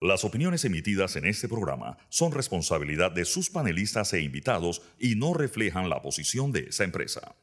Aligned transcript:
Las 0.00 0.24
opiniones 0.24 0.64
emitidas 0.64 1.16
en 1.16 1.26
este 1.26 1.48
programa 1.48 1.98
son 2.08 2.30
responsabilidad 2.30 3.10
de 3.10 3.24
sus 3.24 3.50
panelistas 3.50 4.12
e 4.12 4.20
invitados 4.20 4.80
y 4.96 5.16
no 5.16 5.34
reflejan 5.34 5.90
la 5.90 6.00
posición 6.02 6.52
de 6.52 6.68
esa 6.68 6.84
empresa. 6.84 7.34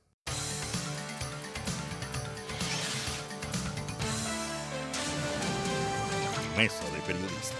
Mesa 6.55 6.85
de 6.91 7.01
Periodistas. 7.05 7.53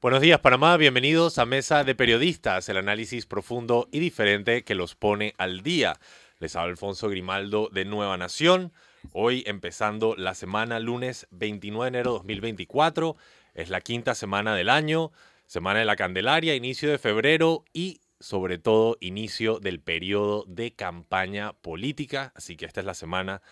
Buenos 0.00 0.20
días 0.20 0.40
Panamá, 0.40 0.76
bienvenidos 0.76 1.38
a 1.38 1.46
Mesa 1.46 1.84
de 1.84 1.94
Periodistas, 1.94 2.68
el 2.68 2.76
análisis 2.76 3.24
profundo 3.24 3.88
y 3.92 4.00
diferente 4.00 4.64
que 4.64 4.74
los 4.74 4.96
pone 4.96 5.32
al 5.38 5.62
día. 5.62 6.00
Les 6.40 6.56
habla 6.56 6.72
Alfonso 6.72 7.08
Grimaldo 7.08 7.70
de 7.72 7.84
Nueva 7.84 8.16
Nación. 8.16 8.72
Hoy 9.12 9.44
empezando 9.46 10.14
la 10.16 10.34
semana 10.34 10.80
lunes 10.80 11.26
29 11.30 11.84
de 11.84 11.88
enero 11.88 12.12
de 12.12 12.18
2024. 12.18 13.16
Es 13.54 13.68
la 13.70 13.80
quinta 13.80 14.14
semana 14.14 14.54
del 14.54 14.68
año, 14.68 15.12
semana 15.46 15.78
de 15.80 15.84
la 15.84 15.96
Candelaria, 15.96 16.54
inicio 16.54 16.90
de 16.90 16.98
febrero 16.98 17.64
y 17.72 18.00
sobre 18.18 18.58
todo 18.58 18.96
inicio 19.00 19.60
del 19.60 19.80
periodo 19.80 20.44
de 20.48 20.72
campaña 20.72 21.52
política. 21.52 22.32
Así 22.34 22.56
que 22.56 22.66
esta 22.66 22.80
es 22.80 22.86
la 22.86 22.94
semana 22.94 23.42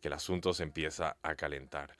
que 0.00 0.08
el 0.08 0.14
asunto 0.14 0.54
se 0.54 0.62
empieza 0.62 1.16
a 1.22 1.34
calentar. 1.34 1.96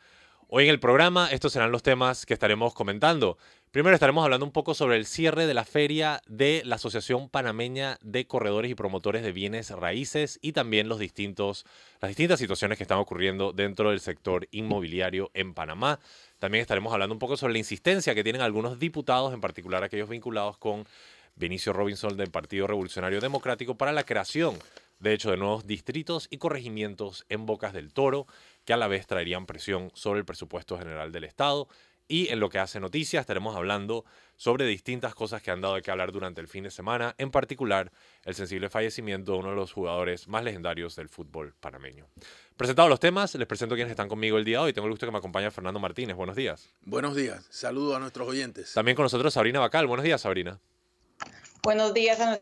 Hoy 0.48 0.64
en 0.64 0.70
el 0.70 0.80
programa 0.80 1.28
estos 1.30 1.52
serán 1.52 1.72
los 1.72 1.82
temas 1.82 2.26
que 2.26 2.34
estaremos 2.34 2.74
comentando. 2.74 3.38
Primero 3.74 3.94
estaremos 3.94 4.22
hablando 4.22 4.46
un 4.46 4.52
poco 4.52 4.72
sobre 4.72 4.96
el 4.96 5.04
cierre 5.04 5.48
de 5.48 5.52
la 5.52 5.64
feria 5.64 6.22
de 6.28 6.62
la 6.64 6.76
Asociación 6.76 7.28
Panameña 7.28 7.98
de 8.02 8.24
Corredores 8.24 8.70
y 8.70 8.76
Promotores 8.76 9.24
de 9.24 9.32
Bienes 9.32 9.70
Raíces 9.70 10.38
y 10.40 10.52
también 10.52 10.88
los 10.88 11.00
distintos, 11.00 11.66
las 12.00 12.10
distintas 12.10 12.38
situaciones 12.38 12.78
que 12.78 12.84
están 12.84 13.00
ocurriendo 13.00 13.52
dentro 13.52 13.90
del 13.90 13.98
sector 13.98 14.46
inmobiliario 14.52 15.32
en 15.34 15.54
Panamá. 15.54 15.98
También 16.38 16.62
estaremos 16.62 16.92
hablando 16.92 17.14
un 17.14 17.18
poco 17.18 17.36
sobre 17.36 17.54
la 17.54 17.58
insistencia 17.58 18.14
que 18.14 18.22
tienen 18.22 18.42
algunos 18.42 18.78
diputados, 18.78 19.34
en 19.34 19.40
particular 19.40 19.82
aquellos 19.82 20.08
vinculados 20.08 20.56
con 20.56 20.86
Benicio 21.34 21.72
Robinson 21.72 22.16
del 22.16 22.30
Partido 22.30 22.68
Revolucionario 22.68 23.20
Democrático, 23.20 23.74
para 23.74 23.90
la 23.90 24.04
creación, 24.04 24.56
de 25.00 25.14
hecho, 25.14 25.32
de 25.32 25.36
nuevos 25.36 25.66
distritos 25.66 26.28
y 26.30 26.38
corregimientos 26.38 27.26
en 27.28 27.44
Bocas 27.44 27.72
del 27.72 27.92
Toro, 27.92 28.28
que 28.64 28.72
a 28.72 28.76
la 28.76 28.86
vez 28.86 29.08
traerían 29.08 29.46
presión 29.46 29.90
sobre 29.94 30.20
el 30.20 30.24
presupuesto 30.24 30.78
general 30.78 31.10
del 31.10 31.24
Estado 31.24 31.66
y 32.08 32.28
en 32.28 32.40
lo 32.40 32.50
que 32.50 32.58
hace 32.58 32.80
noticias 32.80 33.22
estaremos 33.22 33.56
hablando 33.56 34.04
sobre 34.36 34.66
distintas 34.66 35.14
cosas 35.14 35.42
que 35.42 35.50
han 35.50 35.60
dado 35.60 35.76
de 35.76 35.82
qué 35.82 35.90
hablar 35.90 36.12
durante 36.12 36.40
el 36.40 36.48
fin 36.48 36.64
de 36.64 36.70
semana, 36.70 37.14
en 37.18 37.30
particular 37.30 37.92
el 38.24 38.34
sensible 38.34 38.68
fallecimiento 38.68 39.32
de 39.32 39.38
uno 39.38 39.50
de 39.50 39.56
los 39.56 39.72
jugadores 39.72 40.28
más 40.28 40.44
legendarios 40.44 40.96
del 40.96 41.08
fútbol 41.08 41.54
panameño. 41.60 42.06
Presentados 42.56 42.90
los 42.90 43.00
temas, 43.00 43.34
les 43.34 43.46
presento 43.46 43.74
quienes 43.74 43.90
están 43.90 44.08
conmigo 44.08 44.38
el 44.38 44.44
día 44.44 44.58
de 44.58 44.64
hoy. 44.64 44.72
Tengo 44.72 44.86
el 44.86 44.92
gusto 44.92 45.06
que 45.06 45.12
me 45.12 45.18
acompañe 45.18 45.50
Fernando 45.50 45.80
Martínez. 45.80 46.16
Buenos 46.16 46.36
días. 46.36 46.68
Buenos 46.82 47.16
días. 47.16 47.46
Saludos 47.50 47.96
a 47.96 47.98
nuestros 47.98 48.28
oyentes. 48.28 48.72
También 48.74 48.94
con 48.96 49.04
nosotros 49.04 49.32
Sabrina 49.34 49.60
Bacal. 49.60 49.86
Buenos 49.86 50.04
días, 50.04 50.20
Sabrina. 50.20 50.60
Buenos 51.62 51.94
días 51.94 52.20
a 52.20 52.40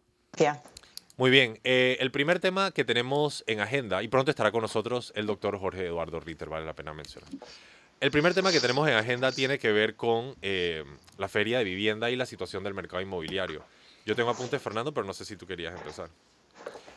Muy 1.16 1.30
bien, 1.30 1.60
eh, 1.62 1.96
el 2.00 2.10
primer 2.10 2.40
tema 2.40 2.72
que 2.72 2.84
tenemos 2.84 3.44
en 3.46 3.60
agenda, 3.60 4.02
y 4.02 4.08
pronto 4.08 4.30
estará 4.32 4.50
con 4.50 4.62
nosotros 4.62 5.12
el 5.14 5.26
doctor 5.26 5.58
Jorge 5.58 5.86
Eduardo 5.86 6.18
Ritter, 6.18 6.48
vale 6.48 6.66
la 6.66 6.74
pena 6.74 6.92
mencionar. 6.92 7.30
El 8.02 8.10
primer 8.10 8.34
tema 8.34 8.50
que 8.50 8.58
tenemos 8.58 8.88
en 8.88 8.94
agenda 8.94 9.30
tiene 9.30 9.60
que 9.60 9.70
ver 9.70 9.94
con 9.94 10.34
eh, 10.42 10.82
la 11.18 11.28
feria 11.28 11.58
de 11.58 11.64
vivienda 11.64 12.10
y 12.10 12.16
la 12.16 12.26
situación 12.26 12.64
del 12.64 12.74
mercado 12.74 13.00
inmobiliario. 13.00 13.62
Yo 14.04 14.16
tengo 14.16 14.30
apuntes, 14.30 14.60
Fernando, 14.60 14.92
pero 14.92 15.06
no 15.06 15.14
sé 15.14 15.24
si 15.24 15.36
tú 15.36 15.46
querías 15.46 15.72
empezar. 15.72 16.10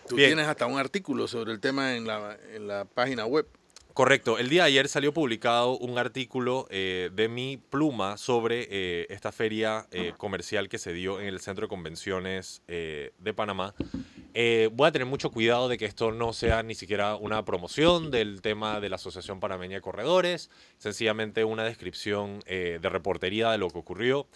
Tú 0.08 0.16
tienes 0.16 0.48
hasta 0.48 0.66
un 0.66 0.80
artículo 0.80 1.28
sobre 1.28 1.52
el 1.52 1.60
tema 1.60 1.96
en 1.96 2.08
la, 2.08 2.36
en 2.56 2.68
la 2.68 2.86
página 2.86 3.28
web. 3.28 3.46
Correcto. 3.96 4.38
El 4.38 4.50
día 4.50 4.64
de 4.64 4.68
ayer 4.68 4.88
salió 4.88 5.12
publicado 5.12 5.80
un 5.80 5.98
artículo 5.98 6.68
eh, 6.70 7.10
de 7.14 7.28
mi 7.28 7.58
pluma 7.58 8.18
sobre 8.18 8.68
eh, 8.70 9.08
esta 9.10 9.32
feria 9.32 9.88
comercial 10.18 10.70
que 10.70 10.78
se 10.78 10.94
dio 10.94 11.20
en 11.20 11.26
el 11.26 11.40
Centro 11.40 11.66
de 11.66 11.70
Convenciones 11.70 12.62
de 12.68 13.34
Panamá 13.36 13.74
eh, 14.38 14.70
voy 14.74 14.90
a 14.90 14.92
tener 14.92 15.06
mucho 15.06 15.32
cuidado 15.32 15.70
de 15.70 15.78
que 15.78 15.86
esto 15.86 16.12
no 16.12 16.34
sea 16.34 16.62
ni 16.62 16.76
siquiera 16.76 17.16
una 17.16 17.46
promoción 17.46 18.12
del 18.12 18.42
tema 18.42 18.82
de 18.82 18.90
la 18.90 18.98
Asociación 18.98 19.40
Panameña 19.40 19.76
de 19.76 19.82
Corredores, 19.82 20.52
sencillamente 20.78 21.46
una 21.46 21.64
descripción 21.64 22.42
eh, 22.46 22.80
de 22.82 22.90
reportería 22.90 23.52
de 23.52 23.58
lo 23.58 23.70
que 23.70 23.78
ocurrió. 23.78 24.28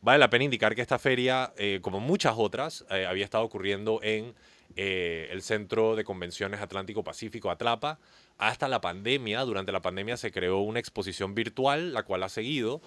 Vale 0.00 0.20
la 0.20 0.30
pena 0.30 0.44
indicar 0.44 0.76
que 0.76 0.80
esta 0.80 1.00
feria, 1.00 1.52
eh, 1.56 1.80
como 1.82 1.98
muchas 1.98 2.34
otras, 2.36 2.86
había 2.88 3.24
estado 3.24 3.42
ocurriendo 3.42 3.98
en 4.00 4.32
el 4.76 5.42
Centro 5.42 5.96
de 5.96 6.04
Convenciones 6.04 6.60
Atlántico 6.60 7.02
Pacífico, 7.02 7.50
Atlapa, 7.50 7.98
hasta 8.38 8.68
la 8.68 8.80
pandemia. 8.80 9.40
Durante 9.42 9.72
la 9.72 9.82
pandemia 9.82 10.16
se 10.16 10.30
creó 10.30 10.60
una 10.60 10.78
exposición 10.80 11.34
virtual, 11.34 11.92
la 11.92 12.04
cual 12.04 12.22
ha 12.22 12.28
seguido, 12.28 12.80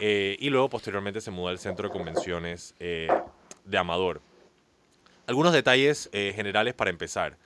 y 0.00 0.50
luego 0.50 0.68
posteriormente 0.68 1.20
se 1.20 1.30
mudó 1.30 1.48
al 1.48 1.58
Centro 1.58 1.88
de 1.88 1.92
Convenciones 1.92 2.74
de 2.78 3.78
Amador. 3.78 4.20
Algunos 5.28 5.52
detalles 5.52 6.08
eh, 6.12 6.32
generales 6.34 6.72
para 6.72 6.88
empezar. 6.88 7.36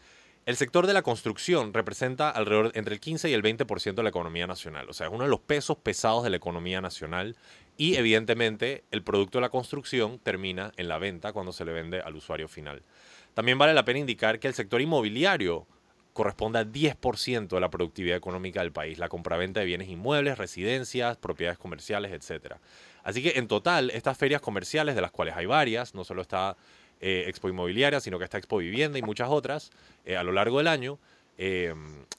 El 0.46 0.56
sector 0.56 0.86
de 0.86 0.92
la 0.92 1.02
construcción 1.02 1.74
representa 1.74 2.30
alrededor 2.30 2.70
entre 2.74 2.94
el 2.94 3.00
15 3.00 3.28
y 3.28 3.32
el 3.32 3.42
20% 3.42 3.94
de 3.94 4.02
la 4.04 4.08
economía 4.08 4.46
nacional, 4.46 4.88
o 4.88 4.92
sea, 4.92 5.08
es 5.08 5.12
uno 5.12 5.24
de 5.24 5.30
los 5.30 5.40
pesos 5.40 5.78
pesados 5.78 6.22
de 6.22 6.30
la 6.30 6.36
economía 6.36 6.80
nacional 6.80 7.36
y 7.76 7.96
evidentemente 7.96 8.84
el 8.92 9.02
producto 9.02 9.38
de 9.38 9.42
la 9.42 9.48
construcción 9.48 10.20
termina 10.20 10.72
en 10.76 10.88
la 10.88 10.98
venta 10.98 11.32
cuando 11.32 11.52
se 11.52 11.64
le 11.64 11.72
vende 11.72 12.00
al 12.00 12.14
usuario 12.14 12.46
final. 12.46 12.82
También 13.34 13.58
vale 13.58 13.74
la 13.74 13.84
pena 13.84 13.98
indicar 13.98 14.38
que 14.38 14.46
el 14.46 14.54
sector 14.54 14.80
inmobiliario 14.80 15.66
corresponde 16.12 16.58
al 16.58 16.70
10% 16.70 17.48
de 17.48 17.60
la 17.60 17.70
productividad 17.70 18.16
económica 18.16 18.60
del 18.60 18.72
país, 18.72 18.98
la 18.98 19.08
compraventa 19.08 19.60
de 19.60 19.66
bienes 19.66 19.88
inmuebles, 19.88 20.38
residencias, 20.38 21.16
propiedades 21.16 21.58
comerciales, 21.58 22.12
etc. 22.12 22.56
Así 23.02 23.22
que 23.22 23.38
en 23.38 23.48
total, 23.48 23.90
estas 23.90 24.18
ferias 24.18 24.40
comerciales, 24.40 24.94
de 24.94 25.00
las 25.00 25.10
cuales 25.10 25.34
hay 25.36 25.46
varias, 25.46 25.94
no 25.94 26.04
solo 26.04 26.22
está 26.22 26.56
eh, 27.00 27.24
Expo 27.28 27.48
Inmobiliaria, 27.48 28.00
sino 28.00 28.18
que 28.18 28.24
está 28.24 28.38
Expo 28.38 28.58
Vivienda 28.58 28.98
y 28.98 29.02
muchas 29.02 29.28
otras 29.30 29.70
eh, 30.04 30.16
a 30.16 30.22
lo 30.22 30.32
largo 30.32 30.58
del 30.58 30.68
año, 30.68 30.98
eh, 31.38 31.74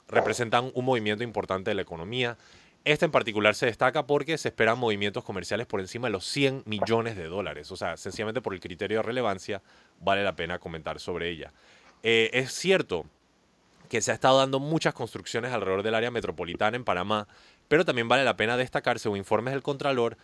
representan 0.08 0.72
un 0.74 0.84
movimiento 0.84 1.22
importante 1.22 1.70
de 1.70 1.74
la 1.74 1.82
economía. 1.82 2.36
Este 2.84 3.06
en 3.06 3.10
particular 3.10 3.54
se 3.54 3.64
destaca 3.66 4.06
porque 4.06 4.36
se 4.36 4.48
esperan 4.48 4.78
movimientos 4.78 5.24
comerciales 5.24 5.66
por 5.66 5.80
encima 5.80 6.08
de 6.08 6.12
los 6.12 6.26
100 6.26 6.64
millones 6.66 7.16
de 7.16 7.24
dólares. 7.24 7.70
O 7.70 7.76
sea, 7.76 7.96
sencillamente 7.96 8.42
por 8.42 8.52
el 8.52 8.60
criterio 8.60 8.98
de 8.98 9.04
relevancia, 9.04 9.62
vale 10.00 10.22
la 10.22 10.36
pena 10.36 10.58
comentar 10.58 11.00
sobre 11.00 11.30
ella. 11.30 11.52
es 12.02 12.52
cierto 12.52 13.06
que 13.94 14.02
se 14.02 14.10
ha 14.10 14.14
estado 14.14 14.38
dando 14.38 14.58
muchas 14.58 14.92
construcciones 14.92 15.52
alrededor 15.52 15.84
del 15.84 15.94
área 15.94 16.10
metropolitana 16.10 16.76
en 16.76 16.82
Panamá, 16.82 17.28
pero 17.68 17.84
también 17.84 18.08
vale 18.08 18.24
la 18.24 18.36
pena 18.36 18.56
destacar, 18.56 18.98
según 18.98 19.18
informes 19.18 19.54
del 19.54 19.62
Contralor, 19.62 20.18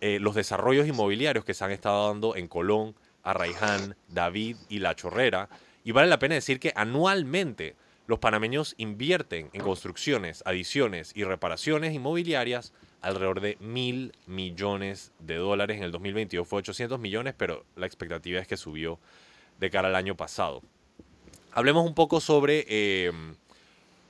los 0.00 0.34
desarrollos 0.34 0.88
inmobiliarios 0.88 1.44
que 1.44 1.54
se 1.54 1.64
han 1.64 1.70
estado 1.70 2.08
dando 2.08 2.34
en 2.34 2.48
Colón, 2.48 2.96
Arraiján, 3.22 3.94
David 4.08 4.56
y 4.68 4.80
La 4.80 4.96
Chorrera. 4.96 5.48
Y 5.84 5.92
vale 5.92 6.08
la 6.08 6.18
pena 6.18 6.34
decir 6.34 6.58
que 6.58 6.72
anualmente 6.74 7.76
los 8.08 8.18
panameños 8.18 8.74
invierten 8.76 9.50
en 9.52 9.62
construcciones, 9.62 10.42
adiciones 10.44 11.12
y 11.14 11.22
reparaciones 11.22 11.94
inmobiliarias 11.94 12.72
alrededor 13.02 13.40
de 13.40 13.56
mil 13.60 14.14
millones 14.26 15.12
de 15.20 15.36
dólares. 15.36 15.76
En 15.76 15.84
el 15.84 15.92
2022 15.92 16.48
fue 16.48 16.58
800 16.58 16.98
millones, 16.98 17.34
pero 17.38 17.64
la 17.76 17.86
expectativa 17.86 18.40
es 18.40 18.48
que 18.48 18.56
subió 18.56 18.98
de 19.60 19.70
cara 19.70 19.86
al 19.86 19.94
año 19.94 20.16
pasado. 20.16 20.60
Hablemos 21.56 21.84
un 21.84 21.94
poco 21.94 22.20
sobre 22.20 22.64
eh, 22.68 23.12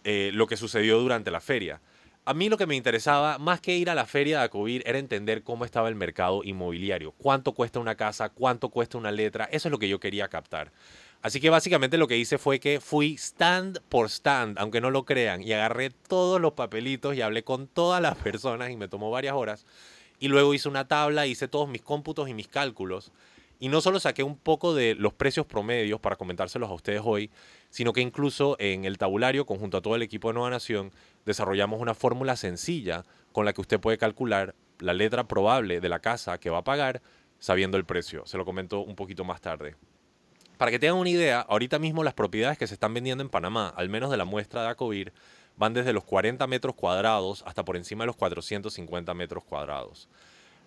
eh, 0.05 0.31
lo 0.35 0.47
que 0.47 0.59
sucedió 0.59 0.99
durante 0.99 1.31
la 1.31 1.41
feria 1.41 1.81
a 2.29 2.35
mí 2.35 2.49
lo 2.49 2.57
que 2.57 2.67
me 2.67 2.75
interesaba, 2.75 3.39
más 3.39 3.61
que 3.61 3.77
ir 3.77 3.89
a 3.89 3.95
la 3.95 4.05
feria 4.05 4.41
de 4.41 4.45
Acovir, 4.47 4.83
era 4.85 4.99
entender 4.99 5.45
cómo 5.45 5.65
estaba 5.65 5.89
el 5.89 5.95
mercado 5.95 6.43
inmobiliario. 6.43 7.13
Cuánto 7.13 7.53
cuesta 7.53 7.79
una 7.79 7.95
casa, 7.95 8.31
cuánto 8.31 8.69
cuesta 8.69 8.99
una 8.99 9.13
letra. 9.13 9.45
Eso 9.45 9.69
es 9.69 9.71
lo 9.71 9.79
que 9.79 9.89
yo 9.89 10.01
quería 10.01 10.27
captar. 10.27 10.73
Así 11.23 11.41
que 11.41 11.51
básicamente 11.51 11.99
lo 11.99 12.09
que 12.09 12.19
hice 12.19 12.37
fue 12.37 12.59
que 12.59 12.81
fui 12.81 13.15
stand 13.15 13.81
por 13.89 14.07
stand, 14.07 14.59
aunque 14.59 14.81
no 14.81 14.91
lo 14.91 15.05
crean, 15.05 15.41
y 15.41 15.53
agarré 15.53 15.91
todos 15.91 16.41
los 16.41 16.55
papelitos 16.55 17.15
y 17.15 17.23
hablé 17.23 17.45
con 17.45 17.69
todas 17.69 18.03
las 18.03 18.17
personas 18.25 18.71
y 18.71 18.77
me 18.77 18.89
tomó 18.89 19.09
varias 19.13 19.37
horas. 19.37 19.65
Y 20.19 20.27
luego 20.27 20.53
hice 20.53 20.69
una 20.69 20.89
tabla, 20.89 21.29
hice 21.29 21.47
todos 21.47 21.69
mis 21.69 21.83
cómputos 21.83 22.29
y 22.29 22.35
mis 22.35 22.49
cálculos. 22.49 23.13
Y 23.59 23.69
no 23.69 23.81
solo 23.81 23.99
saqué 24.01 24.23
un 24.23 24.37
poco 24.37 24.75
de 24.75 24.95
los 24.95 25.15
precios 25.15 25.47
promedios 25.47 26.01
para 26.01 26.17
comentárselos 26.17 26.71
a 26.71 26.75
ustedes 26.75 27.01
hoy, 27.05 27.31
sino 27.71 27.93
que 27.93 28.01
incluso 28.01 28.57
en 28.59 28.85
el 28.85 28.99
tabulario, 28.99 29.47
conjunto 29.47 29.79
a 29.79 29.83
todo 29.83 29.97
el 29.97 30.03
equipo 30.03 30.29
de 30.29 30.35
Nueva 30.35 30.51
Nación, 30.51 30.93
desarrollamos 31.25 31.81
una 31.81 31.95
fórmula 31.95 32.37
sencilla 32.37 33.05
con 33.33 33.45
la 33.45 33.53
que 33.53 33.61
usted 33.61 33.81
puede 33.81 33.99
calcular 33.99 34.55
la 34.79 34.93
letra 34.93 35.27
probable 35.27 35.81
de 35.81 35.89
la 35.89 36.01
casa 36.01 36.39
que 36.39 36.51
va 36.51 36.59
a 36.59 36.65
pagar 36.65 37.01
sabiendo 37.39 37.77
el 37.77 37.85
precio. 37.85 38.27
Se 38.27 38.37
lo 38.37 38.45
comento 38.45 38.81
un 38.81 38.95
poquito 38.95 39.25
más 39.25 39.41
tarde. 39.41 39.75
Para 40.59 40.71
que 40.71 40.79
tengan 40.79 40.99
una 40.99 41.11
idea, 41.11 41.41
ahorita 41.41 41.79
mismo 41.79 42.03
las 42.03 42.15
propiedades 42.15 42.57
que 42.57 42.67
se 42.67 42.75
están 42.75 42.95
vendiendo 42.95 43.23
en 43.23 43.29
Panamá, 43.29 43.73
al 43.77 43.89
menos 43.89 44.11
de 44.11 44.17
la 44.17 44.25
muestra 44.25 44.63
de 44.63 44.69
Acovir, 44.69 45.13
van 45.57 45.75
desde 45.75 45.93
los 45.93 46.05
40 46.05 46.47
metros 46.47 46.75
cuadrados 46.75 47.43
hasta 47.47 47.65
por 47.65 47.77
encima 47.77 48.05
de 48.05 48.07
los 48.07 48.17
450 48.17 49.13
metros 49.15 49.45
cuadrados. 49.45 50.09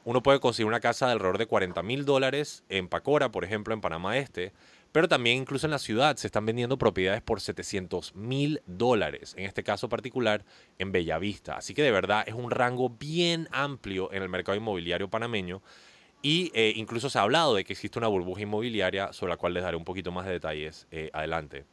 Uno 0.06 0.24
puede 0.24 0.40
conseguir 0.40 0.68
una 0.68 0.80
casa 0.80 1.08
de 1.08 1.14
alrededor 1.14 1.38
de 1.38 1.46
40 1.46 1.84
mil 1.84 2.06
dólares 2.06 2.64
en 2.70 2.88
Pacora, 2.88 3.32
por 3.32 3.44
ejemplo, 3.44 3.74
en 3.74 3.82
Panamá 3.82 4.18
Este, 4.18 4.54
pero 4.92 5.08
también 5.08 5.38
incluso 5.38 5.68
en 5.68 5.72
la 5.72 5.80
ciudad 5.80 6.16
se 6.16 6.28
están 6.28 6.46
vendiendo 6.46 6.78
propiedades 6.78 7.22
por 7.22 7.42
700 7.42 8.16
mil 8.16 8.62
dólares, 8.66 9.36
en 9.38 9.46
este 9.46 9.64
caso 9.64 9.90
particular 9.90 10.46
en 10.80 10.92
Bellavista. 10.92 11.58
Así 11.58 11.74
que 11.74 11.84
de 11.84 11.92
verdad 11.92 12.24
es 12.26 12.34
un 12.34 12.50
rango 12.50 12.90
bien 12.90 13.48
amplio 13.52 14.12
en 14.12 14.24
el 14.24 14.30
mercado 14.30 14.58
inmobiliario 14.58 15.10
panameño 15.10 15.62
y 16.22 16.52
eh, 16.54 16.74
incluso 16.76 17.10
se 17.10 17.20
ha 17.20 17.22
hablado 17.22 17.56
de 17.56 17.64
que 17.64 17.74
existe 17.74 18.00
una 18.00 18.08
burbuja 18.08 18.42
inmobiliaria 18.42 19.14
sobre 19.14 19.32
la 19.32 19.38
cual 19.38 19.54
les 19.54 19.64
daré 19.64 19.78
un 19.78 19.86
poquito 19.86 20.12
más 20.12 20.26
de 20.26 20.34
detalles 20.34 20.88
eh, 20.92 21.10
adelante. 21.14 21.66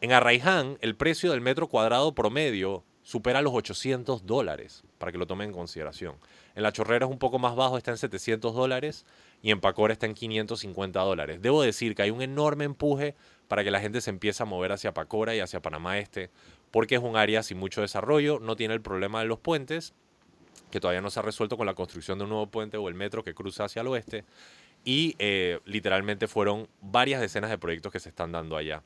En 0.00 0.12
Arraiján, 0.12 0.78
el 0.80 0.96
precio 0.96 1.32
del 1.32 1.40
metro 1.40 1.68
cuadrado 1.68 2.14
promedio 2.14 2.84
supera 3.02 3.42
los 3.42 3.54
800 3.54 4.26
dólares, 4.26 4.84
para 4.98 5.12
que 5.12 5.18
lo 5.18 5.26
tomen 5.26 5.48
en 5.48 5.54
consideración. 5.54 6.16
En 6.60 6.64
La 6.64 6.72
Chorrera 6.72 7.06
es 7.06 7.10
un 7.10 7.18
poco 7.18 7.38
más 7.38 7.56
bajo, 7.56 7.78
está 7.78 7.90
en 7.90 7.96
700 7.96 8.54
dólares 8.54 9.06
y 9.40 9.50
en 9.50 9.60
Pacora 9.62 9.94
está 9.94 10.04
en 10.04 10.12
550 10.12 11.00
dólares. 11.00 11.40
Debo 11.40 11.62
decir 11.62 11.94
que 11.94 12.02
hay 12.02 12.10
un 12.10 12.20
enorme 12.20 12.64
empuje 12.64 13.14
para 13.48 13.64
que 13.64 13.70
la 13.70 13.80
gente 13.80 14.02
se 14.02 14.10
empiece 14.10 14.42
a 14.42 14.46
mover 14.46 14.70
hacia 14.70 14.92
Pacora 14.92 15.34
y 15.34 15.40
hacia 15.40 15.62
Panamá 15.62 15.98
Este, 15.98 16.28
porque 16.70 16.96
es 16.96 17.00
un 17.00 17.16
área 17.16 17.42
sin 17.42 17.56
mucho 17.56 17.80
desarrollo, 17.80 18.40
no 18.40 18.56
tiene 18.56 18.74
el 18.74 18.82
problema 18.82 19.20
de 19.20 19.24
los 19.24 19.38
puentes, 19.38 19.94
que 20.70 20.80
todavía 20.80 21.00
no 21.00 21.08
se 21.08 21.20
ha 21.20 21.22
resuelto 21.22 21.56
con 21.56 21.64
la 21.64 21.72
construcción 21.72 22.18
de 22.18 22.24
un 22.24 22.30
nuevo 22.30 22.48
puente 22.48 22.76
o 22.76 22.90
el 22.90 22.94
metro 22.94 23.24
que 23.24 23.32
cruza 23.32 23.64
hacia 23.64 23.80
el 23.80 23.88
oeste, 23.88 24.26
y 24.84 25.16
eh, 25.18 25.60
literalmente 25.64 26.28
fueron 26.28 26.68
varias 26.82 27.22
decenas 27.22 27.48
de 27.48 27.56
proyectos 27.56 27.90
que 27.90 28.00
se 28.00 28.10
están 28.10 28.32
dando 28.32 28.58
allá. 28.58 28.82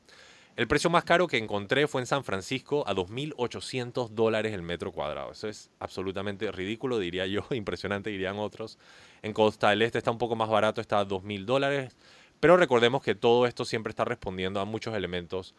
El 0.57 0.69
precio 0.69 0.89
más 0.89 1.03
caro 1.03 1.27
que 1.27 1.37
encontré 1.37 1.85
fue 1.85 1.99
en 1.99 2.07
San 2.07 2.23
Francisco 2.23 2.85
a 2.87 2.95
2.800 2.95 4.11
dólares 4.11 4.53
el 4.53 4.61
metro 4.61 4.93
cuadrado. 4.93 5.33
Eso 5.33 5.49
es 5.49 5.69
absolutamente 5.79 6.49
ridículo, 6.49 6.97
diría 6.97 7.25
yo, 7.25 7.45
impresionante, 7.51 8.09
dirían 8.09 8.39
otros. 8.39 8.79
En 9.21 9.33
Costa 9.33 9.71
del 9.71 9.81
Este 9.81 9.97
está 9.97 10.11
un 10.11 10.17
poco 10.17 10.37
más 10.37 10.47
barato, 10.47 10.79
está 10.79 10.99
a 10.99 11.05
2.000 11.05 11.43
dólares. 11.43 11.97
Pero 12.39 12.55
recordemos 12.55 13.03
que 13.03 13.15
todo 13.15 13.45
esto 13.47 13.65
siempre 13.65 13.89
está 13.89 14.05
respondiendo 14.05 14.61
a 14.61 14.65
muchos 14.65 14.95
elementos. 14.95 15.55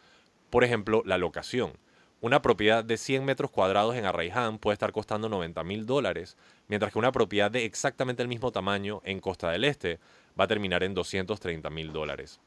Por 0.49 0.63
ejemplo, 0.63 1.03
la 1.05 1.19
locación. 1.19 1.73
Una 2.19 2.41
propiedad 2.41 2.83
de 2.83 2.97
100 2.97 3.23
metros 3.23 3.51
cuadrados 3.51 3.95
en 3.95 4.05
Arraiján 4.05 4.57
puede 4.57 4.73
estar 4.73 4.91
costando 4.93 5.29
90 5.29 5.63
mil 5.63 5.85
dólares, 5.85 6.37
mientras 6.67 6.91
que 6.91 6.97
una 6.97 7.11
propiedad 7.11 7.51
de 7.51 7.65
exactamente 7.65 8.23
el 8.23 8.27
mismo 8.27 8.51
tamaño 8.51 9.03
en 9.05 9.19
Costa 9.19 9.51
del 9.51 9.63
Este 9.63 9.99
va 10.39 10.45
a 10.45 10.47
terminar 10.47 10.81
en 10.81 10.95
230 10.95 11.69
mil 11.69 11.93
dólares. 11.93 12.39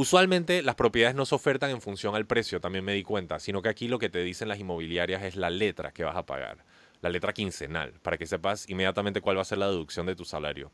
Usualmente 0.00 0.62
las 0.62 0.76
propiedades 0.76 1.16
no 1.16 1.26
se 1.26 1.34
ofertan 1.34 1.70
en 1.70 1.80
función 1.80 2.14
al 2.14 2.24
precio, 2.24 2.60
también 2.60 2.84
me 2.84 2.92
di 2.92 3.02
cuenta, 3.02 3.40
sino 3.40 3.62
que 3.62 3.68
aquí 3.68 3.88
lo 3.88 3.98
que 3.98 4.08
te 4.08 4.22
dicen 4.22 4.46
las 4.46 4.60
inmobiliarias 4.60 5.24
es 5.24 5.34
la 5.34 5.50
letra 5.50 5.90
que 5.90 6.04
vas 6.04 6.14
a 6.14 6.24
pagar, 6.24 6.58
la 7.00 7.08
letra 7.08 7.32
quincenal, 7.32 7.94
para 7.94 8.16
que 8.16 8.24
sepas 8.24 8.70
inmediatamente 8.70 9.20
cuál 9.20 9.38
va 9.38 9.42
a 9.42 9.44
ser 9.44 9.58
la 9.58 9.66
deducción 9.66 10.06
de 10.06 10.14
tu 10.14 10.24
salario. 10.24 10.70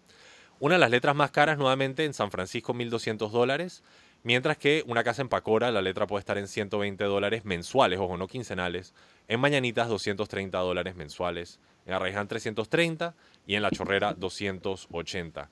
Una 0.60 0.74
de 0.74 0.78
las 0.78 0.90
letras 0.90 1.16
más 1.16 1.30
caras 1.30 1.56
nuevamente 1.56 2.04
en 2.04 2.12
San 2.12 2.30
Francisco 2.30 2.74
1.200 2.74 3.30
dólares, 3.30 3.82
mientras 4.24 4.58
que 4.58 4.84
una 4.86 5.02
casa 5.02 5.22
en 5.22 5.30
Pacora 5.30 5.70
la 5.70 5.80
letra 5.80 6.06
puede 6.06 6.20
estar 6.20 6.36
en 6.36 6.46
120 6.46 7.02
dólares 7.04 7.46
mensuales, 7.46 8.00
ojo, 8.00 8.18
no 8.18 8.28
quincenales, 8.28 8.92
en 9.26 9.40
Mañanitas 9.40 9.88
230 9.88 10.58
dólares 10.58 10.96
mensuales, 10.96 11.60
en 11.86 11.94
Arraiján 11.94 12.28
330 12.28 13.14
y 13.46 13.54
en 13.54 13.62
La 13.62 13.70
Chorrera 13.70 14.12
280. 14.12 15.48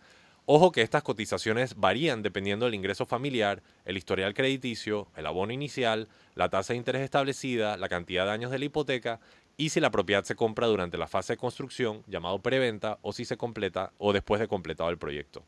Ojo 0.54 0.70
que 0.70 0.82
estas 0.82 1.02
cotizaciones 1.02 1.76
varían 1.76 2.20
dependiendo 2.20 2.66
del 2.66 2.75
ingreso 2.75 3.06
familiar, 3.06 3.62
el 3.87 3.96
historial 3.96 4.34
crediticio, 4.34 5.08
el 5.16 5.25
abono 5.25 5.54
inicial, 5.54 6.08
la 6.34 6.50
tasa 6.50 6.75
de 6.75 6.76
interés 6.76 7.00
establecida, 7.00 7.78
la 7.78 7.88
cantidad 7.88 8.26
de 8.26 8.32
años 8.32 8.50
de 8.50 8.58
la 8.58 8.66
hipoteca 8.66 9.19
y 9.56 9.70
si 9.70 9.81
la 9.81 9.90
propiedad 9.90 10.25
se 10.25 10.37
compra 10.37 10.66
durante 10.66 10.99
la 10.99 11.08
fase 11.08 11.32
de 11.32 11.37
construcción, 11.38 12.02
llamado 12.06 12.43
preventa, 12.43 12.99
o 13.00 13.14
si 13.14 13.25
se 13.25 13.38
completa 13.38 13.94
o 13.96 14.12
después 14.12 14.43
de 14.43 14.46
completado 14.49 14.90
el 14.90 14.99
proyecto. 14.99 15.43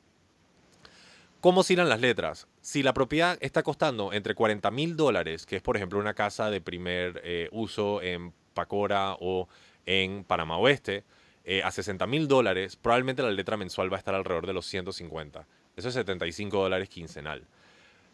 ¿Cómo 1.43 1.61
oscilan 1.61 1.91
las 1.91 2.01
letras? 2.01 2.49
Si 2.63 2.83
la 2.83 2.95
propiedad 2.95 3.37
está 3.43 3.63
costando 3.63 4.11
entre 4.15 4.35
40 4.35 4.71
mil 4.71 4.97
dólares, 4.97 5.45
que 5.45 5.57
es 5.57 5.63
por 5.63 5.77
ejemplo 5.77 5.99
una 5.99 6.15
casa 6.15 6.49
de 6.49 6.63
primer 6.63 7.21
eh, 7.25 7.51
uso 7.53 8.01
en 8.01 8.33
Pacora 8.55 9.19
o 9.21 9.49
en 9.85 10.25
Panamá 10.25 10.57
Oeste, 10.57 11.05
eh, 11.45 11.63
a 11.63 11.71
60 11.71 12.07
mil 12.07 12.27
dólares, 12.27 12.77
probablemente 12.77 13.23
la 13.23 13.31
letra 13.31 13.59
mensual 13.59 13.93
va 13.93 13.97
a 13.97 13.99
estar 13.99 14.15
alrededor 14.15 14.47
de 14.47 14.55
los 14.55 14.67
150. 14.67 15.47
Eso 15.77 15.89
es 15.89 15.95
75 15.95 16.57
dólares 16.57 16.89
quincenal. 16.89 17.47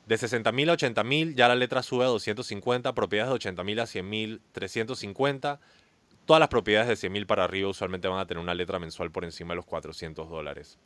De 0.07 0.19
60 0.19 0.51
mil 0.51 0.69
a 0.71 0.73
80 0.73 1.05
mil, 1.05 1.37
ya 1.37 1.47
la 1.47 1.55
letra 1.55 1.83
sube 1.83 2.05
a 2.05 2.09
250, 2.09 2.93
propiedades 2.93 3.31
de 3.31 3.35
80 3.37 3.63
mil 3.63 3.79
a 3.79 3.87
100 3.87 4.09
mil, 4.09 4.41
350. 4.51 5.61
Todas 6.27 6.41
las 6.41 6.49
propiedades 6.49 6.89
de 6.89 6.97
100 6.97 7.13
mil 7.13 7.27
para 7.27 7.45
arriba 7.45 7.69
usualmente 7.69 8.09
van 8.09 8.19
a 8.19 8.27
tener 8.27 8.43
una 8.43 8.55
letra 8.55 8.81
mensual 8.81 9.13
por 9.13 9.25
encima 9.25 9.53
de 9.53 9.57
los 9.57 9.67
400 9.67 10.29
dólares. 10.29 10.79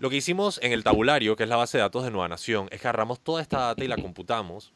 Lo 0.00 0.10
que 0.10 0.16
hicimos 0.16 0.58
en 0.62 0.72
el 0.72 0.82
tabulario, 0.82 1.36
que 1.36 1.44
es 1.44 1.48
la 1.48 1.56
base 1.56 1.78
de 1.78 1.82
datos 1.82 2.02
de 2.02 2.10
Nueva 2.10 2.26
Nación, 2.26 2.68
es 2.72 2.80
que 2.80 2.88
agarramos 2.88 3.20
toda 3.20 3.42
esta 3.42 3.58
data 3.58 3.84
y 3.84 3.88
la 3.88 3.96
computamos. 3.96 4.72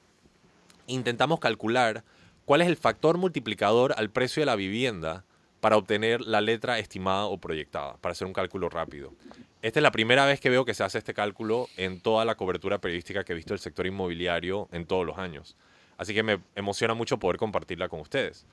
Intentamos 0.86 1.40
calcular 1.40 2.04
cuál 2.44 2.60
es 2.60 2.68
el 2.68 2.76
factor 2.76 3.16
multiplicador 3.18 3.94
al 3.96 4.10
precio 4.10 4.42
de 4.42 4.46
la 4.46 4.54
vivienda 4.54 5.24
para 5.64 5.78
obtener 5.78 6.20
la 6.20 6.42
letra 6.42 6.78
estimada 6.78 7.24
o 7.24 7.38
proyectada, 7.38 7.96
para 7.96 8.12
hacer 8.12 8.26
un 8.26 8.34
cálculo 8.34 8.68
rápido. 8.68 9.14
Esta 9.62 9.78
es 9.78 9.82
la 9.82 9.92
primera 9.92 10.26
vez 10.26 10.38
que 10.38 10.50
veo 10.50 10.66
que 10.66 10.74
se 10.74 10.84
hace 10.84 10.98
este 10.98 11.14
cálculo 11.14 11.70
en 11.78 12.02
toda 12.02 12.26
la 12.26 12.34
cobertura 12.34 12.82
periodística 12.82 13.24
que 13.24 13.32
he 13.32 13.34
visto 13.34 13.54
del 13.54 13.60
sector 13.60 13.86
inmobiliario 13.86 14.68
en 14.72 14.84
todos 14.84 15.06
los 15.06 15.16
años. 15.16 15.56
Así 15.96 16.12
que 16.12 16.22
me 16.22 16.38
emociona 16.54 16.92
mucho 16.92 17.18
poder 17.18 17.38
compartirla 17.38 17.88
con 17.88 18.00
ustedes. 18.00 18.44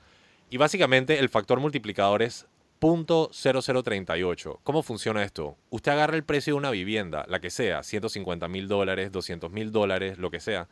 Y 0.48 0.56
básicamente 0.56 1.18
el 1.18 1.28
factor 1.28 1.60
multiplicador 1.60 2.22
es 2.22 2.46
.0038. 2.80 4.60
¿Cómo 4.62 4.82
funciona 4.82 5.22
esto? 5.22 5.58
Usted 5.68 5.92
agarra 5.92 6.16
el 6.16 6.24
precio 6.24 6.54
de 6.54 6.58
una 6.60 6.70
vivienda, 6.70 7.26
la 7.28 7.40
que 7.40 7.50
sea, 7.50 7.82
150 7.82 8.48
mil 8.48 8.68
dólares, 8.68 9.12
200 9.12 9.52
mil 9.52 9.70
dólares, 9.70 10.16
lo 10.16 10.30
que 10.30 10.40
sea, 10.40 10.66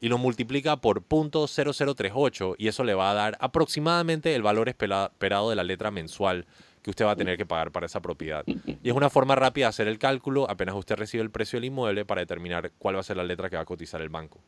y 0.00 0.08
lo 0.08 0.18
multiplica 0.18 0.76
por 0.76 1.02
.0038 1.02 2.56
y 2.58 2.68
eso 2.68 2.84
le 2.84 2.94
va 2.94 3.10
a 3.10 3.14
dar 3.14 3.36
aproximadamente 3.40 4.34
el 4.34 4.42
valor 4.42 4.68
esperado 4.68 5.50
de 5.50 5.56
la 5.56 5.64
letra 5.64 5.90
mensual 5.90 6.46
que 6.82 6.90
usted 6.90 7.04
va 7.04 7.12
a 7.12 7.16
tener 7.16 7.36
que 7.36 7.46
pagar 7.46 7.72
para 7.72 7.86
esa 7.86 8.00
propiedad. 8.00 8.44
Y 8.46 8.88
es 8.88 8.94
una 8.94 9.10
forma 9.10 9.34
rápida 9.34 9.66
de 9.66 9.70
hacer 9.70 9.88
el 9.88 9.98
cálculo 9.98 10.48
apenas 10.48 10.76
usted 10.76 10.96
recibe 10.96 11.22
el 11.22 11.30
precio 11.30 11.56
del 11.56 11.64
inmueble 11.64 12.04
para 12.04 12.20
determinar 12.20 12.70
cuál 12.78 12.94
va 12.94 13.00
a 13.00 13.02
ser 13.04 13.16
la 13.16 13.24
letra 13.24 13.50
que 13.50 13.56
va 13.56 13.62
a 13.62 13.66
cotizar 13.66 14.00
el 14.00 14.08
banco. 14.08 14.38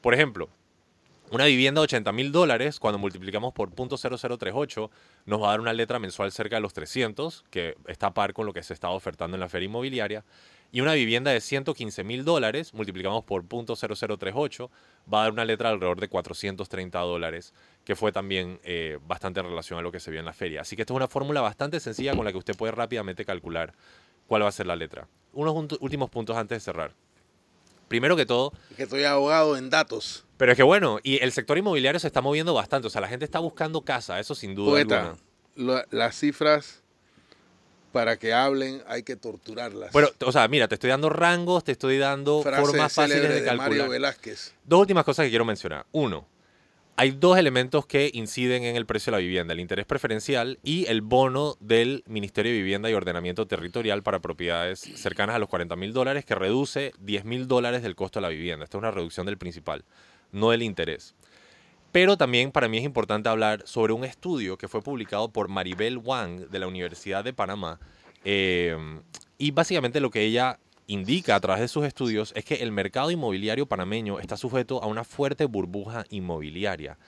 Por 0.00 0.14
ejemplo, 0.14 0.48
una 1.32 1.44
vivienda 1.44 1.80
de 1.80 1.84
80 1.84 2.10
mil 2.12 2.32
dólares, 2.32 2.80
cuando 2.80 2.98
multiplicamos 2.98 3.52
por 3.52 3.70
.0038, 3.70 4.90
nos 5.26 5.40
va 5.40 5.46
a 5.46 5.50
dar 5.50 5.60
una 5.60 5.72
letra 5.72 6.00
mensual 6.00 6.32
cerca 6.32 6.56
de 6.56 6.62
los 6.62 6.72
300, 6.72 7.44
que 7.50 7.76
está 7.86 8.08
a 8.08 8.14
par 8.14 8.32
con 8.32 8.46
lo 8.46 8.52
que 8.52 8.64
se 8.64 8.74
está 8.74 8.90
ofertando 8.90 9.36
en 9.36 9.40
la 9.40 9.48
feria 9.48 9.66
inmobiliaria. 9.66 10.24
Y 10.72 10.80
una 10.80 10.94
vivienda 10.94 11.32
de 11.32 11.40
115 11.40 12.04
mil 12.04 12.24
dólares, 12.24 12.72
multiplicamos 12.74 13.24
por 13.24 13.44
.0038, 13.44 14.70
va 15.12 15.20
a 15.20 15.22
dar 15.24 15.32
una 15.32 15.44
letra 15.44 15.70
alrededor 15.70 15.98
de 15.98 16.08
430 16.08 16.98
dólares, 17.00 17.52
que 17.84 17.96
fue 17.96 18.12
también 18.12 18.60
eh, 18.62 18.98
bastante 19.06 19.40
en 19.40 19.46
relación 19.46 19.78
a 19.80 19.82
lo 19.82 19.90
que 19.90 19.98
se 19.98 20.10
vio 20.10 20.20
en 20.20 20.26
la 20.26 20.32
feria. 20.32 20.60
Así 20.60 20.76
que 20.76 20.82
esta 20.82 20.92
es 20.92 20.96
una 20.96 21.08
fórmula 21.08 21.40
bastante 21.40 21.80
sencilla 21.80 22.14
con 22.14 22.24
la 22.24 22.30
que 22.30 22.38
usted 22.38 22.56
puede 22.56 22.72
rápidamente 22.72 23.24
calcular 23.24 23.74
cuál 24.28 24.44
va 24.44 24.48
a 24.48 24.52
ser 24.52 24.66
la 24.66 24.76
letra. 24.76 25.08
Unos 25.32 25.54
últimos 25.80 26.08
puntos 26.08 26.36
antes 26.36 26.56
de 26.56 26.60
cerrar. 26.60 26.94
Primero 27.88 28.14
que 28.14 28.24
todo... 28.24 28.52
Es 28.70 28.76
que 28.76 28.82
estoy 28.84 29.02
abogado 29.02 29.56
en 29.56 29.68
datos. 29.68 30.24
Pero 30.36 30.52
es 30.52 30.56
que 30.56 30.62
bueno, 30.62 31.00
y 31.02 31.18
el 31.18 31.32
sector 31.32 31.58
inmobiliario 31.58 31.98
se 31.98 32.06
está 32.06 32.20
moviendo 32.20 32.54
bastante, 32.54 32.86
o 32.86 32.90
sea, 32.90 33.00
la 33.00 33.08
gente 33.08 33.24
está 33.24 33.40
buscando 33.40 33.80
casa, 33.80 34.20
eso 34.20 34.36
sin 34.36 34.54
duda 34.54 34.70
Poeta, 34.70 35.16
las 35.90 36.16
cifras 36.16 36.79
para 37.92 38.18
que 38.18 38.32
hablen 38.32 38.82
hay 38.86 39.02
que 39.02 39.16
torturarlas. 39.16 39.92
Bueno, 39.92 40.08
o 40.24 40.32
sea, 40.32 40.46
mira, 40.48 40.68
te 40.68 40.74
estoy 40.74 40.90
dando 40.90 41.08
rangos, 41.08 41.64
te 41.64 41.72
estoy 41.72 41.98
dando 41.98 42.42
formas 42.42 42.92
fáciles 42.92 43.28
de, 43.28 43.44
calcular. 43.44 43.70
Mario 43.70 43.88
Velázquez. 43.88 44.54
Dos 44.64 44.80
últimas 44.80 45.04
cosas 45.04 45.24
que 45.24 45.30
quiero 45.30 45.44
mencionar. 45.44 45.86
Uno, 45.92 46.26
hay 46.96 47.12
dos 47.12 47.38
elementos 47.38 47.86
que 47.86 48.10
inciden 48.12 48.64
en 48.64 48.76
el 48.76 48.84
precio 48.84 49.10
de 49.10 49.16
la 49.16 49.22
vivienda, 49.22 49.54
el 49.54 49.60
interés 49.60 49.86
preferencial 49.86 50.58
y 50.62 50.84
el 50.86 51.00
bono 51.00 51.56
del 51.58 52.04
Ministerio 52.06 52.52
de 52.52 52.58
Vivienda 52.58 52.90
y 52.90 52.94
Ordenamiento 52.94 53.46
Territorial 53.46 54.02
para 54.02 54.18
propiedades 54.18 54.80
cercanas 54.80 55.36
a 55.36 55.38
los 55.38 55.48
40 55.48 55.76
mil 55.76 55.94
dólares, 55.94 56.26
que 56.26 56.34
reduce 56.34 56.92
10 57.00 57.24
mil 57.24 57.48
dólares 57.48 57.82
del 57.82 57.96
costo 57.96 58.20
de 58.20 58.22
la 58.22 58.28
vivienda. 58.28 58.64
Esta 58.64 58.76
es 58.76 58.80
una 58.80 58.90
reducción 58.90 59.24
del 59.24 59.38
principal, 59.38 59.84
no 60.30 60.50
del 60.50 60.62
interés. 60.62 61.14
Pero 61.92 62.16
también 62.16 62.52
para 62.52 62.68
mí 62.68 62.78
es 62.78 62.84
importante 62.84 63.28
hablar 63.28 63.62
sobre 63.66 63.92
un 63.92 64.04
estudio 64.04 64.56
que 64.56 64.68
fue 64.68 64.82
publicado 64.82 65.28
por 65.28 65.48
Maribel 65.48 65.98
Wang 65.98 66.48
de 66.48 66.58
la 66.58 66.68
Universidad 66.68 67.24
de 67.24 67.32
Panamá. 67.32 67.80
Eh, 68.24 68.76
y 69.38 69.50
básicamente 69.50 70.00
lo 70.00 70.10
que 70.10 70.22
ella 70.22 70.58
indica 70.86 71.36
a 71.36 71.40
través 71.40 71.60
de 71.60 71.68
sus 71.68 71.84
estudios 71.84 72.32
es 72.36 72.44
que 72.44 72.56
el 72.56 72.72
mercado 72.72 73.10
inmobiliario 73.10 73.66
panameño 73.66 74.18
está 74.18 74.36
sujeto 74.36 74.82
a 74.82 74.86
una 74.86 75.04
fuerte 75.04 75.46
burbuja 75.46 76.04
inmobiliaria. 76.10 76.98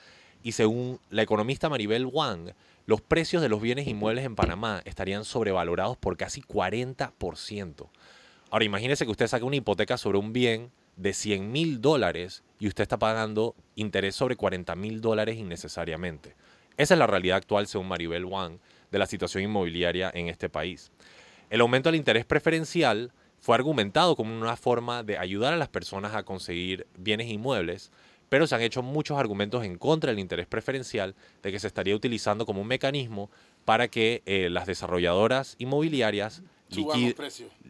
Y 0.42 0.52
según 0.52 0.98
la 1.10 1.22
economista 1.22 1.68
Maribel 1.68 2.06
Wang, 2.06 2.52
los 2.86 3.00
precios 3.00 3.42
de 3.42 3.48
los 3.48 3.60
bienes 3.60 3.86
inmuebles 3.86 4.24
en 4.24 4.34
Panamá 4.34 4.82
estarían 4.84 5.24
sobrevalorados 5.24 5.96
por 5.96 6.16
casi 6.16 6.42
40%. 6.42 7.88
Ahora 8.50 8.64
imagínese 8.64 9.04
que 9.04 9.10
usted 9.10 9.28
saque 9.28 9.44
una 9.44 9.56
hipoteca 9.56 9.96
sobre 9.96 10.18
un 10.18 10.32
bien 10.32 10.72
de 10.96 11.12
100 11.12 11.50
mil 11.50 11.80
dólares 11.80 12.42
y 12.62 12.68
usted 12.68 12.82
está 12.82 12.96
pagando 12.96 13.56
interés 13.74 14.14
sobre 14.14 14.36
40 14.36 14.76
mil 14.76 15.00
dólares 15.00 15.36
innecesariamente. 15.36 16.36
Esa 16.76 16.94
es 16.94 16.98
la 16.98 17.08
realidad 17.08 17.38
actual, 17.38 17.66
según 17.66 17.88
Maribel 17.88 18.24
Wang, 18.24 18.58
de 18.92 19.00
la 19.00 19.06
situación 19.06 19.42
inmobiliaria 19.42 20.12
en 20.14 20.28
este 20.28 20.48
país. 20.48 20.92
El 21.50 21.60
aumento 21.60 21.88
del 21.88 21.96
interés 21.96 22.24
preferencial 22.24 23.10
fue 23.40 23.56
argumentado 23.56 24.14
como 24.14 24.40
una 24.40 24.54
forma 24.54 25.02
de 25.02 25.18
ayudar 25.18 25.52
a 25.52 25.56
las 25.56 25.70
personas 25.70 26.14
a 26.14 26.22
conseguir 26.22 26.86
bienes 26.96 27.26
inmuebles, 27.26 27.90
pero 28.28 28.46
se 28.46 28.54
han 28.54 28.62
hecho 28.62 28.80
muchos 28.80 29.18
argumentos 29.18 29.64
en 29.64 29.76
contra 29.76 30.12
del 30.12 30.20
interés 30.20 30.46
preferencial 30.46 31.16
de 31.42 31.50
que 31.50 31.58
se 31.58 31.66
estaría 31.66 31.96
utilizando 31.96 32.46
como 32.46 32.60
un 32.60 32.68
mecanismo 32.68 33.28
para 33.64 33.88
que 33.88 34.22
eh, 34.24 34.50
las 34.50 34.68
desarrolladoras 34.68 35.56
inmobiliarias 35.58 36.44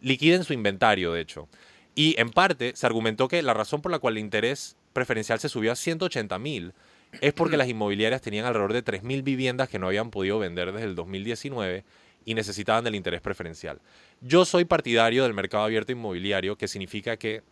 liquiden 0.03 0.43
su 0.43 0.53
inventario, 0.53 1.13
de 1.13 1.21
hecho. 1.21 1.49
Y 1.95 2.13
en 2.19 2.29
parte 2.29 2.73
se 2.75 2.85
argumentó 2.85 3.27
que 3.27 3.41
la 3.41 3.55
razón 3.55 3.81
por 3.81 3.91
la 3.91 3.97
cual 3.97 4.17
el 4.17 4.23
interés 4.23 4.77
preferencial 4.93 5.39
se 5.39 5.49
subió 5.49 5.71
a 5.71 5.75
180 5.75 6.39
mil 6.39 6.73
es 7.21 7.33
porque 7.33 7.57
las 7.57 7.67
inmobiliarias 7.67 8.21
tenían 8.21 8.45
alrededor 8.45 8.73
de 8.73 8.81
3 8.81 9.03
mil 9.03 9.23
viviendas 9.23 9.69
que 9.69 9.79
no 9.79 9.87
habían 9.87 10.09
podido 10.09 10.39
vender 10.39 10.71
desde 10.71 10.87
el 10.87 10.95
2019 10.95 11.83
y 12.25 12.33
necesitaban 12.33 12.83
del 12.83 12.95
interés 12.95 13.21
preferencial. 13.21 13.81
Yo 14.21 14.45
soy 14.45 14.65
partidario 14.65 15.23
del 15.23 15.33
mercado 15.33 15.65
abierto 15.65 15.91
inmobiliario, 15.91 16.57
que 16.57 16.67
significa 16.67 17.17
que 17.17 17.43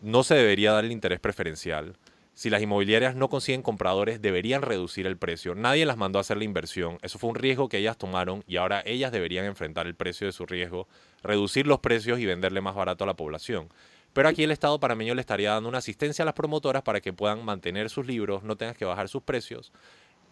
no 0.00 0.22
se 0.22 0.34
debería 0.34 0.72
dar 0.72 0.84
el 0.84 0.92
interés 0.92 1.20
preferencial. 1.20 1.96
Si 2.34 2.50
las 2.50 2.62
inmobiliarias 2.62 3.16
no 3.16 3.28
consiguen 3.28 3.62
compradores, 3.62 4.22
deberían 4.22 4.62
reducir 4.62 5.08
el 5.08 5.16
precio. 5.16 5.56
Nadie 5.56 5.86
las 5.86 5.96
mandó 5.96 6.18
a 6.18 6.20
hacer 6.20 6.36
la 6.36 6.44
inversión. 6.44 6.98
Eso 7.02 7.18
fue 7.18 7.30
un 7.30 7.36
riesgo 7.36 7.68
que 7.68 7.78
ellas 7.78 7.98
tomaron 7.98 8.44
y 8.46 8.58
ahora 8.58 8.80
ellas 8.86 9.10
deberían 9.10 9.44
enfrentar 9.44 9.88
el 9.88 9.96
precio 9.96 10.26
de 10.26 10.32
su 10.32 10.46
riesgo, 10.46 10.86
reducir 11.24 11.66
los 11.66 11.80
precios 11.80 12.20
y 12.20 12.26
venderle 12.26 12.60
más 12.60 12.76
barato 12.76 13.02
a 13.02 13.08
la 13.08 13.16
población. 13.16 13.70
Pero 14.12 14.28
aquí 14.28 14.42
el 14.42 14.50
Estado 14.50 14.80
panameño 14.80 15.14
le 15.14 15.20
estaría 15.20 15.52
dando 15.52 15.68
una 15.68 15.78
asistencia 15.78 16.22
a 16.22 16.26
las 16.26 16.34
promotoras 16.34 16.82
para 16.82 17.00
que 17.00 17.12
puedan 17.12 17.44
mantener 17.44 17.90
sus 17.90 18.06
libros, 18.06 18.42
no 18.42 18.56
tengas 18.56 18.76
que 18.76 18.84
bajar 18.84 19.08
sus 19.08 19.22
precios. 19.22 19.72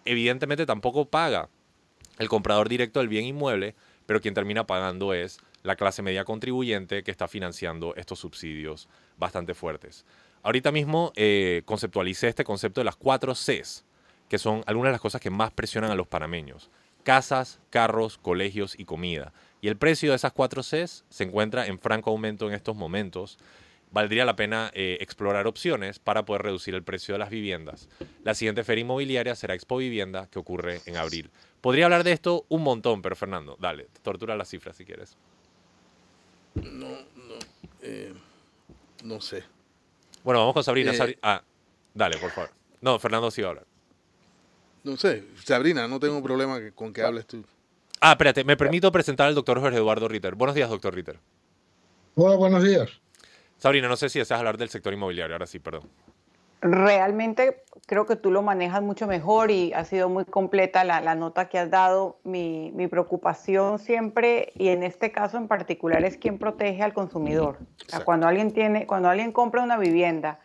Evidentemente 0.04 0.66
tampoco 0.66 1.04
paga 1.04 1.48
el 2.18 2.28
comprador 2.28 2.68
directo 2.68 3.00
del 3.00 3.08
bien 3.08 3.24
inmueble, 3.24 3.74
pero 4.06 4.20
quien 4.20 4.34
termina 4.34 4.66
pagando 4.66 5.12
es 5.12 5.38
la 5.62 5.76
clase 5.76 6.02
media 6.02 6.24
contribuyente 6.24 7.02
que 7.02 7.10
está 7.10 7.28
financiando 7.28 7.94
estos 7.96 8.20
subsidios 8.20 8.88
bastante 9.18 9.54
fuertes. 9.54 10.04
Ahorita 10.42 10.70
mismo 10.70 11.12
eh, 11.16 11.62
conceptualicé 11.64 12.28
este 12.28 12.44
concepto 12.44 12.80
de 12.80 12.84
las 12.84 12.96
cuatro 12.96 13.34
Cs, 13.34 13.84
que 14.28 14.38
son 14.38 14.62
algunas 14.66 14.90
de 14.90 14.92
las 14.92 15.00
cosas 15.00 15.20
que 15.20 15.30
más 15.30 15.50
presionan 15.50 15.90
a 15.90 15.96
los 15.96 16.06
panameños. 16.06 16.70
Casas, 17.02 17.60
carros, 17.70 18.18
colegios 18.18 18.78
y 18.78 18.84
comida. 18.84 19.32
Y 19.60 19.68
el 19.68 19.76
precio 19.76 20.10
de 20.10 20.16
esas 20.16 20.32
cuatro 20.32 20.62
Cs 20.62 21.04
se 21.08 21.24
encuentra 21.24 21.66
en 21.66 21.78
franco 21.78 22.10
aumento 22.10 22.46
en 22.48 22.54
estos 22.54 22.76
momentos. 22.76 23.38
Valdría 23.96 24.26
la 24.26 24.36
pena 24.36 24.70
eh, 24.74 24.98
explorar 25.00 25.46
opciones 25.46 25.98
para 25.98 26.26
poder 26.26 26.42
reducir 26.42 26.74
el 26.74 26.82
precio 26.82 27.14
de 27.14 27.18
las 27.18 27.30
viviendas. 27.30 27.88
La 28.24 28.34
siguiente 28.34 28.62
feria 28.62 28.82
inmobiliaria 28.82 29.34
será 29.34 29.54
Expo 29.54 29.78
Vivienda, 29.78 30.28
que 30.30 30.38
ocurre 30.38 30.82
en 30.84 30.98
abril. 30.98 31.30
Podría 31.62 31.86
hablar 31.86 32.04
de 32.04 32.12
esto 32.12 32.44
un 32.50 32.62
montón, 32.62 33.00
pero 33.00 33.16
Fernando, 33.16 33.56
dale, 33.58 33.86
tortura 34.02 34.36
las 34.36 34.50
cifras 34.50 34.76
si 34.76 34.84
quieres. 34.84 35.16
No, 36.56 36.88
no, 36.90 37.34
eh, 37.80 38.12
no 39.02 39.18
sé. 39.22 39.44
Bueno, 40.22 40.40
vamos 40.40 40.52
con 40.52 40.62
Sabrina. 40.64 40.92
Eh, 40.92 40.98
Sabri- 40.98 41.18
ah, 41.22 41.42
dale, 41.94 42.18
por 42.18 42.30
favor. 42.32 42.50
No, 42.82 42.98
Fernando 42.98 43.30
sí 43.30 43.40
va 43.40 43.48
a 43.48 43.50
hablar. 43.52 43.66
No 44.84 44.98
sé. 44.98 45.24
Sabrina, 45.42 45.88
no 45.88 45.98
tengo 45.98 46.22
problema 46.22 46.60
con 46.74 46.92
que 46.92 47.00
hables 47.00 47.26
tú. 47.26 47.42
Ah, 48.02 48.10
espérate, 48.12 48.44
me 48.44 48.58
permito 48.58 48.92
presentar 48.92 49.26
al 49.26 49.34
doctor 49.34 49.58
Jorge 49.58 49.78
Eduardo 49.78 50.06
Ritter. 50.06 50.34
Buenos 50.34 50.54
días, 50.54 50.68
doctor 50.68 50.94
Ritter. 50.94 51.18
Hola, 52.14 52.36
buenos 52.36 52.62
días. 52.62 52.90
Sabrina, 53.58 53.88
no 53.88 53.96
sé 53.96 54.08
si 54.08 54.18
deseas 54.18 54.38
hablar 54.38 54.58
del 54.58 54.68
sector 54.68 54.92
inmobiliario, 54.92 55.34
ahora 55.34 55.46
sí, 55.46 55.58
perdón. 55.58 55.88
Realmente 56.60 57.64
creo 57.86 58.06
que 58.06 58.16
tú 58.16 58.30
lo 58.30 58.42
manejas 58.42 58.82
mucho 58.82 59.06
mejor 59.06 59.50
y 59.50 59.72
ha 59.74 59.84
sido 59.84 60.08
muy 60.08 60.24
completa 60.24 60.84
la, 60.84 61.00
la 61.00 61.14
nota 61.14 61.48
que 61.48 61.58
has 61.58 61.70
dado. 61.70 62.18
Mi, 62.24 62.72
mi 62.74 62.88
preocupación 62.88 63.78
siempre, 63.78 64.52
y 64.54 64.68
en 64.68 64.82
este 64.82 65.12
caso 65.12 65.36
en 65.36 65.48
particular, 65.48 66.04
es 66.04 66.16
quién 66.16 66.38
protege 66.38 66.82
al 66.82 66.92
consumidor. 66.92 67.56
O 67.56 67.58
sea, 67.58 67.84
Exacto. 67.84 68.04
cuando 68.04 68.26
alguien 68.26 68.52
tiene, 68.52 68.86
cuando 68.86 69.08
alguien 69.08 69.32
compra 69.32 69.62
una 69.62 69.78
vivienda 69.78 70.40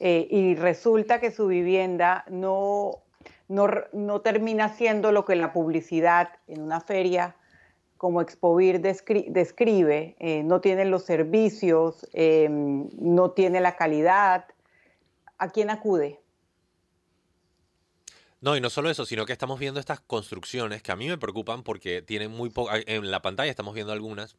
eh, 0.00 0.26
y 0.30 0.54
resulta 0.54 1.20
que 1.20 1.30
su 1.30 1.46
vivienda 1.48 2.24
no, 2.28 3.02
no, 3.48 3.68
no 3.92 4.20
termina 4.20 4.70
siendo 4.70 5.12
lo 5.12 5.24
que 5.24 5.36
la 5.36 5.52
publicidad 5.52 6.30
en 6.46 6.62
una 6.62 6.80
feria 6.80 7.34
como 7.96 8.20
Expovir 8.20 8.80
descri- 8.80 9.26
describe, 9.28 10.16
eh, 10.18 10.42
no 10.42 10.60
tiene 10.60 10.84
los 10.84 11.04
servicios, 11.04 12.06
eh, 12.12 12.48
no 12.50 13.30
tiene 13.30 13.60
la 13.60 13.76
calidad, 13.76 14.46
¿a 15.38 15.50
quién 15.50 15.70
acude? 15.70 16.20
No, 18.40 18.56
y 18.56 18.60
no 18.60 18.68
solo 18.68 18.90
eso, 18.90 19.06
sino 19.06 19.24
que 19.24 19.32
estamos 19.32 19.58
viendo 19.58 19.80
estas 19.80 20.00
construcciones 20.00 20.82
que 20.82 20.92
a 20.92 20.96
mí 20.96 21.08
me 21.08 21.16
preocupan 21.16 21.62
porque 21.62 22.02
tienen 22.02 22.30
muy 22.30 22.50
poco. 22.50 22.70
En 22.74 23.10
la 23.10 23.22
pantalla 23.22 23.50
estamos 23.50 23.74
viendo 23.74 23.92
algunas. 23.92 24.36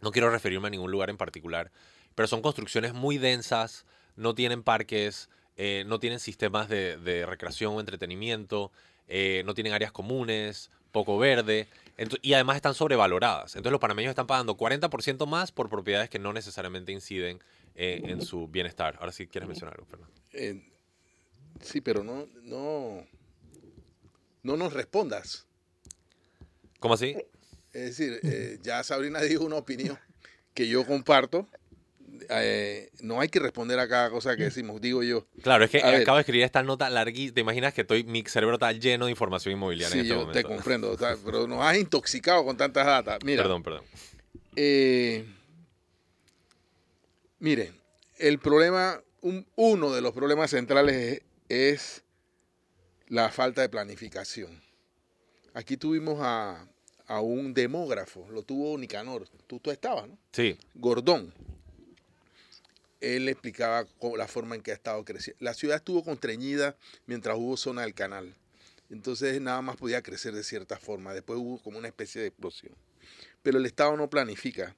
No 0.00 0.10
quiero 0.10 0.30
referirme 0.30 0.68
a 0.68 0.70
ningún 0.70 0.90
lugar 0.90 1.08
en 1.08 1.16
particular, 1.16 1.72
pero 2.14 2.28
son 2.28 2.42
construcciones 2.42 2.92
muy 2.92 3.16
densas, 3.18 3.86
no 4.16 4.34
tienen 4.34 4.62
parques, 4.62 5.30
eh, 5.56 5.84
no 5.86 5.98
tienen 5.98 6.20
sistemas 6.20 6.68
de, 6.68 7.24
recreación 7.26 7.74
o 7.74 7.80
entretenimiento, 7.80 8.70
no 9.44 9.54
tienen 9.54 9.72
áreas 9.72 9.92
comunes, 9.92 10.70
poco 10.92 11.18
verde, 11.18 11.68
y 12.22 12.32
además 12.34 12.56
están 12.56 12.74
sobrevaloradas. 12.74 13.56
Entonces 13.56 13.72
los 13.72 13.80
panameños 13.80 14.10
están 14.10 14.26
pagando 14.26 14.56
40% 14.56 15.26
más 15.26 15.52
por 15.52 15.68
propiedades 15.68 16.08
que 16.08 16.18
no 16.18 16.32
necesariamente 16.32 16.92
inciden 16.92 17.40
eh, 17.74 18.02
en 18.04 18.22
su 18.22 18.48
bienestar. 18.48 18.96
Ahora 19.00 19.12
sí 19.12 19.26
quieres 19.26 19.48
mencionar 19.48 19.74
algo, 19.74 19.86
Fernando. 19.86 20.14
Eh, 20.32 20.62
sí, 21.60 21.80
pero 21.80 22.02
no, 22.04 22.26
no, 22.42 23.06
no 24.42 24.56
nos 24.56 24.72
respondas. 24.72 25.46
¿Cómo 26.80 26.94
así? 26.94 27.16
Es 27.72 27.96
decir, 27.96 28.20
eh, 28.22 28.58
ya 28.62 28.82
Sabrina 28.82 29.20
dijo 29.22 29.44
una 29.44 29.56
opinión 29.56 29.98
que 30.54 30.68
yo 30.68 30.86
comparto. 30.86 31.48
Eh, 32.28 32.90
no 33.00 33.20
hay 33.20 33.28
que 33.28 33.38
responder 33.38 33.78
a 33.78 33.88
cada 33.88 34.10
cosa 34.10 34.36
que 34.36 34.44
decimos, 34.44 34.80
digo 34.80 35.02
yo. 35.02 35.26
Claro, 35.42 35.64
es 35.64 35.70
que 35.70 35.82
A 35.82 35.90
ver. 35.90 36.02
acabo 36.02 36.16
de 36.16 36.20
escribir 36.22 36.44
esta 36.44 36.62
nota 36.62 36.90
larguísima. 36.90 37.34
¿Te 37.34 37.40
imaginas 37.40 37.72
que 37.74 37.80
estoy, 37.82 38.04
mi 38.04 38.22
cerebro 38.22 38.56
está 38.56 38.70
lleno 38.72 39.06
de 39.06 39.10
información 39.12 39.52
inmobiliaria 39.54 39.92
Sí, 39.92 39.98
en 40.00 40.04
este 40.04 40.14
yo 40.14 40.20
momento? 40.20 40.38
te 40.38 40.44
comprendo, 40.44 40.90
o 40.90 40.98
sea, 40.98 41.16
pero 41.24 41.46
nos 41.46 41.62
has 41.62 41.76
intoxicado 41.78 42.44
con 42.44 42.56
tantas 42.56 42.84
datas. 42.86 43.18
Mira, 43.24 43.42
Perdón, 43.42 43.62
perdón. 43.62 43.84
Eh, 44.56 45.24
miren, 47.38 47.74
el 48.18 48.38
problema, 48.38 49.00
un- 49.22 49.46
uno 49.56 49.92
de 49.92 50.00
los 50.00 50.12
problemas 50.12 50.50
centrales 50.50 50.94
es, 50.94 51.22
es 51.48 52.02
la 53.08 53.30
falta 53.30 53.62
de 53.62 53.68
planificación. 53.68 54.60
Aquí 55.54 55.76
tuvimos 55.76 56.18
a, 56.20 56.66
a 57.06 57.20
un 57.20 57.52
demógrafo, 57.54 58.26
lo 58.30 58.42
tuvo 58.42 58.76
Nicanor, 58.78 59.28
tú, 59.46 59.58
tú 59.60 59.70
estabas, 59.70 60.08
¿no? 60.08 60.18
Sí, 60.32 60.56
Gordón. 60.74 61.32
Él 63.02 63.28
explicaba 63.28 63.84
la 64.16 64.28
forma 64.28 64.54
en 64.54 64.62
que 64.62 64.70
ha 64.70 64.74
estado 64.74 65.04
creciendo. 65.04 65.44
La 65.44 65.54
ciudad 65.54 65.76
estuvo 65.76 66.04
constreñida 66.04 66.76
mientras 67.06 67.36
hubo 67.36 67.56
zona 67.56 67.82
del 67.82 67.94
canal. 67.94 68.34
Entonces 68.90 69.40
nada 69.40 69.60
más 69.60 69.76
podía 69.76 70.02
crecer 70.02 70.34
de 70.34 70.44
cierta 70.44 70.78
forma. 70.78 71.12
Después 71.12 71.38
hubo 71.38 71.58
como 71.62 71.78
una 71.78 71.88
especie 71.88 72.20
de 72.20 72.28
explosión. 72.28 72.74
Pero 73.42 73.58
el 73.58 73.66
Estado 73.66 73.96
no 73.96 74.08
planifica. 74.08 74.76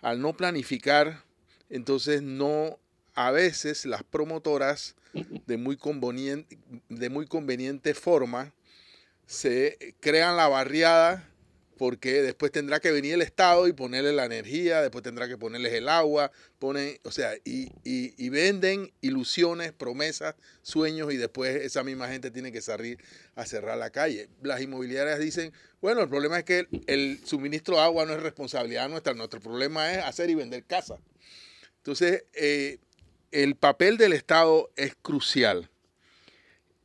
Al 0.00 0.22
no 0.22 0.34
planificar, 0.34 1.22
entonces 1.68 2.22
no, 2.22 2.78
a 3.14 3.30
veces 3.30 3.84
las 3.84 4.02
promotoras 4.04 4.96
de 5.46 5.56
muy 5.56 5.76
conveniente, 5.76 6.58
de 6.88 7.10
muy 7.10 7.26
conveniente 7.26 7.92
forma 7.94 8.54
se 9.26 9.94
crean 10.00 10.36
la 10.36 10.48
barriada 10.48 11.29
porque 11.80 12.20
después 12.20 12.52
tendrá 12.52 12.78
que 12.78 12.90
venir 12.90 13.14
el 13.14 13.22
Estado 13.22 13.66
y 13.66 13.72
ponerle 13.72 14.12
la 14.12 14.26
energía, 14.26 14.82
después 14.82 15.02
tendrá 15.02 15.28
que 15.28 15.38
ponerles 15.38 15.72
el 15.72 15.88
agua, 15.88 16.30
ponen, 16.58 16.98
o 17.04 17.10
sea, 17.10 17.34
y, 17.42 17.72
y- 17.84 18.28
venden 18.28 18.92
ilusiones, 19.00 19.72
promesas, 19.72 20.34
sueños 20.60 21.10
y 21.10 21.16
después 21.16 21.56
esa 21.56 21.82
misma 21.82 22.08
gente 22.08 22.30
tiene 22.30 22.52
que 22.52 22.60
salir 22.60 22.98
a 23.34 23.46
cerrar 23.46 23.78
la 23.78 23.88
calle. 23.88 24.28
Las 24.42 24.60
inmobiliarias 24.60 25.18
dicen, 25.20 25.54
bueno, 25.80 26.02
el 26.02 26.10
problema 26.10 26.40
es 26.40 26.44
que 26.44 26.66
el, 26.86 27.18
suministro 27.24 27.76
de 27.76 27.80
agua 27.80 28.04
no 28.04 28.12
es 28.12 28.22
responsabilidad 28.22 28.86
nuestra, 28.90 29.14
nuestro 29.14 29.40
problema 29.40 29.90
es 29.90 30.04
hacer 30.04 30.28
y 30.28 30.34
vender 30.34 30.64
casas. 30.64 31.00
Entonces, 31.78 32.24
eh, 32.34 32.76
el 33.30 33.54
papel 33.54 33.96
del 33.96 34.12
Estado 34.12 34.70
es 34.76 34.94
crucial. 35.00 35.70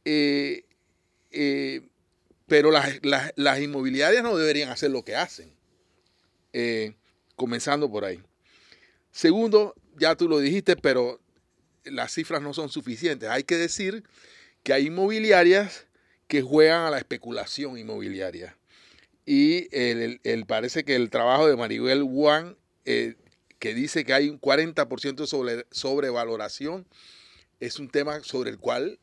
Eh, 0.06 0.64
eh, 1.32 1.82
pero 2.48 2.72
las, 2.72 3.00
las- 3.04 3.34
las 3.36 3.60
inmobiliarias 3.60 4.24
no 4.24 4.38
deberían 4.38 4.70
hacer 4.70 4.92
lo 4.92 5.04
que 5.04 5.16
hacen. 5.16 5.54
Eh, 6.54 6.94
comenzando 7.36 7.90
por 7.92 8.06
ahí. 8.06 8.22
Segundo, 9.12 9.76
ya 9.98 10.16
tú 10.16 10.28
lo 10.30 10.40
dijiste, 10.40 10.76
pero 10.76 11.20
las 11.84 12.14
cifras 12.14 12.42
no 12.42 12.54
son 12.54 12.70
suficientes. 12.70 13.30
Hay 13.30 13.44
que 13.44 13.58
decir 13.58 14.04
que 14.64 14.74
hay 14.74 14.88
inmobiliarias 14.88 15.86
que 16.28 16.42
juegan 16.42 16.84
a 16.86 16.92
la 16.92 16.98
especulación 16.98 17.78
inmobiliaria. 17.78 18.58
Y 19.26 19.68
el, 19.76 20.20
el- 20.24 20.46
parece 20.46 20.84
que 20.84 20.96
el 20.96 21.10
trabajo 21.10 21.48
de 21.48 21.56
Maribel 21.56 22.04
Juan, 22.04 22.58
eh, 22.86 23.16
que 23.60 23.74
dice 23.74 24.06
que 24.06 24.14
hay 24.14 24.30
un 24.30 24.40
40% 24.40 25.26
sobre, 25.28 25.66
sobrevaloración, 25.72 26.88
es 27.60 27.80
un 27.80 27.90
tema 27.90 28.22
sobre 28.24 28.50
el 28.52 28.60
cual 28.60 29.00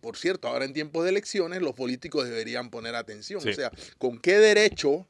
por 0.00 0.16
cierto, 0.16 0.48
ahora 0.48 0.64
en 0.64 0.72
tiempos 0.72 1.04
de 1.04 1.10
elecciones 1.10 1.62
los 1.62 1.74
políticos 1.74 2.24
deberían 2.24 2.70
poner 2.70 2.94
atención. 2.94 3.40
Sí. 3.40 3.50
O 3.50 3.54
sea, 3.54 3.70
¿con 3.98 4.18
qué 4.18 4.38
derecho 4.38 5.06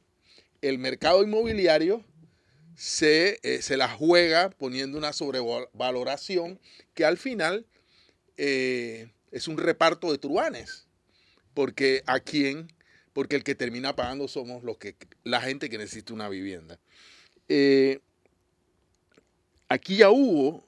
el 0.61 0.77
mercado 0.79 1.23
inmobiliario 1.23 2.03
se, 2.75 3.39
eh, 3.41 3.61
se 3.61 3.75
la 3.75 3.89
juega 3.89 4.49
poniendo 4.51 4.97
una 4.97 5.11
sobrevaloración 5.11 6.59
que 6.93 7.05
al 7.05 7.17
final 7.17 7.65
eh, 8.37 9.09
es 9.31 9.47
un 9.47 9.57
reparto 9.57 10.11
de 10.11 10.19
truanes. 10.19 10.87
Porque 11.53 12.03
a 12.05 12.19
quién, 12.19 12.71
porque 13.13 13.35
el 13.35 13.43
que 13.43 13.55
termina 13.55 13.95
pagando 13.95 14.27
somos 14.27 14.63
los 14.63 14.77
que, 14.77 14.95
la 15.23 15.41
gente 15.41 15.69
que 15.69 15.79
necesita 15.79 16.13
una 16.13 16.29
vivienda. 16.29 16.79
Eh, 17.49 17.99
aquí 19.67 19.97
ya 19.97 20.11
hubo, 20.11 20.66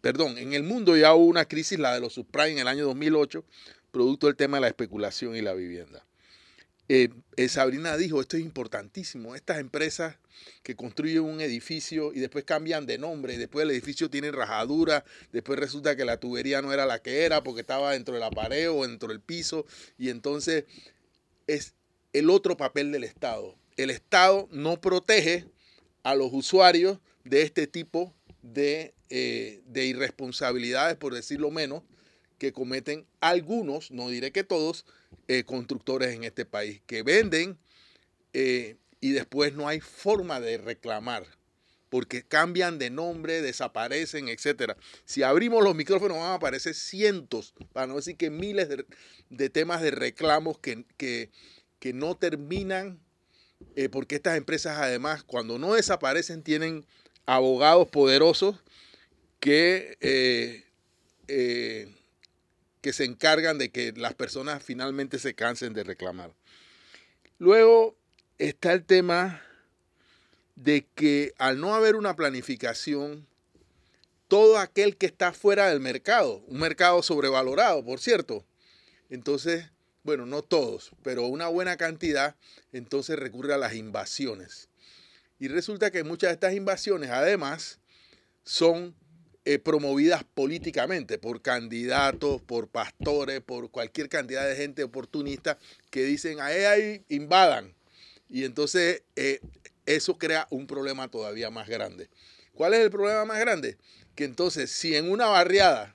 perdón, 0.00 0.38
en 0.38 0.52
el 0.52 0.62
mundo 0.62 0.96
ya 0.96 1.14
hubo 1.14 1.26
una 1.26 1.46
crisis, 1.46 1.78
la 1.78 1.94
de 1.94 2.00
los 2.00 2.14
subprime 2.14 2.52
en 2.52 2.58
el 2.58 2.68
año 2.68 2.84
2008, 2.86 3.44
producto 3.90 4.26
del 4.26 4.36
tema 4.36 4.58
de 4.58 4.62
la 4.62 4.68
especulación 4.68 5.36
y 5.36 5.42
la 5.42 5.54
vivienda. 5.54 6.04
Eh, 6.90 7.10
eh, 7.36 7.48
Sabrina 7.48 7.98
dijo, 7.98 8.20
esto 8.20 8.38
es 8.38 8.42
importantísimo, 8.42 9.34
estas 9.34 9.58
empresas 9.58 10.16
que 10.62 10.74
construyen 10.74 11.22
un 11.22 11.42
edificio 11.42 12.14
y 12.14 12.20
después 12.20 12.44
cambian 12.44 12.86
de 12.86 12.96
nombre, 12.96 13.34
y 13.34 13.36
después 13.36 13.64
el 13.64 13.70
edificio 13.70 14.08
tiene 14.08 14.32
rajadura, 14.32 15.04
después 15.30 15.58
resulta 15.58 15.96
que 15.96 16.06
la 16.06 16.18
tubería 16.18 16.62
no 16.62 16.72
era 16.72 16.86
la 16.86 17.02
que 17.02 17.24
era 17.24 17.42
porque 17.42 17.60
estaba 17.60 17.92
dentro 17.92 18.14
de 18.14 18.20
la 18.20 18.30
pared 18.30 18.70
o 18.70 18.86
dentro 18.86 19.10
del 19.10 19.20
piso, 19.20 19.66
y 19.98 20.08
entonces 20.08 20.64
es 21.46 21.74
el 22.14 22.30
otro 22.30 22.56
papel 22.56 22.90
del 22.90 23.04
Estado. 23.04 23.54
El 23.76 23.90
Estado 23.90 24.48
no 24.50 24.80
protege 24.80 25.44
a 26.04 26.14
los 26.14 26.32
usuarios 26.32 27.00
de 27.24 27.42
este 27.42 27.66
tipo 27.66 28.14
de, 28.52 28.94
eh, 29.10 29.62
de 29.66 29.86
irresponsabilidades, 29.86 30.96
por 30.96 31.14
decirlo 31.14 31.50
menos, 31.50 31.82
que 32.38 32.52
cometen 32.52 33.06
algunos, 33.20 33.90
no 33.90 34.08
diré 34.08 34.32
que 34.32 34.44
todos, 34.44 34.84
eh, 35.26 35.44
constructores 35.44 36.14
en 36.14 36.24
este 36.24 36.44
país, 36.44 36.80
que 36.86 37.02
venden 37.02 37.58
eh, 38.32 38.76
y 39.00 39.12
después 39.12 39.54
no 39.54 39.66
hay 39.66 39.80
forma 39.80 40.40
de 40.40 40.58
reclamar, 40.58 41.26
porque 41.88 42.22
cambian 42.22 42.78
de 42.78 42.90
nombre, 42.90 43.42
desaparecen, 43.42 44.28
etc. 44.28 44.74
Si 45.04 45.22
abrimos 45.22 45.64
los 45.64 45.74
micrófonos 45.74 46.18
van 46.18 46.28
a 46.28 46.34
aparecer 46.34 46.74
cientos, 46.74 47.54
para 47.72 47.86
no 47.86 47.96
decir 47.96 48.16
que 48.16 48.30
miles 48.30 48.68
de, 49.30 49.50
temas 49.50 49.80
de 49.80 49.90
reclamos 49.90 50.58
que, 50.58 50.84
que, 50.96 51.92
no 51.92 52.16
terminan, 52.16 53.00
porque 53.90 54.16
estas 54.16 54.36
empresas 54.36 54.78
además 54.78 55.24
cuando 55.24 55.58
no 55.58 55.74
desaparecen 55.74 56.42
tienen 56.42 56.84
abogados 57.28 57.88
poderosos 57.88 58.56
que 59.38 60.64
que 62.80 62.92
se 62.92 63.04
encargan 63.04 63.58
de 63.58 63.70
que 63.70 63.92
las 63.92 64.14
personas 64.14 64.62
finalmente 64.62 65.18
se 65.18 65.34
cansen 65.34 65.74
de 65.74 65.84
reclamar. 65.84 66.32
Luego 67.38 67.96
está 68.38 68.72
el 68.72 68.84
tema 68.84 69.42
de 70.54 70.86
que 70.94 71.34
al 71.38 71.60
no 71.60 71.74
haber 71.74 71.96
una 71.96 72.16
planificación, 72.16 73.26
todo 74.28 74.58
aquel 74.58 74.96
que 74.96 75.06
está 75.06 75.32
fuera 75.32 75.68
del 75.68 75.80
mercado, 75.80 76.42
un 76.46 76.60
mercado 76.60 77.02
sobrevalorado, 77.02 77.84
por 77.84 78.00
cierto, 78.00 78.44
entonces, 79.10 79.66
bueno, 80.02 80.24
no 80.24 80.42
todos, 80.42 80.92
pero 81.02 81.26
una 81.26 81.48
buena 81.48 81.76
cantidad, 81.76 82.36
entonces 82.72 83.18
recurre 83.18 83.54
a 83.54 83.58
las 83.58 83.74
invasiones. 83.74 84.67
Y 85.38 85.48
resulta 85.48 85.90
que 85.90 86.04
muchas 86.04 86.30
de 86.30 86.34
estas 86.34 86.54
invasiones, 86.54 87.10
además, 87.10 87.78
son 88.42 88.94
eh, 89.44 89.58
promovidas 89.58 90.24
políticamente 90.24 91.18
por 91.18 91.40
candidatos, 91.40 92.42
por 92.42 92.68
pastores, 92.68 93.40
por 93.40 93.70
cualquier 93.70 94.08
cantidad 94.08 94.46
de 94.46 94.56
gente 94.56 94.82
oportunista 94.82 95.58
que 95.90 96.02
dicen, 96.04 96.40
ahí, 96.40 96.64
ahí 96.64 97.04
invadan. 97.08 97.74
Y 98.28 98.44
entonces 98.44 99.02
eh, 99.16 99.40
eso 99.86 100.18
crea 100.18 100.46
un 100.50 100.66
problema 100.66 101.08
todavía 101.08 101.50
más 101.50 101.68
grande. 101.68 102.10
¿Cuál 102.52 102.74
es 102.74 102.80
el 102.80 102.90
problema 102.90 103.24
más 103.24 103.38
grande? 103.38 103.78
Que 104.14 104.24
entonces 104.24 104.70
si 104.70 104.96
en 104.96 105.10
una 105.10 105.26
barriada 105.26 105.94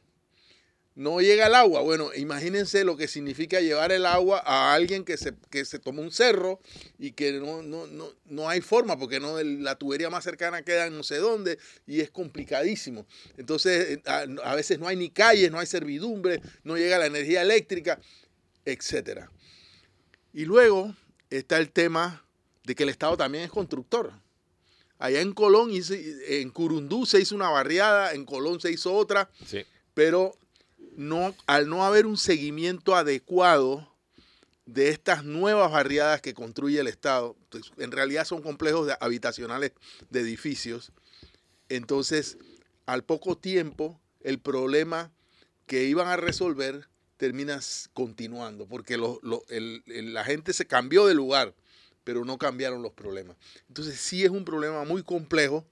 no 0.95 1.21
llega 1.21 1.47
el 1.47 1.55
agua. 1.55 1.81
Bueno, 1.81 2.13
imagínense 2.15 2.83
lo 2.83 2.95
que 2.95 3.07
significa 3.07 3.59
llevar 3.59 3.91
el 3.91 4.05
agua 4.05 4.41
a 4.45 4.73
alguien 4.73 5.03
que 5.03 5.17
se, 5.17 5.33
que 5.49 5.65
se 5.65 5.79
toma 5.79 6.01
un 6.01 6.11
cerro 6.11 6.59
y 6.99 7.11
que 7.11 7.33
no, 7.33 7.63
no, 7.63 7.87
no, 7.87 8.09
no 8.25 8.49
hay 8.49 8.61
forma 8.61 8.97
porque 8.97 9.19
no, 9.19 9.41
la 9.41 9.75
tubería 9.75 10.09
más 10.09 10.23
cercana 10.23 10.61
queda 10.61 10.87
en 10.87 10.95
no 10.95 11.03
sé 11.03 11.17
dónde 11.17 11.57
y 11.87 12.01
es 12.01 12.11
complicadísimo. 12.11 13.07
Entonces, 13.37 13.97
eh, 13.97 14.03
a, 14.05 14.55
veces 14.55 14.79
no 14.79 14.87
hay 14.87 14.95
ni 14.95 15.09
calles, 15.09 15.51
no 15.51 15.59
hay 15.59 15.67
servidumbre, 15.67 16.41
no 16.63 16.77
llega 16.77 16.99
la 16.99 17.07
energía 17.07 17.41
eléctrica, 17.41 17.99
etc. 18.65 19.27
Y 20.31 20.45
luego 20.45 20.95
está 21.29 21.57
el 21.57 21.71
tema 21.71 22.23
de 22.63 22.75
que 22.75 22.83
el 22.83 22.89
Estado 22.89 23.17
también 23.17 23.43
es 23.43 23.51
constructor. 23.51 24.13
Allá 24.99 25.21
en 25.21 25.33
Colón, 25.33 25.71
en 25.73 26.49
Curundú 26.51 27.05
se 27.05 27.19
hizo 27.19 27.35
una 27.35 27.49
barriada, 27.49 28.13
en 28.13 28.25
Colón 28.25 28.61
se 28.61 28.71
hizo 28.71 28.93
otra, 28.93 29.29
sí. 29.45 29.65
pero 29.93 30.37
no, 30.97 31.35
al 31.47 31.69
no 31.69 31.85
haber 31.85 32.05
un 32.05 32.17
seguimiento 32.17 32.95
adecuado 32.95 33.93
de 34.65 34.89
estas 34.89 35.25
nuevas 35.25 35.71
barriadas 35.71 36.21
que 36.21 36.33
construye 36.33 36.79
el 36.79 36.87
Estado, 36.87 37.35
pues, 37.49 37.71
en 37.77 37.91
realidad 37.91 38.25
son 38.25 38.41
complejos 38.41 38.89
habitacionales 38.99 39.73
de 40.09 40.21
edificios, 40.21 40.91
entonces 41.69 42.37
al 42.85 43.03
poco 43.03 43.37
tiempo 43.37 43.99
el 44.21 44.39
problema 44.39 45.11
que 45.65 45.85
iban 45.85 46.07
a 46.07 46.17
resolver 46.17 46.87
termina 47.17 47.59
continuando, 47.93 48.67
porque 48.67 48.97
la 48.97 50.23
gente 50.25 50.53
se 50.53 50.65
cambió 50.65 51.05
de 51.05 51.13
lugar, 51.13 51.55
pero 52.03 52.25
no 52.25 52.37
cambiaron 52.37 52.81
los 52.81 52.93
problemas. 52.93 53.37
Entonces 53.69 53.99
sí 53.99 54.23
es 54.23 54.29
un 54.29 54.43
problema 54.43 54.83
muy 54.83 55.03
complejo 55.03 55.65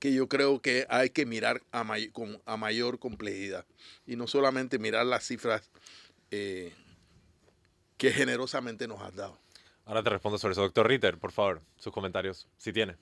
que 0.00 0.12
yo 0.14 0.28
creo 0.28 0.60
que 0.60 0.86
hay 0.88 1.10
que 1.10 1.26
mirar 1.26 1.62
a, 1.72 1.84
con, 2.12 2.40
a 2.46 2.56
mayor 2.56 2.98
complejidad 2.98 3.66
y 4.06 4.16
no 4.16 4.26
solamente 4.26 4.78
mirar 4.78 5.06
las 5.06 5.24
cifras 5.24 5.70
eh, 6.30 6.72
que 7.98 8.10
generosamente 8.10 8.88
nos 8.88 9.02
has 9.02 9.14
dado. 9.14 9.38
Ahora 9.84 10.02
te 10.02 10.10
respondo 10.10 10.38
sobre 10.38 10.52
eso. 10.52 10.62
Doctor 10.62 10.88
Ritter, 10.88 11.18
por 11.18 11.32
favor, 11.32 11.60
sus 11.76 11.92
comentarios, 11.92 12.48
si 12.56 12.72
tiene. 12.72 12.96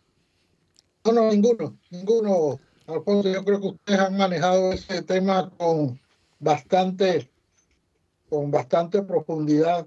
No, 1.04 1.12
no, 1.12 1.30
ninguno, 1.30 1.78
ninguno. 1.90 2.58
Alfonso, 2.86 3.30
yo 3.30 3.44
creo 3.44 3.60
que 3.60 3.66
ustedes 3.68 4.00
han 4.00 4.16
manejado 4.16 4.72
ese 4.72 5.02
tema 5.02 5.50
con 5.56 6.00
bastante, 6.40 7.30
con 8.28 8.50
bastante 8.50 9.02
profundidad, 9.02 9.86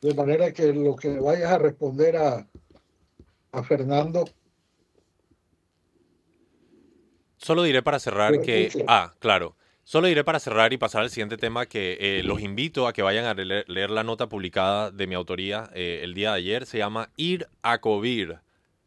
de 0.00 0.14
manera 0.14 0.52
que 0.52 0.72
lo 0.72 0.96
que 0.96 1.20
vayas 1.20 1.52
a 1.52 1.58
responder 1.58 2.16
a, 2.16 2.48
a 3.52 3.62
Fernando 3.62 4.24
Solo 7.46 7.62
diré 7.62 7.80
para 7.80 8.00
cerrar 8.00 8.40
que... 8.40 8.72
Ah, 8.88 9.12
claro. 9.20 9.54
Solo 9.84 10.08
diré 10.08 10.24
para 10.24 10.40
cerrar 10.40 10.72
y 10.72 10.78
pasar 10.78 11.02
al 11.02 11.10
siguiente 11.10 11.36
tema 11.36 11.66
que 11.66 11.96
eh, 12.00 12.22
los 12.24 12.40
invito 12.40 12.88
a 12.88 12.92
que 12.92 13.02
vayan 13.02 13.24
a 13.24 13.34
leer, 13.34 13.90
la 13.90 14.02
nota 14.02 14.28
publicada 14.28 14.90
de 14.90 15.06
mi 15.06 15.14
autoría 15.14 15.70
eh, 15.72 16.00
el 16.02 16.12
día 16.12 16.32
de 16.32 16.38
ayer. 16.38 16.66
Se 16.66 16.78
llama 16.78 17.10
Ir 17.16 17.46
a 17.62 17.78
Covir, 17.78 18.38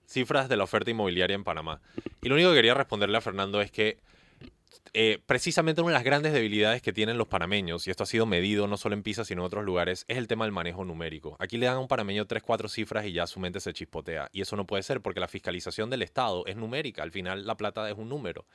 cifras 0.06 0.50
de 0.50 0.58
la 0.58 0.66
oferta 0.66 0.92
inmobiliaria 0.92 1.36
en 1.36 1.46
Panamá. 1.46 1.80
Y 2.22 2.28
lo 2.28 2.36
único 2.36 2.50
que 2.50 2.58
quería 2.58 2.74
responderle 2.74 3.18
a 3.18 3.22
Fernando 3.22 3.62
es 3.62 3.72
que 3.72 3.98
eh, 4.94 5.22
precisamente 5.26 5.82
una 5.82 5.92
de 5.92 5.94
las 5.94 6.04
grandes 6.04 6.34
debilidades 6.34 6.82
que 6.82 6.94
tienen 6.94 7.18
los 7.18 7.28
panameños, 7.28 7.88
y 7.88 7.92
esto 7.92 8.04
ha 8.04 8.08
sido 8.08 8.26
medido 8.26 8.68
no 8.68 8.78
solo 8.78 8.96
en 8.96 9.04
PISA, 9.04 9.24
sino 9.24 9.42
en 9.42 9.46
otros 9.46 9.64
lugares, 9.64 10.06
es 10.08 10.18
el 10.18 10.28
tema 10.28 10.46
del 10.46 10.52
manejo 10.52 10.84
numérico. 10.84 11.36
Aquí 11.40 11.58
le 11.58 11.68
dan 11.68 11.76
a 11.76 11.80
un 11.80 11.88
panameño 11.88 12.26
tres, 12.26 12.42
cuatro 12.42 12.68
cifras 12.68 13.06
y 13.06 13.14
ya 13.14 13.28
su 13.28 13.40
mente 13.40 13.60
se 13.60 13.74
chispotea. 13.74 14.30
Y 14.32 14.42
eso 14.42 14.56
no 14.56 14.66
puede 14.66 14.84
ser 14.84 15.02
porque 15.02 15.20
la 15.20 15.28
fiscalización 15.28 15.90
del 15.90 16.02
Estado 16.02 16.46
es 16.48 16.56
numérica. 16.56 17.04
Al 17.04 17.12
final 17.12 17.46
la 17.46 17.56
plata 17.56 17.90
es 17.90 17.98
un 17.98 18.10
número. 18.10 18.46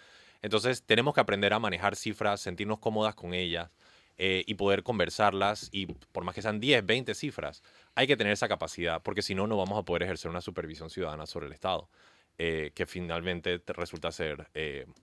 Entonces 0.42 0.83
tenemos 0.83 1.14
que 1.14 1.20
aprender 1.20 1.53
a 1.53 1.59
manejar 1.59 1.97
cifras, 1.97 2.40
sentirnos 2.40 2.79
cómodas 2.79 3.14
con 3.14 3.33
ellas 3.33 3.70
eh, 4.18 4.42
y 4.47 4.55
poder 4.55 4.83
conversarlas. 4.83 5.68
Y 5.73 5.87
por 5.87 6.25
más 6.25 6.35
que 6.35 6.42
sean 6.42 6.61
10, 6.61 6.85
20 6.85 7.14
cifras, 7.14 7.62
hay 7.94 8.07
que 8.07 8.16
tener 8.16 8.33
esa 8.33 8.49
capacidad 8.49 9.03
porque 9.03 9.23
si 9.23 9.35
no, 9.35 9.47
no 9.47 9.57
vamos 9.57 9.79
a 9.79 9.85
poder 9.85 10.03
ejercer 10.03 10.31
una 10.31 10.40
supervisión 10.40 10.90
ciudadana 10.90 11.27
sobre 11.27 11.47
el 11.47 11.53
Estado. 11.53 11.88
Eh, 12.37 12.73
que 12.75 12.85
finalmente 12.85 13.62
resulta 13.68 14.11
ser 14.11 14.49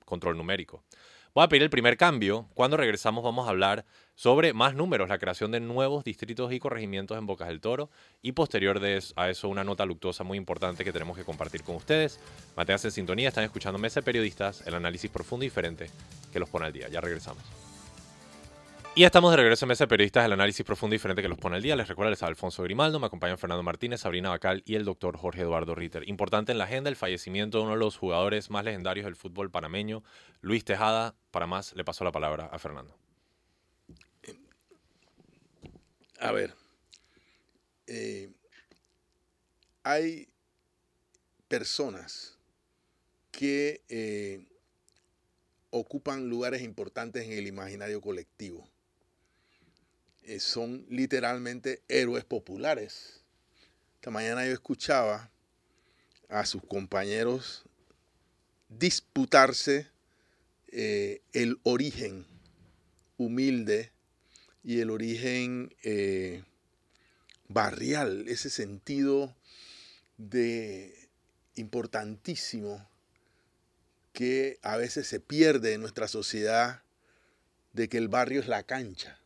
control 0.03 0.35
numérico. 0.35 0.83
Voy 1.33 1.45
a 1.45 1.47
pedir 1.47 1.63
el 1.63 1.69
primer 1.69 1.95
cambio. 1.95 2.49
Cuando 2.53 2.75
regresamos 2.75 3.23
vamos 3.23 3.47
a 3.47 3.51
hablar 3.51 3.85
sobre 4.15 4.51
más 4.51 4.75
números, 4.75 5.07
la 5.07 5.17
creación 5.17 5.51
de 5.51 5.61
nuevos 5.61 6.03
distritos 6.03 6.51
y 6.51 6.59
corregimientos 6.59 7.17
en 7.17 7.25
Bocas 7.25 7.47
del 7.47 7.61
Toro 7.61 7.89
y 8.21 8.33
posterior 8.33 8.81
a 9.15 9.29
eso 9.29 9.47
una 9.47 9.63
nota 9.63 9.85
luctuosa 9.85 10.25
muy 10.25 10.37
importante 10.37 10.83
que 10.83 10.91
tenemos 10.91 11.17
que 11.17 11.23
compartir 11.23 11.63
con 11.63 11.77
ustedes. 11.77 12.19
Manténganse 12.57 12.89
en 12.89 12.91
sintonía, 12.91 13.29
están 13.29 13.45
escuchando 13.45 13.79
Mesa 13.79 14.01
Periodistas, 14.01 14.67
el 14.67 14.73
análisis 14.73 15.09
profundo 15.09 15.45
y 15.45 15.47
diferente 15.47 15.89
que 16.33 16.39
los 16.39 16.49
pone 16.49 16.65
al 16.65 16.73
día. 16.73 16.89
Ya 16.89 16.99
regresamos. 16.99 17.70
Y 18.93 19.05
estamos 19.05 19.31
de 19.31 19.37
regreso 19.37 19.63
en 19.63 19.69
Mesa 19.69 19.85
de 19.85 19.87
Periodistas, 19.87 20.25
el 20.25 20.33
análisis 20.33 20.65
profundo 20.65 20.93
y 20.93 20.97
diferente 20.97 21.21
que 21.21 21.29
los 21.29 21.37
pone 21.37 21.55
el 21.55 21.63
día. 21.63 21.77
Les 21.77 21.87
recuerdo, 21.87 22.09
les 22.09 22.21
Alfonso 22.23 22.61
Grimaldo, 22.61 22.99
me 22.99 23.05
acompañan 23.05 23.37
Fernando 23.37 23.63
Martínez, 23.63 24.01
Sabrina 24.01 24.27
Bacal 24.27 24.63
y 24.65 24.75
el 24.75 24.83
doctor 24.83 25.15
Jorge 25.15 25.43
Eduardo 25.43 25.75
Ritter. 25.75 26.09
Importante 26.09 26.51
en 26.51 26.57
la 26.57 26.65
agenda 26.65 26.89
el 26.89 26.97
fallecimiento 26.97 27.57
de 27.57 27.63
uno 27.63 27.73
de 27.73 27.79
los 27.79 27.95
jugadores 27.95 28.49
más 28.49 28.65
legendarios 28.65 29.05
del 29.05 29.15
fútbol 29.15 29.49
panameño, 29.49 30.03
Luis 30.41 30.65
Tejada. 30.65 31.15
Para 31.31 31.47
más, 31.47 31.73
le 31.73 31.85
paso 31.85 32.03
la 32.03 32.11
palabra 32.11 32.47
a 32.47 32.59
Fernando. 32.59 32.97
A 36.19 36.33
ver, 36.33 36.53
eh, 37.87 38.29
hay 39.83 40.27
personas 41.47 42.37
que 43.31 43.83
eh, 43.87 44.45
ocupan 45.69 46.27
lugares 46.27 46.61
importantes 46.61 47.25
en 47.25 47.31
el 47.31 47.47
imaginario 47.47 48.01
colectivo. 48.01 48.69
Eh, 50.23 50.39
son 50.39 50.85
literalmente 50.89 51.81
héroes 51.87 52.23
populares. 52.23 53.21
Esta 53.95 54.11
mañana 54.11 54.45
yo 54.45 54.53
escuchaba 54.53 55.31
a 56.29 56.45
sus 56.45 56.63
compañeros 56.63 57.65
disputarse 58.69 59.87
eh, 60.67 61.21
el 61.33 61.59
origen 61.63 62.25
humilde 63.17 63.91
y 64.63 64.79
el 64.79 64.89
origen 64.89 65.75
eh, 65.83 66.43
barrial, 67.47 68.27
ese 68.27 68.49
sentido 68.49 69.35
de 70.17 70.95
importantísimo 71.55 72.87
que 74.13 74.59
a 74.61 74.77
veces 74.77 75.07
se 75.07 75.19
pierde 75.19 75.73
en 75.73 75.81
nuestra 75.81 76.07
sociedad 76.07 76.83
de 77.73 77.89
que 77.89 77.97
el 77.97 78.07
barrio 78.07 78.41
es 78.41 78.47
la 78.47 78.63
cancha, 78.63 79.20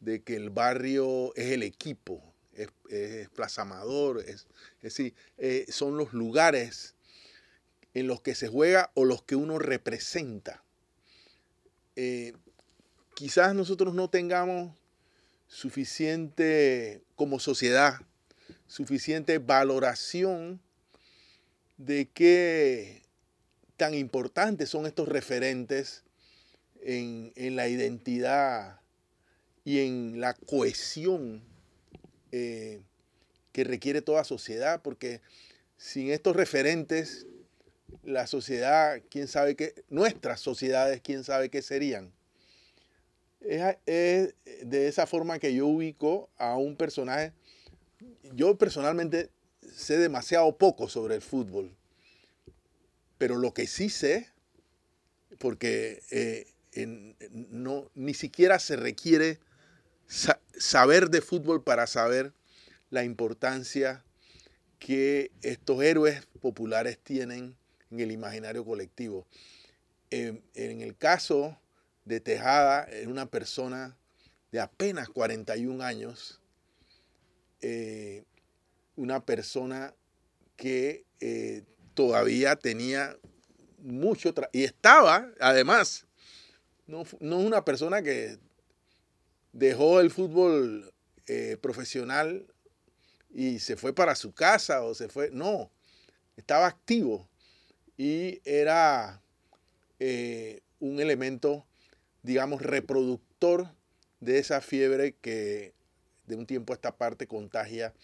de 0.00 0.22
que 0.22 0.36
el 0.36 0.50
barrio 0.50 1.34
es 1.34 1.52
el 1.52 1.62
equipo, 1.62 2.22
es, 2.52 2.68
es 2.90 3.58
Amador, 3.58 4.24
es, 4.26 4.46
decir, 4.82 5.14
eh, 5.38 5.66
son 5.68 5.96
los 5.96 6.12
lugares 6.12 6.94
en 7.94 8.06
los 8.06 8.20
que 8.20 8.34
se 8.34 8.48
juega 8.48 8.90
o 8.94 9.04
los 9.04 9.22
que 9.22 9.36
uno 9.36 9.58
representa. 9.58 10.62
Eh, 11.96 12.32
quizás 13.14 13.54
nosotros 13.54 13.94
no 13.94 14.08
tengamos 14.08 14.76
suficiente, 15.48 17.02
como 17.16 17.40
sociedad, 17.40 17.94
suficiente 18.66 19.38
valoración 19.38 20.60
de 21.78 22.08
qué 22.08 23.02
tan 23.76 23.94
importantes 23.94 24.68
son 24.68 24.86
estos 24.86 25.08
referentes 25.08 26.04
en, 26.82 27.32
la 27.56 27.68
identidad 27.68 28.77
y 29.64 29.80
en 29.80 30.20
la 30.20 30.34
cohesión 30.34 31.42
eh, 32.32 32.80
que 33.52 33.64
requiere 33.64 34.02
toda 34.02 34.24
sociedad, 34.24 34.82
porque 34.82 35.20
sin 35.76 36.10
estos 36.10 36.36
referentes, 36.36 37.26
la 38.02 38.26
sociedad, 38.26 39.00
quién 39.10 39.28
sabe 39.28 39.56
qué, 39.56 39.74
nuestras 39.88 40.40
sociedades, 40.40 41.00
quién 41.00 41.24
sabe 41.24 41.50
qué 41.50 41.62
serían. 41.62 42.12
Es, 43.40 44.34
de 44.62 44.88
esa 44.88 45.06
forma 45.06 45.38
que 45.38 45.54
yo 45.54 45.66
ubico 45.66 46.28
a 46.36 46.56
un 46.56 46.76
personaje. 46.76 47.32
Yo 48.34 48.58
personalmente 48.58 49.30
sé 49.74 49.98
demasiado 49.98 50.56
poco 50.56 50.88
sobre 50.88 51.14
el 51.14 51.22
fútbol, 51.22 51.74
pero 53.16 53.36
lo 53.36 53.54
que 53.54 53.66
sí 53.66 53.88
sé, 53.88 54.28
porque 55.38 56.02
eh, 56.10 56.46
no, 57.50 57.90
ni 57.94 58.14
siquiera 58.14 58.58
se 58.58 58.76
requiere 58.76 59.38
saber 60.08 61.10
de 61.10 61.20
fútbol 61.20 61.62
para 61.62 61.86
saber 61.86 62.32
la 62.90 63.04
importancia 63.04 64.04
que 64.78 65.30
estos 65.42 65.82
héroes 65.82 66.26
populares 66.40 66.98
tienen 66.98 67.56
en 67.90 68.00
el 68.00 68.10
imaginario 68.10 68.64
colectivo. 68.64 69.26
en 70.10 70.42
el 70.54 70.96
caso 70.96 71.58
de 72.08 72.20
Tejada, 72.20 72.84
es 72.84 73.06
una 73.06 73.26
persona 73.26 73.96
de 74.50 74.60
apenas 74.60 75.08
41 75.10 75.84
años, 75.84 76.40
eh, 77.60 78.24
una 78.96 79.24
persona 79.24 79.94
que 80.56 81.04
eh, 81.20 81.64
todavía 81.94 82.56
tenía 82.56 83.16
mucho 83.78 84.32
y 84.52 84.64
estaba, 84.64 85.30
además, 85.40 86.06
no, 86.86 87.04
no, 87.20 87.40
es 87.40 87.46
una 87.46 87.64
persona 87.64 88.02
que 88.02 88.38
dejó 89.58 90.00
el 90.00 90.10
fútbol 90.10 90.92
eh, 91.26 91.56
profesional 91.60 92.46
y 93.30 93.58
se 93.58 93.76
fue 93.76 93.94
para 93.94 94.14
su 94.14 94.32
casa 94.32 94.82
o 94.82 94.94
se 94.94 95.08
fue, 95.08 95.30
no, 95.30 95.70
estaba 96.36 96.66
activo 96.66 97.28
y 97.96 98.40
era 98.44 99.22
un 100.80 101.00
elemento 101.00 101.66
digamos, 102.22 102.62
reproductor 102.62 103.68
de 104.20 104.38
esa 104.38 104.60
fiebre 104.60 105.14
que 105.20 105.72
de 106.26 106.36
un 106.36 106.46
tiempo 106.46 106.72
a 106.72 106.76
esta 106.76 106.96
parte 106.96 107.26
contagia 107.26 107.94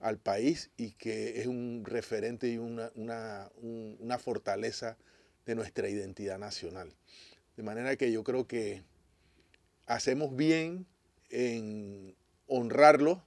al 0.00 0.18
país 0.18 0.70
y 0.76 0.92
que 0.92 1.40
es 1.40 1.46
un 1.46 1.82
referente 1.84 2.48
y 2.48 2.56
una, 2.56 2.90
una, 2.94 4.18
fortaleza 4.18 4.96
de 5.44 5.54
nuestra 5.54 5.88
identidad 5.88 6.38
nacional. 6.38 6.94
De 7.56 7.62
manera 7.62 7.96
que 7.96 8.12
yo 8.12 8.22
creo 8.22 8.46
que 8.46 8.84
hacemos 9.88 10.36
bien 10.36 10.86
en 11.30 12.14
honrarlo 12.46 13.24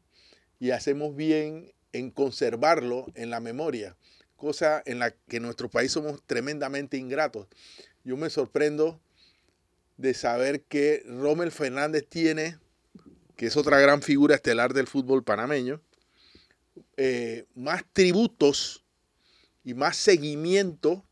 y 0.60 0.72
hacemos 0.72 1.16
bien 1.16 1.74
en 1.92 2.12
conservarlo 2.12 3.08
en 3.16 3.30
la 3.30 3.42
memoria, 3.42 3.98
cosa 4.38 4.82
en 4.86 5.00
la 5.00 5.12
que 5.12 5.38
en 5.38 5.44
nuestro 5.44 5.70
país 5.70 5.92
somos 5.92 6.24
tremendamente 6.26 6.98
ingratos. 6.98 7.48
Yo 8.04 8.16
me 8.16 8.30
sorprendo 8.30 9.02
de 9.98 10.14
saber 10.14 10.62
que 10.64 11.04
Rommel 11.06 11.52
Fernández 11.52 12.08
tiene, 12.08 12.58
que 13.36 13.48
es 13.48 13.58
otra 13.58 13.80
gran 13.80 14.02
figura 14.02 14.36
estelar 14.36 14.74
del 14.74 14.88
fútbol 14.88 15.24
panameño, 15.24 15.82
eh, 16.96 17.46
más 17.56 17.84
tributos 17.92 18.86
y 19.64 19.74
más 19.74 19.98
seguimiento 19.98 21.04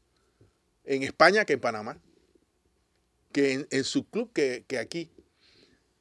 en 0.85 1.03
España 1.03 1.45
que 1.45 1.53
en 1.53 1.59
Panamá, 1.59 1.99
que 3.31 3.67
en, 3.69 3.83
su 3.83 4.07
club 4.07 4.31
que, 4.33 4.65
aquí. 4.79 5.11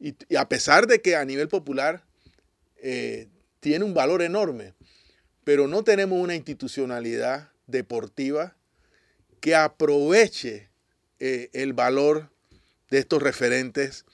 Y, 0.01 0.15
a 0.37 0.49
pesar 0.49 0.87
de 0.87 1.01
que 1.01 1.17
a 1.17 1.25
nivel 1.25 1.49
popular 1.49 2.05
eh, 2.77 3.29
tiene 3.61 3.85
un 3.85 3.95
valor 3.95 4.23
enorme, 4.23 4.75
pero 5.45 5.67
no 5.67 5.83
tenemos 5.83 6.21
una 6.21 6.35
institucionalidad 6.35 7.51
deportiva 7.67 8.57
que 9.41 9.55
aproveche 9.55 10.69
eh, 11.19 11.51
el 11.53 11.73
valor 11.73 12.31
de 12.91 12.99
estos 12.99 13.23
referentes 13.23 14.05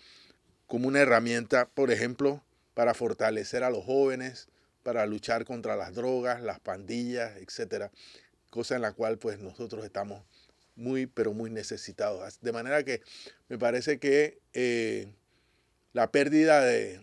como 0.67 0.89
una 0.89 1.01
herramienta, 1.01 1.69
por 1.69 1.91
ejemplo, 1.91 2.43
para 2.75 2.95
fortalecer 2.95 3.63
a 3.63 3.71
los 3.71 3.85
jóvenes, 3.85 4.49
para 4.83 5.07
luchar 5.07 5.45
contra 5.45 5.77
las 5.77 5.95
drogas, 5.95 6.43
las 6.43 6.61
pandillas, 6.61 7.37
etcétera, 7.37 7.91
cosa 8.51 8.77
en 8.77 8.83
la 8.83 8.93
cual 8.93 9.19
pues 9.19 9.39
nosotros 9.39 9.85
estamos 9.85 10.23
muy 10.77 11.07
pero 11.07 11.33
muy 11.33 11.51
necesitados. 11.51 12.41
De 12.41 12.53
manera 12.53 12.83
que 12.85 13.03
me 13.49 13.59
parece 13.59 13.99
que 13.99 14.41
eh, 14.53 15.09
la 15.95 16.11
pérdida 16.11 16.61
de, 16.61 17.01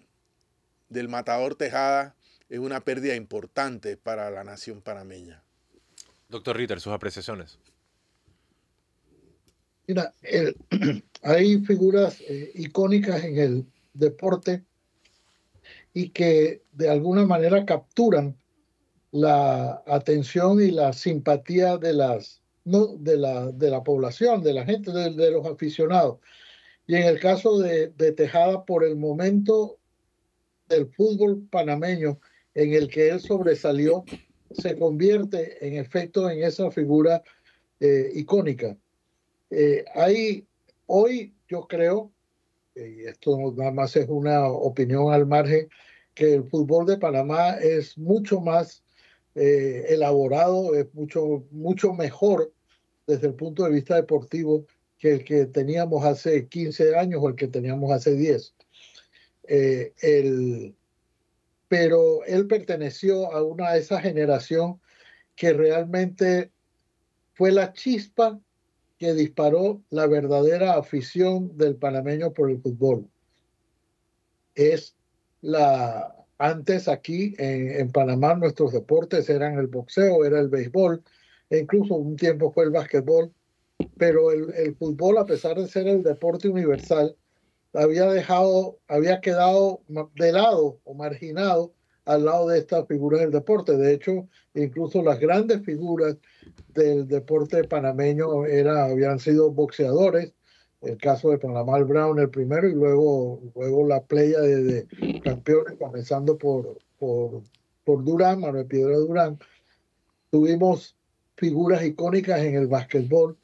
del 0.89 1.09
matador 1.09 1.55
Tejada 1.55 2.15
es 2.49 2.59
una 2.59 2.81
pérdida 2.81 3.15
importante 3.15 3.97
para 3.97 4.29
la 4.29 4.43
nación 4.43 4.81
panameña. 4.81 5.41
Doctor 6.29 6.55
Ritter, 6.55 6.79
sus 6.79 6.93
apreciaciones. 6.93 7.57
Mira, 9.87 10.13
hay 11.23 11.57
figuras 11.65 12.21
eh, 12.21 12.51
icónicas 12.53 13.23
en 13.23 13.39
el 13.39 13.65
deporte 13.93 14.63
y 15.93 16.09
que 16.09 16.61
de 16.71 16.89
alguna 16.89 17.25
manera 17.25 17.65
capturan 17.65 18.37
la 19.11 19.83
atención 19.87 20.61
y 20.61 20.71
la 20.71 20.93
simpatía 20.93 21.77
de 21.77 21.93
las 21.93 22.41
no, 22.63 22.87
de 22.87 23.17
la, 23.17 23.51
de 23.51 23.69
la 23.69 23.83
población, 23.83 24.43
de 24.43 24.53
la 24.53 24.65
gente, 24.65 24.91
de, 24.91 25.31
los 25.31 25.45
aficionados. 25.45 26.19
Y 26.91 26.95
en 26.97 27.03
el 27.03 27.21
caso 27.21 27.57
de, 27.57 27.87
Tejada, 28.11 28.65
por 28.65 28.83
el 28.83 28.97
momento 28.97 29.79
del 30.67 30.87
fútbol 30.87 31.47
panameño 31.49 32.19
en 32.53 32.73
el 32.73 32.89
que 32.89 33.07
él 33.07 33.21
sobresalió, 33.21 34.03
se 34.51 34.77
convierte 34.77 35.65
en 35.65 35.75
efecto 35.75 36.29
en 36.29 36.43
esa 36.43 36.69
figura 36.69 37.23
eh, 37.79 38.11
icónica. 38.13 38.77
Eh, 39.51 39.85
hoy, 40.85 41.33
yo 41.47 41.65
creo, 41.65 42.11
y 42.75 43.05
esto 43.05 43.37
nada 43.55 43.71
más 43.71 43.95
es 43.95 44.09
una 44.09 44.49
opinión 44.49 45.13
al 45.13 45.25
margen, 45.25 45.69
que 46.13 46.33
el 46.33 46.43
fútbol 46.43 46.87
de 46.87 46.97
Panamá 46.97 47.51
es 47.51 47.97
mucho 47.97 48.41
más 48.41 48.83
eh, 49.35 49.85
elaborado, 49.87 50.75
es 50.75 50.93
mucho, 50.93 51.45
mucho 51.51 51.93
mejor 51.93 52.51
desde 53.07 53.27
el 53.27 53.35
punto 53.35 53.63
de 53.63 53.71
vista 53.71 53.95
deportivo 53.95 54.65
que 55.01 55.13
el 55.13 55.23
que 55.25 55.47
teníamos 55.47 56.05
hace 56.05 56.47
15 56.47 56.95
años 56.95 57.21
o 57.23 57.29
el 57.29 57.35
que 57.35 57.47
teníamos 57.47 57.91
hace 57.91 58.15
10. 58.15 58.53
Eh, 59.47 59.93
el, 60.01 60.75
pero 61.67 62.23
él 62.25 62.45
perteneció 62.45 63.33
a 63.33 63.43
una 63.43 63.71
de 63.71 63.79
esa 63.79 63.99
generación 63.99 64.79
que 65.35 65.53
realmente 65.53 66.51
fue 67.33 67.51
la 67.51 67.73
chispa 67.73 68.39
que 68.99 69.15
disparó 69.15 69.81
la 69.89 70.05
verdadera 70.05 70.75
afición 70.75 71.57
del 71.57 71.75
panameño 71.75 72.31
por 72.31 72.51
el 72.51 72.61
fútbol. 72.61 73.09
Es 74.53 74.95
la 75.41 76.15
antes 76.37 76.87
aquí 76.87 77.35
en, 77.37 77.91
Panamá 77.91 78.33
nuestros 78.35 78.73
deportes 78.73 79.29
eran 79.29 79.57
el 79.59 79.67
boxeo, 79.67 80.25
era 80.25 80.39
el 80.39 80.49
béisbol, 80.49 81.03
e 81.49 81.59
incluso 81.59 81.95
un 81.95 82.15
tiempo 82.15 82.51
fue 82.51 82.65
el 82.65 82.71
básquetbol, 82.71 83.31
pero 83.97 84.31
el, 84.31 84.53
el, 84.55 84.75
fútbol, 84.75 85.17
a 85.17 85.25
pesar 85.25 85.57
de 85.57 85.67
ser 85.67 85.87
el 85.87 86.03
deporte 86.03 86.49
universal, 86.49 87.15
había 87.73 88.05
dejado, 88.07 88.79
había 88.87 89.21
quedado 89.21 89.81
de 90.15 90.31
lado 90.31 90.79
o 90.83 90.93
marginado 90.93 91.73
al 92.05 92.25
lado 92.25 92.49
de 92.49 92.59
estas 92.59 92.87
figuras 92.87 93.21
del 93.21 93.31
deporte. 93.31 93.77
De 93.77 93.93
hecho, 93.93 94.27
incluso 94.53 95.01
las 95.01 95.19
grandes 95.19 95.63
figuras 95.63 96.17
del 96.69 97.07
deporte 97.07 97.63
panameño 97.63 98.45
era, 98.45 98.85
habían 98.85 99.19
sido 99.19 99.51
boxeadores. 99.51 100.33
El 100.81 100.97
caso 100.97 101.29
de 101.29 101.37
Panamá 101.37 101.77
Brown 101.79 102.17
el 102.17 102.31
primero 102.31 102.67
y 102.67 102.73
luego, 102.73 103.39
luego 103.55 103.85
la 103.85 104.03
playa 104.03 104.39
de, 104.41 104.87
campeones, 105.23 105.77
comenzando 105.77 106.39
por, 106.39 106.79
por, 106.97 107.43
por 107.83 108.03
Durán, 108.03 108.39
Manuel 108.39 108.65
Piedra 108.65 108.95
Durán. 108.97 109.37
Tuvimos 110.31 110.97
figuras 111.37 111.83
icónicas 111.83 112.41
en 112.41 112.55
el 112.55 112.67
básquetbol. 112.67 113.37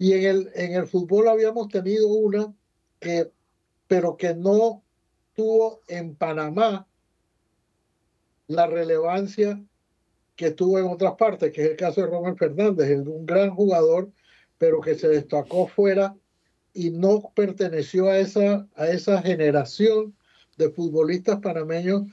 Y 0.00 0.14
en 0.14 0.24
el, 0.24 0.50
en 0.54 0.72
el 0.72 0.86
fútbol 0.86 1.28
habíamos 1.28 1.68
tenido 1.68 2.08
una 2.08 2.54
que, 2.98 3.30
pero 3.86 4.16
que 4.16 4.34
no 4.34 4.82
tuvo 5.36 5.82
en 5.88 6.14
Panamá 6.14 6.88
la 8.46 8.66
relevancia 8.66 9.62
que 10.36 10.52
tuvo 10.52 10.78
en 10.78 10.86
otras 10.86 11.16
partes, 11.16 11.52
que 11.52 11.62
es 11.62 11.70
el 11.72 11.76
caso 11.76 12.00
de 12.00 12.06
Román 12.06 12.38
Fernández, 12.38 12.98
un 13.06 13.26
gran 13.26 13.50
jugador, 13.50 14.10
pero 14.56 14.80
que 14.80 14.94
se 14.94 15.08
destacó 15.08 15.66
fuera 15.66 16.16
y 16.72 16.88
no 16.88 17.30
perteneció 17.34 18.08
a 18.08 18.16
esa, 18.16 18.66
a 18.76 18.88
esa 18.88 19.20
generación 19.20 20.16
de 20.56 20.70
futbolistas 20.70 21.40
panameños 21.40 22.04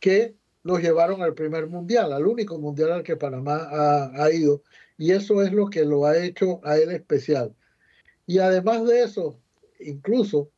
que 0.00 0.34
los 0.62 0.80
llevaron 0.80 1.20
al 1.20 1.34
primer 1.34 1.66
mundial, 1.66 2.10
al 2.14 2.26
único 2.26 2.58
mundial 2.58 2.92
al 2.92 3.02
que 3.02 3.16
Panamá 3.16 3.68
ha, 3.70 4.32
ido. 4.32 4.62
Y 4.96 5.12
eso 5.12 5.42
es 5.42 5.52
lo 5.52 5.68
que 5.68 5.84
lo 5.84 6.06
ha 6.06 6.16
hecho 6.16 6.60
a 6.64 6.76
él 6.76 6.90
especial. 6.90 7.54
Y 8.26 8.38
además 8.38 8.86
de 8.86 9.02
eso, 9.02 9.38
incluso 9.80 10.50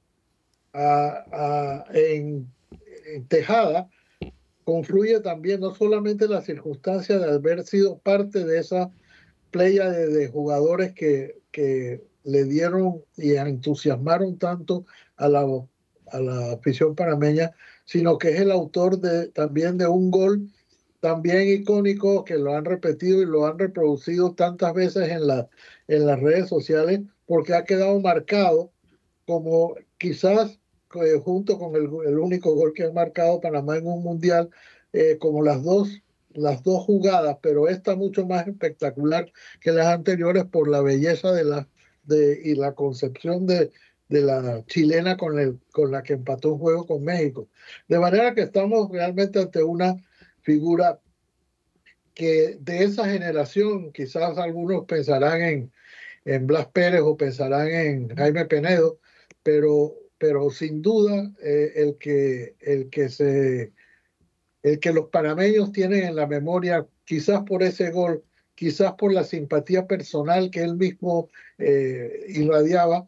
en, 1.92 2.49
Tejada, 3.29 3.88
confluye 4.64 5.20
también 5.20 5.61
no 5.61 5.75
solamente 5.75 6.27
la 6.27 6.42
circunstancia 6.42 7.18
de 7.18 7.35
haber 7.35 7.64
sido 7.64 7.99
parte 7.99 8.44
de 8.44 8.59
esa 8.59 8.90
playa 9.53 9.88
de, 9.90 10.29
jugadores 10.29 10.92
que, 10.92 11.38
que, 11.53 12.03
le 12.25 12.42
dieron 12.42 13.05
y 13.16 13.37
entusiasmaron 13.37 14.37
tanto 14.37 14.85
a 15.16 15.29
la, 15.29 15.46
a 16.11 16.20
la 16.20 16.53
afición 16.55 16.96
panameña, 16.96 17.53
sino 17.85 18.18
que 18.18 18.31
es 18.31 18.40
el 18.40 18.51
autor 18.51 18.99
de, 18.99 19.29
también 19.29 19.79
de 19.79 19.87
un 19.87 20.11
gol 20.11 20.51
también 21.00 21.48
icónico 21.48 22.24
que 22.24 22.37
lo 22.37 22.54
han 22.54 22.64
repetido 22.64 23.22
y 23.22 23.26
lo 23.26 23.46
han 23.46 23.59
reproducido 23.59 24.35
tantas 24.35 24.74
veces 24.74 25.11
en, 25.11 25.26
la, 25.26 25.48
en 25.88 26.06
las 26.06 26.20
redes 26.20 26.48
sociales 26.48 27.00
porque 27.26 27.54
ha 27.54 27.64
quedado 27.64 28.00
marcado 28.00 28.72
como 29.26 29.74
quizás 29.98 30.59
eh, 30.94 31.20
junto 31.22 31.59
con 31.59 31.74
el, 31.74 31.88
el, 32.06 32.18
único 32.18 32.54
gol 32.54 32.72
que 32.72 32.85
ha 32.85 32.92
marcado 32.92 33.40
Panamá 33.40 33.76
en 33.76 33.87
un 33.87 34.02
mundial, 34.02 34.50
eh, 34.92 35.18
como 35.18 35.42
las 35.42 35.62
dos, 35.62 36.00
las 36.30 36.62
dos 36.62 36.85
jugadas, 36.85 37.38
pero 37.42 37.68
esta 37.68 37.96
mucho 37.96 38.26
más 38.26 38.46
espectacular 38.46 39.30
que 39.61 39.72
las 39.72 39.88
anteriores 39.88 40.44
por 40.44 40.68
la 40.68 40.80
belleza 40.80 41.32
de 41.32 41.44
la, 41.44 41.68
de, 42.04 42.40
y 42.44 42.54
la 42.54 42.74
concepción 42.74 43.46
de, 43.46 43.72
de 44.09 44.22
la 44.22 44.64
chilena 44.66 45.16
con, 45.16 45.38
el, 45.38 45.59
con 45.72 45.90
la 45.90 46.02
que 46.02 46.14
empató 46.14 46.52
un 46.54 46.61
juego 46.61 46.87
con 46.87 47.04
México. 47.04 47.48
De 47.88 47.98
manera 47.98 48.35
que 48.35 48.42
estamos 48.42 48.90
realmente 48.90 49.40
ante 49.40 49.62
una 49.62 49.96
figura 50.46 51.00
que 52.14 52.56
de 52.61 52.85
esa 52.85 53.04
generación, 53.11 53.92
quizás 53.92 54.38
algunos 54.38 54.87
pensarán 54.87 55.42
en, 55.42 55.72
en 56.24 56.46
Blas 56.46 56.68
Pérez 56.68 57.02
o 57.02 57.16
pensarán 57.16 57.68
en 57.68 58.09
Jaime 58.16 58.46
Penedo, 58.46 59.00
pero, 59.42 59.92
pero 60.18 60.48
sin 60.50 60.80
duda 60.80 61.30
eh, 61.42 61.72
el, 61.74 61.98
que, 61.98 62.54
el, 62.61 62.88
que 62.90 63.09
se, 63.09 63.72
el 64.62 64.78
que 64.78 64.92
los 64.92 65.09
panameños 65.09 65.72
tienen 65.72 66.04
en 66.04 66.16
la 66.16 66.28
memoria, 66.28 66.87
quizás 67.04 67.42
por 67.42 67.64
ese 67.64 67.90
gol, 67.90 68.24
quizás 68.54 68.94
por 68.94 69.12
la 69.12 69.24
simpatía 69.24 69.87
personal 69.87 70.50
que 70.50 70.62
él 70.62 70.76
mismo 70.76 71.28
eh, 71.59 72.24
irradiaba, 72.28 73.04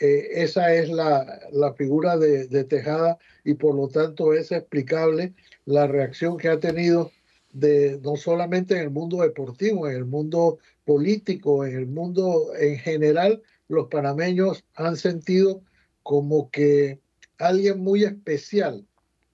eh, 0.00 0.42
esa 0.42 0.74
es 0.74 0.88
la, 0.88 1.40
la 1.52 1.74
figura 1.74 2.16
de, 2.16 2.48
de, 2.48 2.64
Tejada 2.64 3.18
y 3.44 3.54
por 3.54 3.74
lo 3.74 3.86
tanto 3.88 4.32
es 4.32 4.50
explicable 4.50 5.34
la 5.70 5.86
reacción 5.86 6.36
que 6.36 6.48
ha 6.48 6.58
tenido 6.58 7.12
de 7.52 7.98
no 8.02 8.16
solamente 8.16 8.74
en 8.74 8.82
el 8.82 8.90
mundo 8.90 9.22
deportivo, 9.22 9.88
en 9.88 9.96
el 9.96 10.04
mundo 10.04 10.58
político, 10.84 11.64
en 11.64 11.76
el 11.76 11.86
mundo 11.86 12.52
en 12.58 12.78
general, 12.78 13.42
los 13.68 13.88
panameños 13.88 14.64
han 14.74 14.96
sentido 14.96 15.62
como 16.02 16.50
que 16.50 17.00
alguien 17.38 17.80
muy 17.80 18.04
especial 18.04 18.86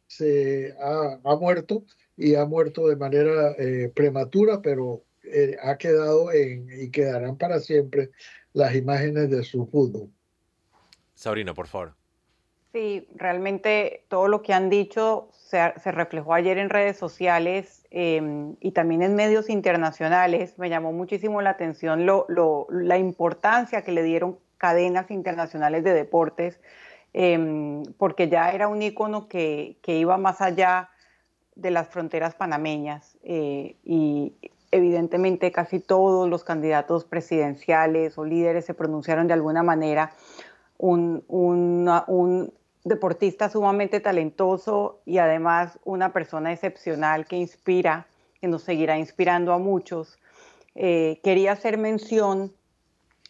se 0.07 0.75
ha, 0.79 1.37
muerto 1.37 1.85
y 2.17 2.35
ha 2.35 2.45
muerto 2.45 2.87
de 2.87 2.97
manera 2.97 3.53
eh, 3.59 3.91
prematura, 3.95 4.61
pero 4.63 5.03
eh, 5.25 5.57
ha 5.63 5.77
quedado 5.77 6.31
y 6.35 6.91
quedarán 6.91 7.37
para 7.37 7.61
siempre 7.61 8.11
las 8.53 8.75
imágenes 8.75 9.31
de 9.31 9.43
su 9.43 9.67
fútbol. 9.67 10.11
Sabrina, 11.15 11.55
por 11.55 11.67
favor. 11.67 11.96
Sí, 12.77 13.09
realmente 13.15 14.05
todo 14.09 14.29
lo 14.29 14.43
que 14.43 14.53
han 14.53 14.69
dicho 14.69 15.31
se, 15.33 15.73
reflejó 15.93 16.35
ayer 16.35 16.59
en 16.59 16.69
redes 16.69 16.99
sociales 16.99 17.87
em, 17.91 18.55
y 18.61 18.73
también 18.73 19.01
en 19.01 19.15
medios 19.15 19.49
internacionales. 19.49 20.59
Me 20.59 20.69
llamó 20.69 20.93
muchísimo 20.93 21.41
la 21.41 21.49
atención 21.49 22.05
lo, 22.05 22.27
la 22.69 22.99
importancia 22.99 23.81
que 23.81 23.93
le 23.93 24.03
dieron 24.03 24.39
cadenas 24.59 25.11
internacionales 25.11 25.85
de 25.85 25.95
deportes, 25.95 26.61
em, 27.15 27.83
porque 27.97 28.29
ya 28.29 28.51
era 28.51 28.69
un 28.69 28.83
icono 28.83 29.27
que, 29.27 29.79
iba 29.87 30.19
más 30.19 30.43
allá 30.43 30.91
de 31.55 31.71
las 31.71 31.89
fronteras 31.89 32.35
panameñas 32.35 33.17
eh, 33.23 33.77
y 33.85 34.35
evidentemente 34.71 35.51
casi 35.51 35.81
todos 35.81 36.29
los 36.29 36.45
candidatos 36.45 37.07
presidenciales 37.07 38.19
o 38.19 38.27
líderes 38.27 38.67
se 38.67 38.75
pronunciaron 38.75 39.29
de 39.29 39.33
alguna 39.33 39.63
manera. 39.63 40.13
Un 40.79 41.25
deportista 42.87 43.49
sumamente 43.49 43.99
talentoso 43.99 45.01
y 45.05 45.19
además 45.19 45.81
una 45.85 46.13
persona 46.13 46.53
excepcional 46.53 47.27
que 47.27 47.35
inspira, 47.35 48.07
que 48.41 48.47
nos 48.47 48.63
seguirá 48.63 48.97
inspirando 48.97 49.53
a 49.53 49.59
muchos. 49.59 50.21
Eh, 50.77 51.19
quería 51.25 51.51
hacer 51.51 51.79
mención 51.79 52.53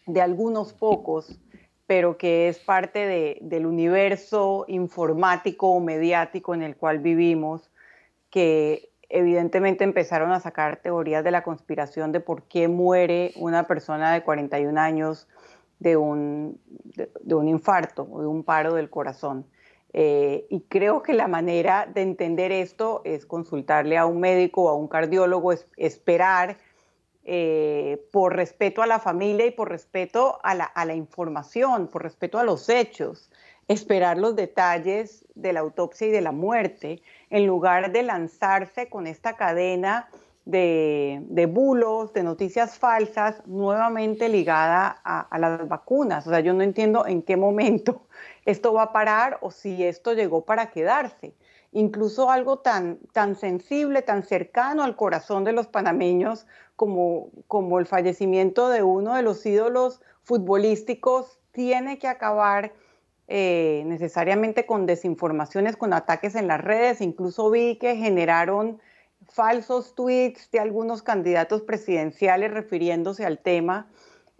de 0.04 0.20
algunos 0.20 0.74
pocos, 0.74 1.40
pero 1.86 2.18
que 2.18 2.48
es 2.48 2.58
parte 2.58 3.38
del 3.40 3.64
universo 3.64 4.66
informático 4.68 5.68
o 5.68 5.80
mediático 5.80 6.52
en 6.52 6.62
el 6.62 6.76
cual 6.76 6.98
vivimos, 6.98 7.70
que 8.28 8.90
evidentemente 9.08 9.84
empezaron 9.84 10.32
a 10.32 10.40
sacar 10.40 10.82
teorías 10.82 11.24
de 11.24 11.30
la 11.30 11.42
conspiración 11.42 12.12
de 12.12 12.20
por 12.20 12.42
qué 12.42 12.68
muere 12.68 13.32
una 13.36 13.66
persona 13.66 14.12
de 14.12 14.22
41 14.22 14.78
años 14.78 15.28
de 15.78 15.96
un, 15.96 16.60
de, 16.64 17.34
un 17.34 17.48
infarto 17.48 18.08
o 18.10 18.20
de 18.20 18.26
un 18.26 18.44
paro 18.44 18.74
del 18.74 18.90
corazón. 18.90 19.46
Eh, 19.92 20.46
y 20.50 20.60
creo 20.62 21.02
que 21.02 21.14
la 21.14 21.28
manera 21.28 21.86
de 21.86 22.02
entender 22.02 22.52
esto 22.52 23.02
es 23.04 23.24
consultarle 23.24 23.96
a 23.96 24.04
un 24.06 24.20
médico 24.20 24.64
o 24.64 24.68
a 24.68 24.74
un 24.74 24.88
cardiólogo, 24.88 25.52
esperar 25.76 26.58
eh, 27.28 28.06
por 28.12 28.36
respeto 28.36 28.82
a 28.82 28.86
la 28.86 29.00
familia 29.00 29.46
y 29.46 29.50
por 29.50 29.68
respeto 29.68 30.38
a 30.44 30.54
la, 30.54 30.94
información, 30.94 31.88
por 31.88 32.04
respeto 32.04 32.38
a 32.38 32.44
los 32.44 32.68
hechos, 32.68 33.32
esperar 33.66 34.16
los 34.16 34.36
detalles 34.36 35.24
de 35.34 35.52
la 35.52 35.58
autopsia 35.58 36.06
y 36.06 36.10
de 36.10 36.20
la 36.20 36.30
muerte, 36.30 37.02
en 37.30 37.46
lugar 37.46 37.90
de 37.90 38.04
lanzarse 38.04 38.88
con 38.88 39.08
esta 39.08 39.36
cadena 39.36 40.08
de, 40.46 41.50
bulos, 41.52 42.12
de 42.12 42.22
noticias 42.22 42.78
falsas, 42.78 43.42
nuevamente 43.46 44.28
ligada 44.28 45.00
a, 45.04 45.38
las 45.38 45.68
vacunas. 45.68 46.26
O 46.26 46.30
sea, 46.30 46.40
yo 46.40 46.54
no 46.54 46.62
entiendo 46.62 47.06
en 47.06 47.22
qué 47.22 47.36
momento 47.36 48.06
esto 48.46 48.72
va 48.72 48.84
a 48.84 48.92
parar 48.92 49.38
o 49.42 49.50
si 49.50 49.84
esto 49.84 50.14
llegó 50.14 50.44
para 50.44 50.70
quedarse 50.70 51.34
incluso 51.72 52.30
algo 52.30 52.60
tan, 52.60 53.00
tan 53.12 53.34
sensible, 53.34 54.00
tan 54.00 54.22
cercano 54.22 54.82
al 54.82 54.96
corazón 54.96 55.44
de 55.44 55.52
los 55.52 55.66
panameños 55.66 56.46
como, 56.74 57.30
como 57.48 57.78
el 57.78 57.84
fallecimiento 57.84 58.70
de 58.70 58.82
uno 58.82 59.14
de 59.14 59.22
los 59.22 59.44
ídolos 59.44 60.00
futbolísticos, 60.22 61.38
tiene 61.52 61.98
que 61.98 62.08
acabar 62.08 62.72
eh, 63.28 63.82
necesariamente 63.86 64.64
con 64.64 64.86
desinformaciones, 64.86 65.76
con 65.76 65.92
ataques 65.92 66.34
en 66.34 66.46
las 66.46 66.62
redes. 66.62 67.02
Incluso 67.02 67.50
vi 67.50 67.76
que 67.76 67.96
generaron 67.96 68.80
falsos 69.28 69.94
tweets 69.94 70.50
de 70.50 70.60
algunos 70.60 71.02
candidatos 71.02 71.62
presidenciales 71.62 72.52
refiriéndose 72.52 73.24
al 73.24 73.38
tema. 73.38 73.88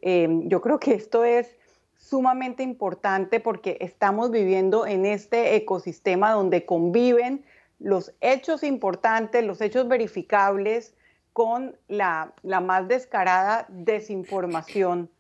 Eh, 0.03 0.29
yo 0.45 0.61
creo 0.61 0.79
que 0.79 0.95
esto 0.95 1.25
es 1.25 1.57
sumamente 1.97 2.63
importante 2.63 3.41
porque 3.41 3.79
estamos 3.81 4.31
viviendo 4.31 4.87
en 4.87 5.07
este 5.07 5.57
ecosistema 5.57 6.33
donde 6.33 6.65
conviven 6.65 7.45
los 7.79 8.13
hechos 8.21 8.63
importantes, 8.63 9.45
los 9.45 9.61
hechos 9.61 9.89
verificables 9.89 10.95
con 11.33 11.77
la, 11.89 12.33
más 12.43 12.89
descarada 12.89 13.67
desinformación 13.69 15.11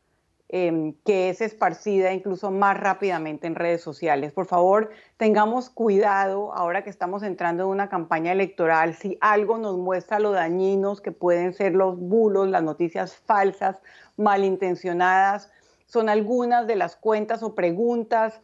em, 0.48 0.94
que 1.04 1.28
es 1.28 1.40
esparcida 1.40 2.12
incluso 2.12 2.50
más 2.50 2.78
rápidamente 2.78 3.46
en 3.46 3.54
redes 3.54 3.82
sociales. 3.82 4.32
Por 4.32 4.46
favor, 4.46 4.90
tengamos 5.16 5.70
cuidado 5.70 6.54
ahora 6.54 6.84
que 6.84 6.90
estamos 6.90 7.22
entrando 7.22 7.64
en 7.64 7.70
una 7.70 7.88
campaña 7.88 8.32
electoral. 8.32 8.94
Si 8.94 9.18
algo 9.20 9.58
nos 9.58 9.76
muestra 9.76 10.20
lo 10.20 10.30
dañinos 10.32 11.00
que 11.00 11.12
pueden 11.12 11.52
ser 11.52 11.74
los 11.74 11.98
bulos, 11.98 12.48
las 12.48 12.62
noticias 12.62 13.16
falsas, 13.16 13.76
malintencionadas, 14.16 15.50
son 15.86 16.08
algunas 16.08 16.66
de 16.66 16.76
las 16.76 16.96
cuentas 16.96 17.42
o 17.42 17.54
preguntas 17.54 18.40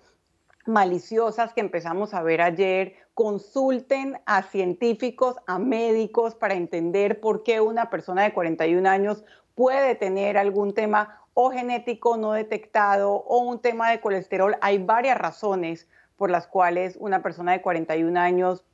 maliciosas 0.67 1.53
que 1.53 1.61
empezamos 1.61 2.15
a 2.15 2.23
ver 2.23 2.41
ayer, 2.41 2.95
consulten 3.15 4.21
a 4.27 4.43
científicos, 4.43 5.37
a 5.47 5.59
médicos 5.59 6.35
para 6.35 6.55
entender 6.55 7.21
por 7.21 7.43
qué 7.43 7.61
una 7.61 7.91
persona 7.91 8.23
de 8.23 8.33
41 8.33 8.89
años 8.89 9.25
puede 9.55 9.95
tener 9.95 10.39
algún 10.39 10.73
tema 10.73 11.22
o 11.35 11.51
genético 11.51 12.17
no 12.17 12.33
detectado 12.33 13.13
o 13.13 13.39
un 13.39 13.61
tema 13.61 13.91
de 13.91 14.01
colesterol. 14.01 14.57
Hay 14.61 14.79
varias 14.79 15.19
razones 15.19 15.89
por 16.17 16.31
las 16.31 16.47
cuales 16.47 16.97
una 17.01 17.23
persona 17.23 17.53
de 17.53 17.63
41 17.63 18.19
años 18.19 18.65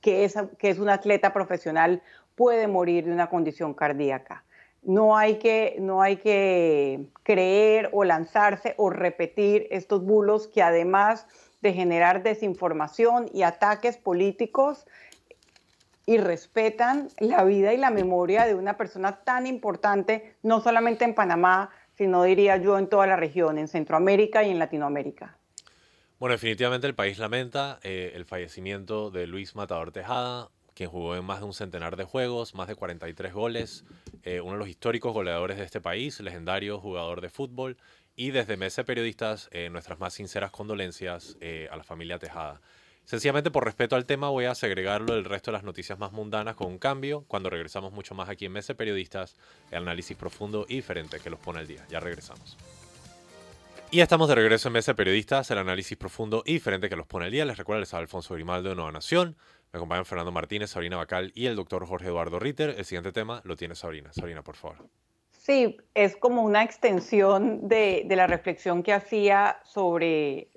que 0.00 0.24
es, 0.24 0.34
que 0.58 0.70
es 0.70 0.78
un 0.78 0.88
atleta 0.88 1.32
profesional 1.32 2.02
puede 2.34 2.66
morir 2.68 3.04
de 3.04 3.12
una 3.12 3.28
condición 3.28 3.74
cardíaca. 3.74 4.44
No 4.82 5.16
hay, 5.16 5.38
que, 5.38 5.76
no 5.80 6.02
hay 6.02 6.16
que 6.16 7.06
creer 7.22 7.88
o 7.92 8.04
lanzarse 8.04 8.74
o 8.76 8.90
repetir 8.90 9.66
estos 9.70 10.04
bulos 10.04 10.46
que 10.46 10.62
además 10.62 11.26
de 11.62 11.72
generar 11.72 12.22
desinformación 12.22 13.30
y 13.32 13.42
ataques 13.42 13.96
políticos 13.96 14.86
y 16.06 16.18
respetan 16.18 17.08
la 17.18 17.44
vida 17.44 17.72
y 17.72 17.78
la 17.78 17.90
memoria 17.90 18.44
de 18.44 18.54
una 18.54 18.76
persona 18.76 19.24
tan 19.24 19.46
importante, 19.46 20.36
no 20.42 20.60
solamente 20.60 21.06
en 21.06 21.14
Panamá, 21.14 21.70
sino 21.96 22.22
diría 22.22 22.56
yo 22.56 22.78
en 22.78 22.88
toda 22.88 23.06
la 23.06 23.16
región, 23.16 23.58
en 23.58 23.68
Centroamérica 23.68 24.44
y 24.44 24.50
en 24.50 24.58
Latinoamérica. 24.58 25.38
Bueno, 26.18 26.32
definitivamente 26.32 26.86
el 26.86 26.94
país 26.94 27.18
lamenta 27.18 27.78
eh, 27.82 28.12
el 28.14 28.24
fallecimiento 28.24 29.10
de 29.10 29.26
Luis 29.26 29.54
Matador 29.56 29.92
Tejada, 29.92 30.48
quien 30.74 30.90
jugó 30.90 31.16
en 31.16 31.24
más 31.24 31.40
de 31.40 31.46
un 31.46 31.54
centenar 31.54 31.96
de 31.96 32.04
juegos, 32.04 32.54
más 32.54 32.68
de 32.68 32.74
43 32.74 33.32
goles, 33.32 33.84
eh, 34.22 34.40
uno 34.40 34.52
de 34.52 34.58
los 34.58 34.68
históricos 34.68 35.12
goleadores 35.12 35.56
de 35.56 35.64
este 35.64 35.80
país, 35.80 36.20
legendario 36.20 36.80
jugador 36.80 37.20
de 37.20 37.30
fútbol 37.30 37.76
y 38.16 38.30
desde 38.30 38.56
Mese 38.56 38.84
Periodistas, 38.84 39.48
eh, 39.52 39.70
nuestras 39.70 39.98
más 39.98 40.14
sinceras 40.14 40.50
condolencias 40.50 41.36
eh, 41.40 41.68
a 41.70 41.76
la 41.76 41.84
familia 41.84 42.18
Tejada. 42.18 42.60
Sencillamente 43.04 43.50
por 43.50 43.64
respeto 43.64 43.96
al 43.96 44.06
tema 44.06 44.30
voy 44.30 44.46
a 44.46 44.54
segregarlo 44.54 45.14
del 45.14 45.24
resto 45.24 45.50
de 45.50 45.58
las 45.58 45.64
noticias 45.64 45.98
más 45.98 46.12
mundanas 46.12 46.56
con 46.56 46.68
un 46.68 46.78
cambio. 46.78 47.24
Cuando 47.28 47.50
regresamos 47.50 47.92
mucho 47.92 48.14
más 48.14 48.28
aquí 48.28 48.46
en 48.46 48.52
Mese 48.52 48.74
Periodistas, 48.74 49.36
el 49.70 49.82
análisis 49.82 50.16
profundo 50.16 50.64
y 50.68 50.76
diferente 50.76 51.20
que 51.20 51.30
los 51.30 51.38
pone 51.38 51.60
al 51.60 51.66
día. 51.66 51.86
Ya 51.90 52.00
regresamos. 52.00 52.56
Y 53.90 54.00
estamos 54.00 54.28
de 54.28 54.34
regreso 54.34 54.68
en 54.68 54.72
Mese 54.72 54.94
Periodistas, 54.94 55.50
el 55.50 55.58
análisis 55.58 55.96
profundo 55.96 56.42
y 56.46 56.54
diferente 56.54 56.88
que 56.88 56.96
los 56.96 57.06
pone 57.06 57.26
al 57.26 57.30
día. 57.30 57.44
Les 57.44 57.58
recuerdo, 57.58 57.80
les 57.80 57.92
habla 57.92 58.04
Alfonso 58.04 58.34
Grimaldo 58.34 58.70
de 58.70 58.74
Nueva 58.74 58.90
Nación. 58.90 59.36
Me 59.72 59.78
acompañan 59.78 60.06
Fernando 60.06 60.32
Martínez, 60.32 60.70
Sabrina 60.70 60.96
Bacal 60.96 61.30
y 61.34 61.46
el 61.46 61.56
doctor 61.56 61.86
Jorge 61.86 62.06
Eduardo 62.06 62.38
Ritter. 62.38 62.74
El 62.78 62.84
siguiente 62.84 63.12
tema 63.12 63.42
lo 63.44 63.54
tiene 63.54 63.74
Sabrina. 63.74 64.12
Sabrina, 64.12 64.42
por 64.42 64.56
favor. 64.56 64.88
Sí, 65.44 65.76
es 65.92 66.16
como 66.16 66.42
una 66.42 66.62
extensión 66.62 67.68
de, 67.68 68.06
la 68.08 68.26
reflexión 68.26 68.82
que 68.82 68.94
hacía 68.94 69.58
sobre 69.64 70.48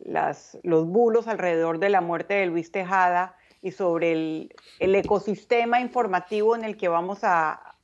los 0.63 0.87
bulos 0.87 1.27
alrededor 1.27 1.79
de 1.79 1.89
la 1.89 1.99
muerte 1.99 2.35
de 2.35 2.45
Luis 2.45 2.71
Tejada 2.71 3.35
y 3.61 3.71
sobre 3.71 4.13
el, 4.13 4.55
ecosistema 4.79 5.81
informativo 5.81 6.55
en 6.55 6.63
el 6.63 6.77
que 6.77 6.87
vamos 6.87 7.19
a, 7.23 7.75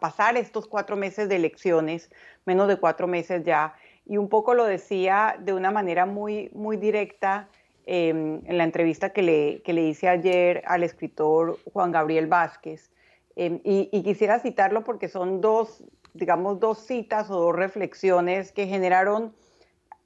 pasar 0.00 0.36
estos 0.36 0.66
cuatro 0.66 0.96
meses 0.96 1.28
de 1.28 1.36
elecciones, 1.36 2.10
menos 2.46 2.66
de 2.66 2.78
cuatro 2.78 3.06
meses 3.06 3.44
ya. 3.44 3.76
Y 4.06 4.16
un 4.16 4.28
poco 4.28 4.54
lo 4.54 4.64
decía 4.64 5.36
de 5.38 5.52
una 5.52 5.70
manera 5.70 6.04
muy, 6.04 6.50
muy 6.52 6.78
directa 6.78 7.48
em, 7.86 8.40
en 8.44 8.58
la 8.58 8.64
entrevista 8.64 9.10
que 9.10 9.22
le, 9.22 9.62
que 9.62 9.72
le 9.72 9.82
hice 9.82 10.08
ayer 10.08 10.64
al 10.66 10.82
escritor 10.82 11.60
Juan 11.72 11.92
Gabriel 11.92 12.26
Vázquez 12.26 12.90
Em, 13.36 13.60
y, 13.64 14.02
quisiera 14.02 14.40
citarlo 14.40 14.82
porque 14.82 15.08
son 15.08 15.42
dos, 15.42 15.84
digamos, 16.14 16.58
dos 16.58 16.78
citas 16.78 17.30
o 17.30 17.38
dos 17.38 17.54
reflexiones 17.54 18.50
que 18.50 18.66
generaron 18.66 19.34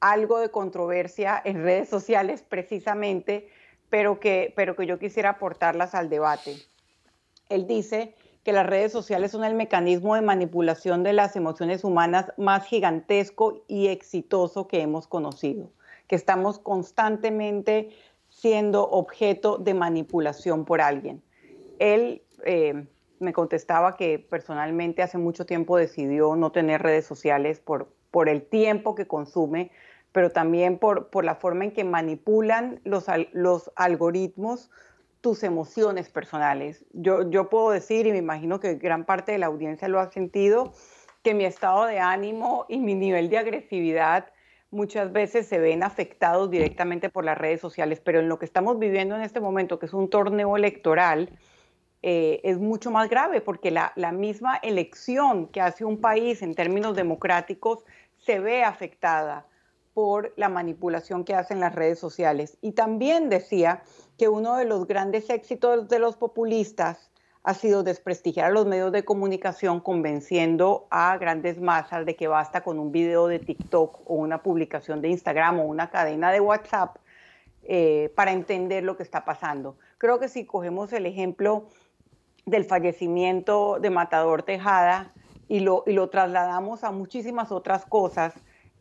algo 0.00 0.40
de 0.40 0.50
controversia 0.50 1.40
en 1.44 1.62
redes 1.62 1.88
sociales 1.88 2.42
precisamente, 2.42 3.48
pero 3.88 4.18
que, 4.18 4.52
pero 4.56 4.74
que 4.74 4.86
yo 4.86 4.98
quisiera 4.98 5.30
aportarlas 5.30 5.94
al 5.94 6.08
debate. 6.08 6.56
Él 7.48 7.68
dice 7.68 8.16
que 8.42 8.52
las 8.52 8.66
redes 8.66 8.90
sociales 8.90 9.30
son 9.30 9.44
el 9.44 9.54
mecanismo 9.54 10.16
de 10.16 10.22
manipulación 10.22 11.04
de 11.04 11.12
las 11.12 11.36
emociones 11.36 11.84
humanas 11.84 12.32
más 12.36 12.66
gigantesco 12.66 13.62
y 13.68 13.88
exitoso 13.88 14.66
que 14.66 14.80
hemos 14.80 15.06
conocido, 15.06 15.70
que 16.08 16.16
estamos 16.16 16.58
constantemente 16.58 17.90
siendo 18.28 18.88
objeto 18.90 19.58
de 19.58 19.74
manipulación 19.74 20.64
por 20.64 20.80
alguien. 20.80 21.22
Él 21.78 22.22
eh, 22.44 22.86
me 23.20 23.32
contestaba 23.32 23.96
que 23.96 24.18
personalmente 24.18 25.02
hace 25.02 25.18
mucho 25.18 25.46
tiempo 25.46 25.76
decidió 25.76 26.34
no 26.36 26.50
tener 26.50 26.82
redes 26.82 27.06
sociales 27.06 27.60
por, 27.60 27.92
por 28.10 28.28
el 28.28 28.42
tiempo 28.42 28.94
que 28.94 29.06
consume, 29.06 29.70
pero 30.12 30.30
también 30.30 30.78
por, 30.78 31.10
por 31.10 31.24
la 31.24 31.36
forma 31.36 31.64
en 31.64 31.72
que 31.72 31.84
manipulan 31.84 32.80
los, 32.84 33.06
los 33.32 33.70
algoritmos 33.76 34.70
tus 35.20 35.42
emociones 35.42 36.08
personales. 36.08 36.86
Yo, 36.92 37.28
yo 37.30 37.50
puedo 37.50 37.70
decir, 37.70 38.06
y 38.06 38.12
me 38.12 38.18
imagino 38.18 38.58
que 38.58 38.76
gran 38.76 39.04
parte 39.04 39.32
de 39.32 39.38
la 39.38 39.46
audiencia 39.46 39.86
lo 39.86 40.00
ha 40.00 40.10
sentido, 40.10 40.72
que 41.22 41.34
mi 41.34 41.44
estado 41.44 41.84
de 41.84 41.98
ánimo 41.98 42.64
y 42.68 42.78
mi 42.78 42.94
nivel 42.94 43.28
de 43.28 43.36
agresividad 43.36 44.26
muchas 44.70 45.12
veces 45.12 45.46
se 45.46 45.58
ven 45.58 45.82
afectados 45.82 46.50
directamente 46.50 47.10
por 47.10 47.24
las 47.24 47.36
redes 47.36 47.60
sociales, 47.60 48.00
pero 48.00 48.20
en 48.20 48.28
lo 48.28 48.38
que 48.38 48.46
estamos 48.46 48.78
viviendo 48.78 49.14
en 49.16 49.22
este 49.22 49.40
momento, 49.40 49.78
que 49.78 49.86
es 49.86 49.92
un 49.92 50.08
torneo 50.08 50.56
electoral, 50.56 51.28
eh, 52.02 52.40
es 52.44 52.58
mucho 52.58 52.90
más 52.90 53.10
grave 53.10 53.42
porque 53.42 53.70
la, 53.70 53.92
misma 54.12 54.56
elección 54.56 55.48
que 55.48 55.60
hace 55.60 55.84
un 55.84 56.00
país 56.00 56.40
en 56.40 56.54
términos 56.54 56.96
democráticos 56.96 57.84
se 58.18 58.40
ve 58.40 58.64
afectada 58.64 59.46
por 59.92 60.32
la 60.36 60.48
manipulación 60.48 61.24
que 61.24 61.34
hacen 61.34 61.60
las 61.60 61.74
redes 61.74 61.98
sociales. 61.98 62.56
Y 62.62 62.72
también 62.72 63.28
decía 63.28 63.82
que 64.16 64.28
uno 64.28 64.56
de 64.56 64.64
los 64.64 64.86
grandes 64.86 65.28
éxitos 65.28 65.88
de 65.88 65.98
los 65.98 66.16
populistas 66.16 67.10
ha 67.42 67.54
sido 67.54 67.82
desprestigiar 67.82 68.46
a 68.46 68.50
los 68.50 68.66
medios 68.66 68.92
de 68.92 69.04
comunicación 69.04 69.80
convenciendo 69.80 70.86
a 70.90 71.16
grandes 71.18 71.60
masas 71.60 72.06
de 72.06 72.14
que 72.14 72.28
basta 72.28 72.62
con 72.62 72.78
un 72.78 72.92
video 72.92 73.26
de 73.26 73.38
TikTok 73.38 74.02
o 74.06 74.14
una 74.14 74.42
publicación 74.42 75.00
de 75.00 75.08
Instagram 75.08 75.60
o 75.60 75.64
una 75.64 75.90
cadena 75.90 76.32
de 76.32 76.40
WhatsApp 76.40 76.96
eh, 77.64 78.12
para 78.14 78.32
entender 78.32 78.84
lo 78.84 78.96
que 78.96 79.02
está 79.02 79.24
pasando. 79.24 79.76
Creo 79.98 80.18
que 80.18 80.28
si 80.28 80.44
cogemos 80.44 80.92
el 80.92 81.06
ejemplo 81.06 81.66
del 82.46 82.64
fallecimiento 82.64 83.78
de 83.80 83.90
Matador 83.90 84.42
Tejada 84.42 85.12
y 85.48 85.60
lo, 85.60 85.84
y 85.86 85.92
lo 85.92 86.08
trasladamos 86.10 86.84
a 86.84 86.92
muchísimas 86.92 87.52
otras 87.52 87.84
cosas, 87.86 88.34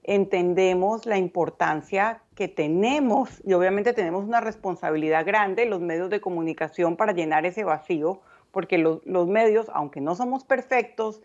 entendemos 0.03 1.05
la 1.05 1.17
importancia 1.17 2.21
que 2.35 2.47
tenemos 2.47 3.41
y 3.45 3.53
obviamente 3.53 3.93
tenemos 3.93 4.23
una 4.23 4.39
responsabilidad 4.39 5.25
grande 5.25 5.65
los 5.65 5.81
medios 5.81 6.09
de 6.09 6.21
comunicación 6.21 6.95
para 6.95 7.13
llenar 7.13 7.45
ese 7.45 7.63
vacío, 7.63 8.21
porque 8.51 8.77
los, 8.77 9.05
medios, 9.27 9.69
aunque 9.73 10.01
no 10.01 10.15
somos 10.15 10.43
perfectos, 10.43 11.21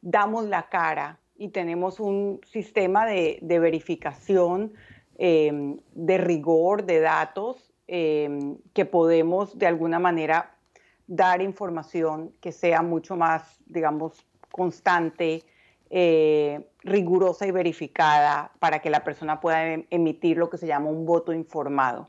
damos 0.00 0.46
la 0.46 0.68
cara 0.68 1.20
y 1.36 1.48
tenemos 1.50 2.00
un 2.00 2.40
sistema 2.44 3.06
de, 3.06 3.38
verificación, 3.42 4.72
eh, 5.18 5.76
de 5.92 6.18
rigor, 6.18 6.84
de 6.86 7.00
datos, 7.00 7.72
eh, 7.86 8.56
que 8.72 8.84
podemos 8.84 9.58
de 9.58 9.66
alguna 9.66 9.98
manera 9.98 10.53
dar 11.06 11.42
información 11.42 12.32
que 12.40 12.52
sea 12.52 12.82
mucho 12.82 13.16
más, 13.16 13.58
digamos, 13.66 14.26
constante, 14.50 15.42
eh, 15.90 16.66
rigurosa 16.82 17.46
y 17.46 17.50
verificada 17.50 18.52
para 18.58 18.80
que 18.80 18.90
la 18.90 19.04
persona 19.04 19.40
pueda 19.40 19.72
em, 19.72 19.86
emitir 19.90 20.36
lo 20.36 20.50
que 20.50 20.58
se 20.58 20.66
llama 20.66 20.88
un 20.90 21.06
voto 21.06 21.32
informado. 21.32 22.08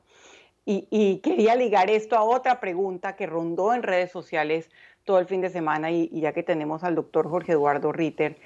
Y, 0.67 1.19
quería 1.23 1.55
ligar 1.55 1.91
esto 1.91 2.15
a 2.15 2.23
otra 2.23 2.59
pregunta 2.59 3.15
que 3.15 3.27
rondó 3.27 3.75
en 3.75 3.83
redes 3.83 4.11
sociales 4.11 4.71
todo 5.03 5.19
el 5.19 5.27
fin 5.27 5.41
de 5.41 5.51
semana 5.51 5.91
y, 5.91 6.09
ya 6.19 6.33
que 6.33 6.41
tenemos 6.41 6.83
al 6.83 6.95
doctor 6.95 7.29
Jorge 7.29 7.51
Eduardo 7.51 7.91
Ritter, 7.91 8.37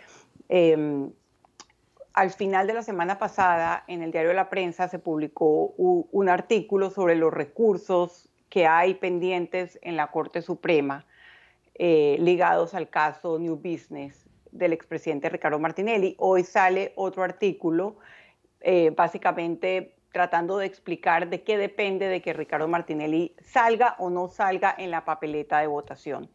em, 0.50 1.14
al 2.14 2.32
final 2.32 2.68
de 2.68 2.74
la 2.74 2.84
semana 2.84 3.18
pasada 3.18 3.86
en 3.88 4.02
el 4.02 4.12
diario 4.12 4.30
de 4.30 4.36
la 4.36 4.50
prensa 4.50 4.90
se 4.90 5.00
publicó 5.00 5.74
un 5.78 6.28
artículo 6.28 6.90
sobre 6.90 7.16
los 7.16 7.34
recursos 7.34 8.29
que 8.50 8.68
hay 8.68 8.96
pendientes 8.96 9.80
en 9.82 9.96
la 9.96 10.08
Corte 10.08 10.42
Suprema 10.42 11.06
eh, 11.76 12.18
ligados 12.20 12.74
al 12.74 12.90
caso 12.90 13.40
New 13.40 13.56
Business 13.56 14.28
del 14.52 14.74
expresidente 14.74 15.30
Ricardo 15.30 15.60
Martinelli. 15.60 16.16
Hoy 16.18 16.44
sale 16.44 16.92
otro 16.96 17.24
artículo, 17.24 17.98
eh, 18.60 18.92
básicamente 18.96 19.96
tratando 20.12 20.58
de 20.58 20.66
explicar 20.66 21.30
de 21.30 21.44
qué 21.44 21.58
depende 21.58 22.08
de 22.08 22.22
que 22.22 22.34
Ricardo 22.34 22.68
Martinelli 22.68 23.36
salga 23.42 23.96
o 24.00 24.10
no 24.10 24.28
salga 24.28 24.76
en 24.78 24.92
la 24.92 25.06
papeleta 25.06 25.60
de 25.60 25.68
votación. 25.68 26.30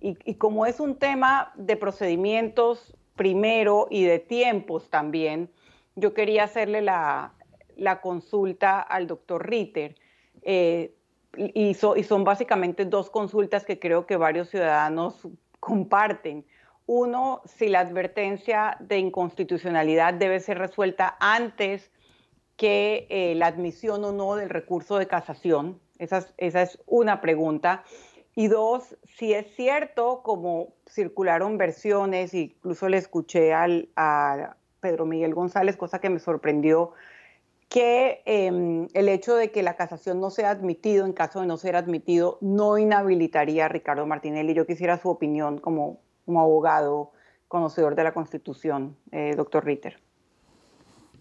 Y, 0.00 0.34
como 0.34 0.66
es 0.66 0.80
un 0.80 0.96
tema 0.98 1.52
de 1.56 1.76
procedimientos 1.76 2.94
primero 3.16 3.86
y 3.90 4.04
de 4.04 4.18
tiempos 4.18 4.90
también, 4.90 5.50
yo 5.96 6.12
quería 6.12 6.44
hacerle 6.44 6.82
la, 6.82 7.32
consulta 8.02 8.80
al 8.80 9.06
doctor 9.06 9.48
Ritter. 9.48 9.96
Eh, 10.42 10.94
y, 11.36 11.74
son 11.74 12.24
básicamente 12.24 12.84
dos 12.84 13.10
consultas 13.10 13.64
que 13.64 13.78
creo 13.78 14.06
que 14.06 14.16
varios 14.16 14.48
ciudadanos 14.48 15.26
comparten. 15.60 16.44
Uno, 16.86 17.40
si 17.46 17.68
la 17.68 17.80
advertencia 17.80 18.76
de 18.80 18.98
inconstitucionalidad 18.98 20.14
debe 20.14 20.40
ser 20.40 20.58
resuelta 20.58 21.16
antes 21.18 21.90
que 22.56 23.06
eh, 23.10 23.34
la 23.34 23.46
admisión 23.46 24.04
o 24.04 24.12
no 24.12 24.36
del 24.36 24.50
recurso 24.50 24.98
de 24.98 25.06
casación. 25.06 25.80
Esa 25.98 26.26
es, 26.36 26.78
una 26.86 27.20
pregunta. 27.20 27.84
Y 28.34 28.48
dos, 28.48 28.96
si 29.16 29.32
es 29.32 29.46
cierto, 29.54 30.22
como 30.22 30.74
circularon 30.88 31.56
versiones, 31.56 32.34
incluso 32.34 32.88
le 32.88 32.98
escuché 32.98 33.54
al, 33.54 33.88
a 33.96 34.56
Pedro 34.80 35.06
Miguel 35.06 35.34
González, 35.34 35.76
cosa 35.76 36.00
que 36.00 36.10
me 36.10 36.18
sorprendió, 36.18 36.92
que 37.74 38.22
em, 38.24 38.86
el 38.94 39.08
hecho 39.08 39.34
de 39.34 39.50
que 39.50 39.64
la 39.64 39.74
casación 39.74 40.20
no 40.20 40.30
sea 40.30 40.50
admitido, 40.50 41.04
en 41.04 41.12
caso 41.12 41.40
de 41.40 41.48
no 41.48 41.56
ser 41.56 41.74
admitido, 41.74 42.38
no 42.40 42.78
inhabilitaría 42.78 43.64
a 43.64 43.68
Ricardo 43.68 44.06
Martinelli. 44.06 44.54
Yo 44.54 44.64
quisiera 44.64 44.96
su 45.02 45.08
opinión 45.08 45.58
como, 45.58 46.00
como 46.24 46.40
abogado, 46.40 47.10
conocedor 47.48 47.96
de 47.96 48.04
la 48.04 48.14
Constitución, 48.14 48.96
eh, 49.10 49.34
doctor 49.36 49.64
Ritter. 49.64 49.98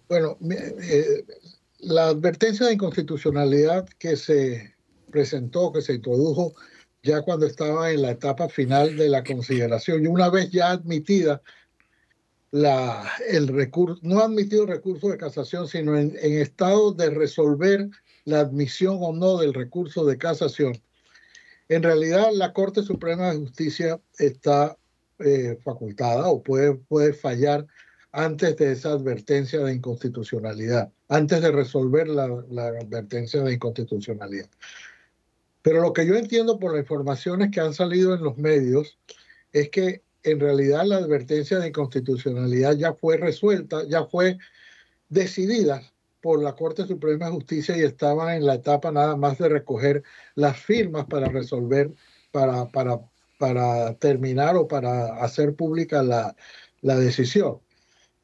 Bueno, 0.08 0.38
eh, 0.51 1.26
la 1.80 2.10
advertencia 2.10 2.68
de 2.68 2.74
inconstitucionalidad 2.74 3.89
que 3.97 4.16
se 4.16 4.76
presentó, 5.10 5.74
que 5.74 5.82
se 5.82 5.95
introdujo 5.95 6.54
ya 7.01 7.24
cuando 7.24 7.47
estaba 7.47 7.89
en 7.89 8.04
la 8.04 8.12
etapa 8.12 8.47
final 8.47 8.95
de 8.95 9.10
la 9.10 9.24
consideración 9.24 10.04
y 10.04 10.08
una 10.08 10.30
vez 10.30 10.51
ya 10.51 10.70
admitida 10.70 11.41
la, 12.54 13.12
el 13.28 13.47
recurso, 13.47 13.97
no 14.04 14.20
ha 14.20 14.26
admitido 14.26 14.68
recurso 14.68 15.10
de 15.10 15.18
casación, 15.18 15.68
sino 15.68 15.97
en, 15.97 16.16
estado 16.22 16.91
de 16.93 17.10
resolver 17.10 17.89
la 18.26 18.41
admisión 18.41 18.99
o 19.01 19.12
no 19.12 19.38
del 19.38 19.56
recurso 19.56 20.06
de 20.06 20.20
casación. 20.20 20.80
En 21.68 21.82
realidad, 21.82 22.28
la 22.32 22.54
Corte 22.54 22.84
Suprema 22.84 23.32
de 23.32 23.39
Justicia 23.39 23.99
está 24.20 24.78
eh, 25.18 25.58
facultada 25.64 26.28
o 26.28 26.43
puede, 26.43 26.76
puede 26.76 27.14
fallar 27.14 27.66
antes 28.12 28.56
de 28.58 28.74
esa 28.74 28.91
advertencia 28.91 29.60
de 29.62 29.74
inconstitucionalidad, 29.74 30.91
antes 31.10 31.41
de 31.41 31.51
resolver 31.51 32.08
la, 32.08 32.26
advertencia 32.26 33.41
de 33.41 33.54
inconstitucionalidad. 33.54 34.47
Pero 35.64 35.82
lo 35.82 35.91
que 35.91 36.06
yo 36.06 36.16
entiendo 36.16 36.60
por 36.60 36.74
las 36.74 36.82
informaciones 36.82 37.49
que 37.49 37.62
han 37.62 37.74
salido 37.74 38.14
en 38.14 38.22
los 38.22 38.38
medios 38.38 38.99
es 39.54 39.70
que 39.70 40.04
en 40.24 40.39
realidad 40.39 40.86
la 40.86 40.97
advertencia 40.97 41.59
de 41.59 41.67
inconstitucionalidad 41.67 42.76
ya 42.76 42.93
fue 42.93 43.17
resuelta, 43.17 43.84
ya 43.88 44.05
fue 44.05 44.38
decidida 45.09 45.82
por 46.21 46.41
la 46.41 46.55
Corte 46.55 46.88
Suprema 46.88 47.26
de 47.26 47.34
Justicia 47.34 47.78
y 47.78 47.82
estaban 47.82 48.34
en 48.34 48.45
la 48.45 48.55
etapa 48.55 48.91
nada 48.91 49.15
más 49.17 49.38
de 49.38 49.49
recoger 49.49 50.03
las 50.36 50.57
firmas 50.57 51.05
para 51.05 51.28
resolver, 51.28 51.91
para, 52.32 52.71
para, 52.71 53.01
para 53.38 53.93
terminar 53.95 54.55
o 54.55 54.67
para 54.67 55.21
hacer 55.21 55.55
pública 55.55 56.01
la, 56.01 56.36
la 56.82 56.97
decisión. 56.97 57.59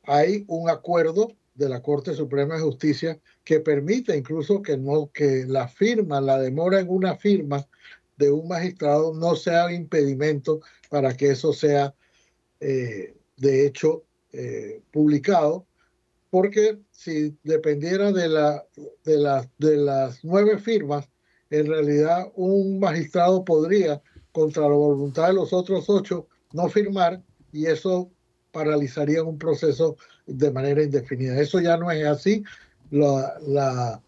Hay 0.04 0.46
un 0.48 0.70
acuerdo 0.70 1.34
de 1.56 1.68
la 1.68 1.82
Corte 1.82 2.14
Suprema 2.14 2.56
de 2.56 2.62
Justicia 2.62 3.20
que 3.44 3.60
permite 3.60 4.16
incluso 4.16 4.62
que 4.62 4.78
no 4.78 5.12
que 5.12 5.46
la 5.46 5.68
firma, 5.68 6.22
la 6.22 6.40
demora 6.40 6.80
en 6.80 6.90
una 6.90 7.18
firma 7.18 7.68
de 8.16 8.32
un 8.32 8.48
magistrado 8.48 9.14
no 9.14 9.36
sea 9.36 9.72
impedimento 9.74 10.62
para 10.90 11.16
que 11.16 11.32
eso 11.32 11.54
sea 11.54 11.96
eh, 12.60 13.16
de 13.38 13.66
hecho 13.66 14.04
eh, 14.34 14.82
publicado, 14.92 15.66
porque 16.30 16.80
si 16.92 17.36
dependiera 17.44 18.12
de, 18.12 18.28
la, 18.28 18.66
de, 19.04 19.18
la, 19.18 19.50
de 19.58 19.78
las 19.78 20.24
nueve 20.24 20.58
firmas, 20.58 21.10
en 21.50 21.68
realidad 21.68 22.32
un 22.36 22.80
magistrado 22.80 23.44
podría, 23.44 24.02
contra 24.32 24.64
la 24.64 24.76
voluntad 24.76 25.28
de 25.28 25.34
los 25.34 25.54
otros 25.54 25.90
ocho, 25.90 26.28
no 26.54 26.70
firmar 26.70 27.24
y 27.52 27.66
eso 27.66 28.12
paralizarían 28.52 29.26
un 29.26 29.38
proceso 29.38 29.96
de 30.26 30.52
manera 30.52 30.84
indefinida. 30.84 31.40
Eso 31.40 31.60
ya 31.60 31.78
no 31.78 31.90
es 31.92 32.06
así. 32.06 32.44
La, 32.92 34.02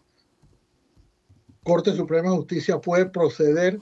Corte 1.64 1.94
Suprema 1.94 2.30
de 2.30 2.36
Justicia 2.36 2.80
puede 2.80 3.06
proceder 3.06 3.78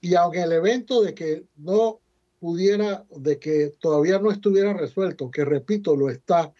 y 0.00 0.14
aunque 0.14 0.42
el 0.42 0.52
evento 0.52 1.02
de 1.02 1.14
que 1.14 1.44
no 1.56 2.00
pudiera, 2.40 3.04
de 3.16 3.38
que 3.38 3.74
todavía 3.80 4.18
no 4.18 4.30
estuviera 4.30 4.72
resuelto, 4.72 5.30
que 5.30 5.44
repito, 5.44 5.96
lo 5.96 6.08
está, 6.08 6.52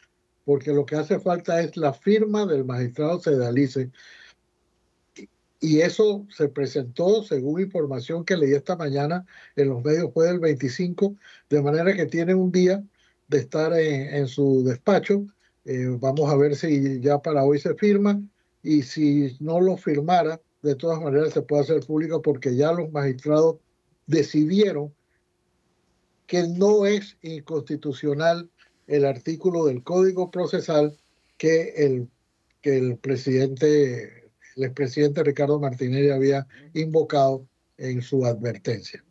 porque 0.44 0.72
lo 0.72 0.84
que 0.86 0.96
hace 0.96 1.20
falta 1.20 1.60
es 1.60 1.76
la 1.76 1.92
firma 1.92 2.46
del 2.46 2.64
magistrado 2.64 3.20
Sedalice, 3.20 3.90
y 5.60 5.80
eso 5.80 6.26
se 6.30 6.48
presentó, 6.48 7.22
según 7.24 7.60
información 7.60 8.24
que 8.24 8.36
leí 8.36 8.54
esta 8.54 8.76
mañana 8.76 9.26
en 9.56 9.68
los 9.68 9.82
medios, 9.82 10.12
fue 10.12 10.26
del 10.26 10.38
25, 10.38 11.16
de 11.50 11.62
manera 11.62 11.94
que 11.94 12.06
tiene 12.06 12.34
un 12.34 12.52
día 12.52 12.84
de 13.26 13.38
estar 13.38 13.72
en, 13.74 14.28
su 14.28 14.62
despacho. 14.64 15.26
Eh, 15.64 15.96
vamos 15.98 16.30
a 16.30 16.36
ver 16.36 16.54
si 16.54 17.00
ya 17.00 17.20
para 17.20 17.44
hoy 17.44 17.58
se 17.58 17.74
firma 17.74 18.20
y 18.62 18.82
si 18.82 19.36
no 19.40 19.60
lo 19.60 19.76
firmara, 19.76 20.40
de 20.62 20.74
todas 20.74 21.00
maneras 21.00 21.32
se 21.32 21.42
puede 21.42 21.62
hacer 21.62 21.80
público 21.86 22.22
porque 22.22 22.56
ya 22.56 22.72
los 22.72 22.90
magistrados 22.90 23.56
decidieron 24.06 24.94
que 26.26 26.46
no 26.46 26.86
es 26.86 27.16
inconstitucional 27.22 28.50
el 28.86 29.04
artículo 29.04 29.66
del 29.66 29.82
Código 29.82 30.30
Procesal 30.30 30.96
que 31.36 31.74
el, 31.76 32.08
que 32.60 32.76
el 32.76 32.96
presidente 32.98 34.18
el 34.58 34.64
expresidente 34.64 35.22
Ricardo 35.22 35.60
Martinelli 35.60 36.10
había 36.10 36.46
invocado 36.74 37.46
en 37.76 38.02
su 38.02 38.26
advertencia. 38.26 39.04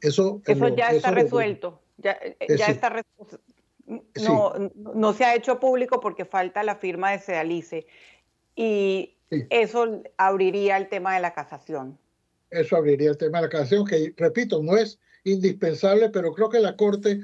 Eso, 0.00 0.42
eso 0.46 0.68
ya 0.68 0.90
está 0.90 1.10
resuelto. 1.10 1.80
Ya, 1.96 2.18
eh, 2.22 2.36
ya 2.56 2.66
está 2.66 3.02
no, 3.86 4.52
no 4.76 5.12
se 5.14 5.24
ha 5.24 5.34
hecho 5.34 5.58
público 5.58 6.00
porque 6.00 6.26
falta 6.26 6.62
la 6.62 6.76
firma 6.76 7.12
de 7.12 7.18
Sedalice. 7.18 7.86
Y 8.54 9.13
eso 9.30 10.02
abriría 10.16 10.76
el 10.76 10.88
tema 10.88 11.14
de 11.14 11.20
la 11.20 11.32
casación. 11.32 11.98
Eso 12.50 12.76
abriría 12.76 13.10
el 13.10 13.16
tema 13.16 13.38
de 13.38 13.44
la 13.44 13.50
casación, 13.50 13.86
que 13.86 14.14
repito, 14.16 14.62
no 14.62 14.76
es 14.76 14.98
indispensable, 15.24 16.10
pero 16.10 16.32
creo 16.32 16.48
que 16.48 16.60
la 16.60 16.76
Corte, 16.76 17.20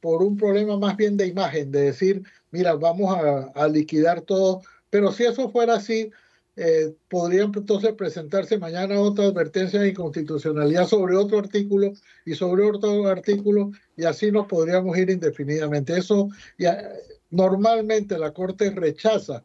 por 0.00 0.22
un 0.22 0.36
problema 0.36 0.76
más 0.76 0.96
bien 0.96 1.16
de 1.16 1.26
imagen, 1.26 1.70
de 1.70 1.82
decir, 1.82 2.22
mira, 2.50 2.74
vamos 2.74 3.16
a, 3.16 3.52
a 3.54 3.68
liquidar 3.68 4.22
todo, 4.22 4.62
pero 4.90 5.12
si 5.12 5.24
eso 5.24 5.50
fuera 5.50 5.74
así, 5.74 6.10
eh, 6.54 6.94
podrían 7.08 7.50
entonces 7.54 7.94
presentarse 7.94 8.58
mañana 8.58 9.00
otra 9.00 9.24
advertencia 9.24 9.80
de 9.80 9.88
inconstitucionalidad 9.88 10.86
sobre 10.86 11.16
otro 11.16 11.38
artículo 11.38 11.94
y 12.26 12.34
sobre 12.34 12.64
otro 12.64 13.06
artículo 13.08 13.72
y 13.96 14.04
así 14.04 14.30
nos 14.30 14.46
podríamos 14.48 14.96
ir 14.98 15.08
indefinidamente. 15.08 15.96
Eso 15.96 16.28
ya, 16.58 16.90
normalmente 17.30 18.18
la 18.18 18.32
Corte 18.32 18.70
rechaza 18.70 19.42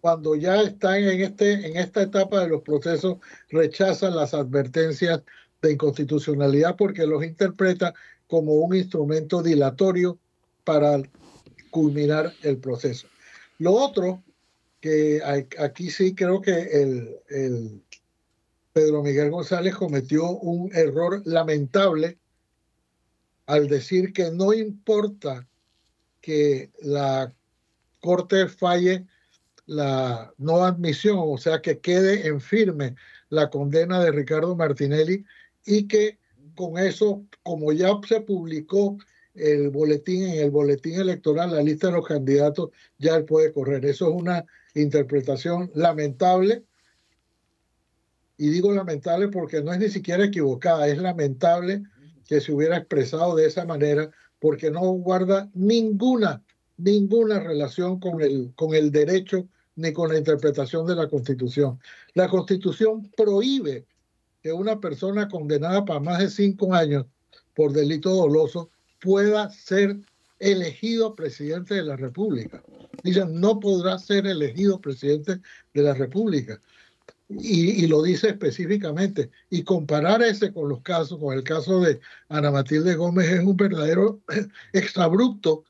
cuando 0.00 0.34
ya 0.34 0.62
están 0.62 0.96
en, 0.96 1.20
este, 1.20 1.52
en 1.66 1.76
esta 1.76 2.02
etapa 2.02 2.40
de 2.40 2.48
los 2.48 2.62
procesos, 2.62 3.18
rechazan 3.50 4.14
las 4.14 4.34
advertencias 4.34 5.22
de 5.60 5.72
inconstitucionalidad 5.72 6.76
porque 6.76 7.06
los 7.06 7.24
interpreta 7.24 7.94
como 8.26 8.54
un 8.54 8.76
instrumento 8.76 9.42
dilatorio 9.42 10.18
para 10.64 11.02
culminar 11.70 12.32
el 12.42 12.58
proceso. 12.58 13.08
Lo 13.58 13.72
otro 13.72 14.22
que 14.80 15.20
aquí 15.58 15.90
sí 15.90 16.14
creo 16.14 16.40
que 16.40 16.52
el, 16.52 17.82
Pedro 18.72 19.02
Miguel 19.02 19.30
González 19.30 19.74
cometió 19.74 20.30
un 20.30 20.70
error 20.72 21.22
lamentable 21.24 22.18
al 23.46 23.66
decir 23.66 24.12
que 24.12 24.30
no 24.30 24.52
importa 24.52 25.48
que 26.20 26.70
la 26.80 27.34
Corte 28.00 28.46
falle 28.46 29.06
la 29.68 30.32
no 30.38 30.64
admisión, 30.64 31.18
o 31.20 31.36
sea, 31.36 31.60
que 31.60 31.78
quede 31.78 32.26
en 32.26 32.40
firme 32.40 32.96
la 33.28 33.50
condena 33.50 34.02
de 34.02 34.10
Ricardo 34.10 34.56
Martinelli 34.56 35.26
y 35.66 35.86
que 35.86 36.18
con 36.56 36.78
eso, 36.78 37.22
como 37.42 37.72
ya 37.72 37.90
se 38.08 38.22
publicó 38.22 38.96
el 39.34 39.68
boletín 39.68 40.22
en 40.22 40.38
el 40.38 40.50
boletín 40.50 40.94
electoral, 40.98 41.52
la 41.52 41.62
lista 41.62 41.88
de 41.88 41.92
los 41.92 42.06
candidatos, 42.06 42.70
ya 42.96 43.24
puede 43.26 43.52
correr. 43.52 43.84
Eso 43.84 44.08
es 44.08 44.14
una 44.14 44.46
interpretación 44.74 45.70
lamentable. 45.74 46.64
Y 48.38 48.48
digo 48.48 48.72
lamentable 48.72 49.28
porque 49.28 49.62
no 49.62 49.72
es 49.74 49.80
ni 49.80 49.90
siquiera 49.90 50.24
equivocada, 50.24 50.88
es 50.88 50.96
lamentable 50.96 51.82
que 52.26 52.40
se 52.40 52.52
hubiera 52.52 52.78
expresado 52.78 53.36
de 53.36 53.46
esa 53.46 53.66
manera 53.66 54.10
porque 54.38 54.70
no 54.70 54.80
guarda 54.92 55.50
ninguna, 55.52 56.42
ninguna 56.78 57.38
relación 57.38 58.00
con 58.00 58.22
el, 58.22 58.52
con 58.56 58.74
el 58.74 58.90
derecho 58.90 59.46
ni 59.78 59.92
con 59.92 60.08
la 60.08 60.18
interpretación 60.18 60.86
de 60.86 60.96
la 60.96 61.08
Constitución. 61.08 61.78
La 62.14 62.28
Constitución 62.28 63.08
prohíbe 63.16 63.86
que 64.42 64.52
una 64.52 64.80
persona 64.80 65.28
condenada 65.28 65.84
para 65.84 66.00
más 66.00 66.18
de 66.18 66.30
cinco 66.30 66.74
años 66.74 67.06
por 67.54 67.72
delito 67.72 68.10
doloso 68.10 68.70
pueda 69.00 69.48
ser 69.50 69.96
elegido 70.40 71.14
presidente 71.14 71.74
de 71.74 71.84
la 71.84 71.96
República. 71.96 72.60
Dicen, 73.04 73.40
no 73.40 73.60
podrá 73.60 73.98
ser 73.98 74.26
elegido 74.26 74.80
presidente 74.80 75.40
de 75.72 75.82
la 75.82 75.94
República. 75.94 76.60
Y, 77.28 77.86
lo 77.86 78.02
dice 78.02 78.30
específicamente. 78.30 79.30
Y 79.48 79.62
comparar 79.62 80.22
ese 80.22 80.52
con 80.52 80.68
los 80.68 80.80
casos, 80.80 81.20
con 81.20 81.36
el 81.36 81.44
caso 81.44 81.80
de 81.80 82.00
Ana 82.28 82.50
Matilde 82.50 82.96
Gómez, 82.96 83.30
es 83.30 83.44
un 83.44 83.56
verdadero 83.56 84.20
exabrupto 84.72 85.64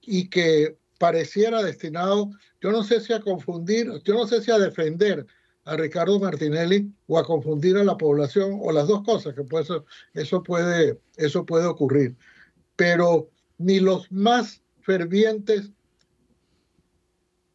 y 0.00 0.28
que 0.28 0.79
pareciera 1.00 1.62
destinado, 1.62 2.30
yo 2.60 2.70
no 2.70 2.84
sé 2.84 3.00
si 3.00 3.14
a 3.14 3.20
confundir, 3.20 3.90
yo 4.04 4.12
no 4.12 4.26
sé 4.26 4.42
si 4.42 4.50
a 4.50 4.58
defender 4.58 5.26
a 5.64 5.74
Ricardo 5.74 6.20
Martinelli 6.20 6.92
o 7.06 7.18
a 7.18 7.24
confundir 7.24 7.78
a 7.78 7.84
la 7.84 7.96
población 7.96 8.58
o 8.60 8.70
las 8.70 8.86
dos 8.86 9.02
cosas, 9.02 9.34
que 9.34 9.42
eso, 10.12 10.42
puede, 10.42 11.00
eso 11.16 11.46
puede 11.46 11.64
ocurrir. 11.64 12.18
Pero 12.76 13.30
ni 13.56 13.80
los 13.80 14.12
más 14.12 14.62
fervientes 14.82 15.70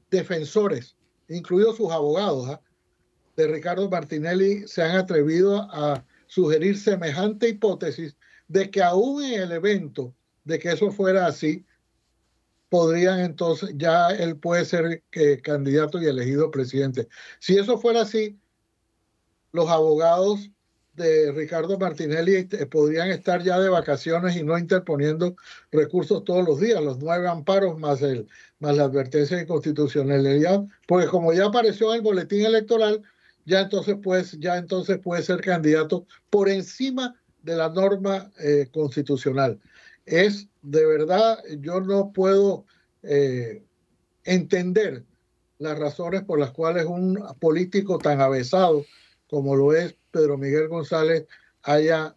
defensores, 0.10 0.96
incluidos 1.30 1.78
sus 1.78 1.92
abogados, 1.92 2.50
¿ah? 2.50 2.62
de 3.38 3.48
Ricardo 3.48 3.88
Martinelli, 3.92 4.68
se 4.68 4.82
han 4.82 4.98
atrevido 4.98 5.72
a 5.72 6.04
sugerir 6.26 6.80
semejante 6.80 7.50
hipótesis 7.50 8.18
de 8.48 8.72
que 8.72 8.82
aún 8.82 9.24
en 9.24 9.44
el 9.44 9.52
evento 9.52 10.16
de 10.46 10.58
que 10.58 10.72
eso 10.72 10.90
fuera 10.90 11.28
así, 11.28 11.64
podrían 12.76 13.22
entonces, 13.22 13.70
ya 13.78 14.10
él 14.10 14.36
puede 14.36 14.66
ser 14.66 15.02
eh, 15.14 15.40
candidato 15.42 16.02
y 16.02 16.08
elegido 16.08 16.52
presidente. 16.52 17.08
Si 17.40 17.58
eso 17.58 17.78
fuera 17.78 18.02
así, 18.02 18.38
los 19.54 19.70
abogados 19.70 20.52
de 20.96 21.32
Ricardo 21.32 21.80
Martinelli 21.80 22.36
eh, 22.36 22.66
podrían 22.66 23.12
estar 23.12 23.42
ya 23.42 23.62
de 23.62 23.70
vacaciones 23.70 24.36
y 24.36 24.44
no 24.44 24.58
interponiendo 24.58 25.38
recursos 25.72 26.26
todos 26.26 26.46
los 26.46 26.60
días, 26.60 26.84
los 26.84 26.98
nueve 27.00 27.30
amparos 27.30 27.80
más, 27.80 28.02
el, 28.02 28.28
más 28.60 28.76
la 28.76 28.84
advertencia 28.84 29.38
de 29.38 29.44
inconstitucionalidad, 29.44 30.66
porque 30.86 31.08
como 31.08 31.32
ya 31.32 31.46
apareció 31.46 31.92
en 31.92 32.00
el 32.00 32.02
boletín 32.02 32.46
electoral, 32.46 33.02
ya 33.46 33.62
entonces, 33.62 33.96
pues, 34.04 34.38
ya 34.42 34.58
entonces 34.58 35.00
puede 35.00 35.24
ser 35.24 35.40
candidato 35.40 36.06
por 36.30 36.50
encima 36.50 37.16
de 37.42 37.56
la 37.56 37.70
norma 37.70 38.34
eh, 38.38 38.68
constitucional. 38.74 39.62
Es 40.06 40.48
de 40.62 40.86
verdad, 40.86 41.40
yo 41.60 41.80
no 41.82 42.12
puedo 42.12 42.66
eh, 43.04 43.64
entender 44.24 45.04
las 45.60 45.78
razones 45.78 46.24
por 46.24 46.40
las 46.40 46.52
cuales 46.52 46.86
un 46.86 47.24
político 47.40 47.98
tan 47.98 48.20
avesado 48.20 48.84
como 49.30 49.56
lo 49.56 49.74
es 49.74 49.96
Pedro 50.12 50.38
Miguel 50.38 50.68
González 50.68 51.26
haya, 51.64 52.16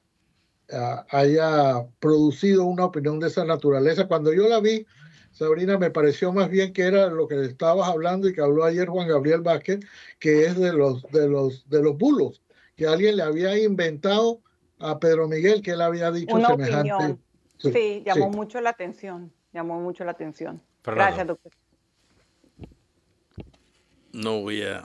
ah, 0.72 1.06
haya 1.10 1.86
producido 2.00 2.64
una 2.64 2.86
opinión 2.86 3.20
de 3.20 3.28
esa 3.28 3.44
naturaleza. 3.44 4.08
Cuando 4.08 4.32
yo 4.32 4.48
la 4.48 4.60
vi, 4.60 4.86
Sabrina, 5.32 5.78
me 5.78 5.90
pareció 5.90 6.32
más 6.32 6.48
bien 6.50 6.72
que 6.72 6.82
era 6.82 7.08
lo 7.08 7.28
que 7.28 7.42
estabas 7.44 7.88
hablando 7.88 8.28
y 8.28 8.34
que 8.34 8.40
habló 8.40 8.64
ayer 8.64 8.88
Juan 8.88 9.08
Gabriel 9.08 9.40
Vázquez, 9.40 9.80
que 10.18 10.46
es 10.46 10.58
de 10.58 10.72
los, 10.72 11.02
de 11.10 11.28
los, 11.28 11.68
de 11.68 11.82
los 11.82 11.96
bulos, 11.96 12.42
que 12.76 12.86
alguien 12.86 13.16
le 13.16 13.22
había 13.22 13.58
inventado 13.58 14.40
a 14.78 14.98
Pedro 14.98 15.28
Miguel 15.28 15.62
que 15.62 15.72
él 15.72 15.80
había 15.80 16.10
dicho 16.10 16.36
semejante. 16.46 17.18
Sí, 17.58 18.02
llamó 18.04 18.30
mucho 18.30 18.60
la 18.60 18.70
atención, 18.70 19.32
llamó 19.52 19.80
mucho 19.80 20.04
la 20.04 20.12
atención. 20.12 20.62
Gracias, 20.84 21.26
doctor. 21.26 21.52
No 24.12 24.40
voy 24.40 24.62
a 24.62 24.84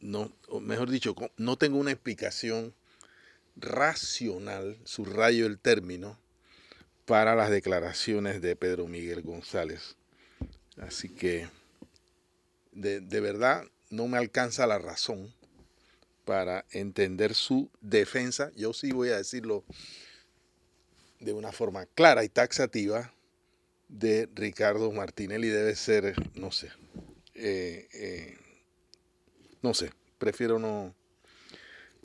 no, 0.00 0.32
mejor 0.60 0.90
dicho, 0.90 1.14
no 1.36 1.56
tengo 1.56 1.78
una 1.78 1.92
explicación 1.92 2.74
racional, 3.56 4.78
subrayo 4.84 5.46
el 5.46 5.58
término, 5.58 6.18
para 7.04 7.34
las 7.34 7.50
declaraciones 7.50 8.40
de 8.40 8.56
Pedro 8.56 8.86
Miguel 8.86 9.22
González. 9.22 9.96
Así 10.78 11.08
que, 11.08 11.48
de, 12.72 13.00
de 13.00 13.20
verdad, 13.20 13.64
no 13.90 14.06
me 14.06 14.16
alcanza 14.16 14.66
la 14.66 14.78
razón 14.78 15.34
para 16.24 16.64
entender 16.70 17.34
su 17.34 17.68
defensa. 17.80 18.52
Yo 18.56 18.72
sí 18.72 18.92
voy 18.92 19.10
a 19.10 19.16
decirlo 19.16 19.64
de 21.20 21.32
una 21.34 21.52
forma 21.52 21.86
clara 21.86 22.24
y 22.24 22.28
taxativa 22.28 23.12
de 23.88 24.28
Ricardo 24.34 24.90
Martinelli 24.90 25.48
debe 25.48 25.76
ser, 25.76 26.14
no 26.34 26.50
sé, 26.50 26.70
eh, 27.34 27.88
eh, 27.92 28.38
no 29.62 29.74
sé, 29.74 29.90
prefiero 30.18 30.58
no. 30.58 30.94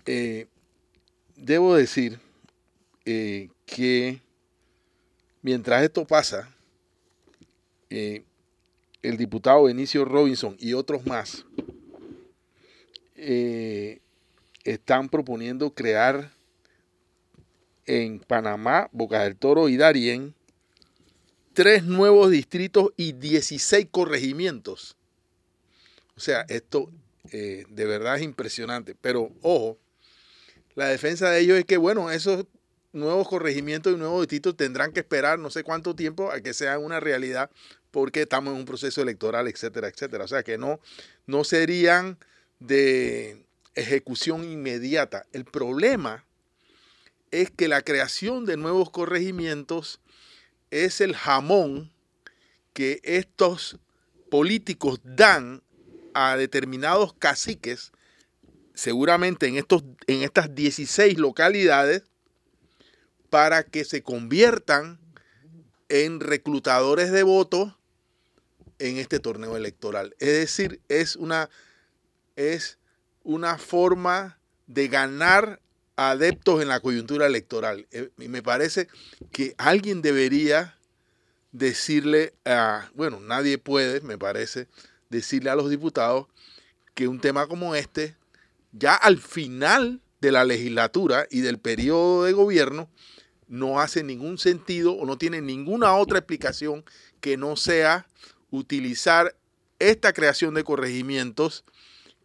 Eh, 0.06 0.48
debo 1.36 1.76
decir 1.76 2.20
que 3.04 4.22
mientras 5.42 5.84
esto 5.84 6.06
pasa, 6.06 6.52
el 7.90 9.18
diputado 9.18 9.64
Benicio 9.64 10.06
Robinson 10.06 10.58
y 10.60 10.74
otros 10.74 11.06
más 11.06 11.46
están 14.64 15.08
proponiendo 15.08 15.74
crear 15.74 16.35
en 17.86 18.20
Panamá, 18.20 18.90
Boca 18.92 19.24
del 19.24 19.36
Toro 19.36 19.70
y 19.70 19.78
Darién 19.78 20.36
tres 21.56 21.86
nuevos 21.86 22.30
distritos 22.30 22.90
y 22.98 23.14
16 23.14 23.88
corregimientos. 23.90 24.98
O 26.16 26.20
sea, 26.20 26.46
esto 26.50 26.92
eh, 27.32 27.64
de 27.70 27.86
verdad 27.86 28.18
es 28.18 28.24
impresionante. 28.24 28.94
Pero 29.00 29.32
ojo, 29.42 29.80
la 30.76 30.88
defensa 30.88 31.30
de 31.32 31.40
ellos 31.40 31.58
es 31.58 31.66
que, 31.66 31.78
bueno, 31.78 32.12
esos 32.12 32.46
nuevos 32.92 33.28
corregimientos 33.28 33.94
y 33.94 33.98
nuevos 33.98 34.22
distritos 34.22 34.56
tendrán 34.56 34.92
que 34.92 35.00
esperar 35.00 35.40
no 35.40 35.50
sé 35.50 35.64
cuánto 35.64 35.96
tiempo 35.96 36.32
a 36.32 36.42
que 36.42 36.54
sean 36.54 36.84
una 36.84 37.00
realidad 37.00 37.50
porque 37.92 38.24
estamos 38.24 38.54
en 38.54 38.60
un 38.60 38.66
proceso 38.66 39.02
electoral, 39.02 39.48
etcétera, 39.48 39.88
etcétera. 39.88 40.26
O 40.26 40.28
sea 40.28 40.44
que 40.44 40.58
no, 40.58 40.82
no 41.26 41.46
serían 41.46 42.18
de 42.60 43.46
ejecución 43.76 44.44
inmediata. 44.44 45.26
El 45.32 45.46
problema 45.46 46.25
es 47.32 47.52
que 47.52 47.68
la 47.68 47.82
creación 47.82 48.46
de 48.46 48.58
nuevos 48.58 48.90
corregimientos 48.90 50.00
es 50.72 51.02
el 51.02 51.16
jamón 51.16 51.92
que 52.74 53.00
estos 53.04 53.80
políticos 54.30 55.00
dan 55.04 55.64
a 56.14 56.38
determinados 56.38 57.14
caciques, 57.14 57.92
seguramente 58.74 59.48
en, 59.48 59.58
estos, 59.58 59.84
en 60.08 60.24
estas 60.24 60.54
16 60.54 61.18
localidades, 61.18 62.04
para 63.30 63.64
que 63.64 63.86
se 63.86 64.02
conviertan 64.02 65.00
en 65.90 66.20
reclutadores 66.20 67.12
de 67.12 67.24
votos 67.24 67.76
en 68.80 68.98
este 68.98 69.20
torneo 69.20 69.56
electoral. 69.56 70.16
Es 70.20 70.30
decir, 70.30 70.82
es 70.90 71.16
una, 71.16 71.50
es 72.36 72.78
una 73.24 73.58
forma 73.58 74.40
de 74.68 74.88
ganar 74.88 75.62
adeptos 75.96 76.62
en 76.62 76.68
la 76.68 76.80
coyuntura 76.80 77.26
electoral. 77.26 77.88
Eh, 77.92 78.10
me 78.18 78.42
parece 78.42 78.88
que 79.32 79.56
alguien 79.58 80.02
debería 80.02 80.76
decirle 81.52 82.34
a, 82.44 82.90
bueno, 82.94 83.20
nadie 83.20 83.58
puede, 83.58 84.02
me 84.02 84.18
parece, 84.18 84.68
decirle 85.10 85.50
a 85.50 85.56
los 85.56 85.70
diputados 85.70 86.28
que 86.94 87.08
un 87.08 87.20
tema 87.20 87.48
como 87.48 87.76
este, 87.76 88.16
ya 88.72 88.96
al 88.96 89.20
final 89.20 90.02
de 90.22 90.32
la 90.32 90.44
legislatura 90.44 91.28
y 91.30 91.42
del 91.42 91.60
periodo 91.60 92.24
de 92.24 92.34
gobierno, 92.34 92.90
no 93.48 93.80
hace 93.80 94.04
ningún 94.04 94.38
sentido 94.38 94.94
o 94.94 95.06
no 95.06 95.18
tiene 95.18 95.42
ninguna 95.42 95.96
otra 95.96 96.18
explicación 96.18 96.84
que 97.22 97.38
no 97.38 97.56
sea 97.56 98.08
utilizar 98.50 99.36
esta 99.80 100.14
creación 100.14 100.54
de 100.56 100.64
corregimientos 100.64 101.64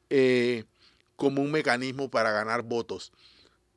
eh, 0.08 0.64
como 1.16 1.42
un 1.42 1.50
mecanismo 1.50 2.10
para 2.10 2.32
ganar 2.32 2.62
votos. 2.62 3.12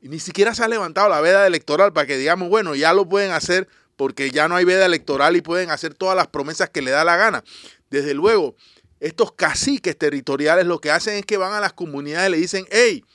Y 0.04 0.10
ni 0.10 0.20
siquiera 0.20 0.54
se 0.54 0.62
ha 0.62 0.68
levantado 0.68 1.08
la 1.08 1.22
veda 1.22 1.48
electoral 1.48 1.94
para 1.94 2.06
que 2.06 2.18
digamos, 2.18 2.50
bueno, 2.50 2.76
ya 2.76 2.94
lo 2.94 3.08
pueden 3.08 3.32
hacer 3.32 3.70
porque 3.96 4.32
ya 4.32 4.50
no 4.50 4.58
hay 4.58 4.66
veda 4.66 4.86
electoral 4.86 5.38
y 5.38 5.42
pueden 5.42 5.72
hacer 5.72 5.94
todas 5.94 6.14
las 6.14 6.28
promesas 6.28 6.70
que 6.70 6.82
le 6.82 6.92
da 6.92 7.06
la 7.06 7.16
gana. 7.16 7.42
Desde 7.90 8.14
luego, 8.14 8.58
estos 9.00 9.32
caciques 9.32 9.98
territoriales 9.98 10.66
lo 10.66 10.80
que 10.80 10.92
hacen 10.92 11.14
es 11.14 11.26
que 11.26 11.38
van 11.38 11.54
a 11.54 11.62
las 11.62 11.72
comunidades 11.72 12.28
y 12.28 12.32
le 12.34 12.38
dicen, 12.38 12.66
hey, 12.70 13.06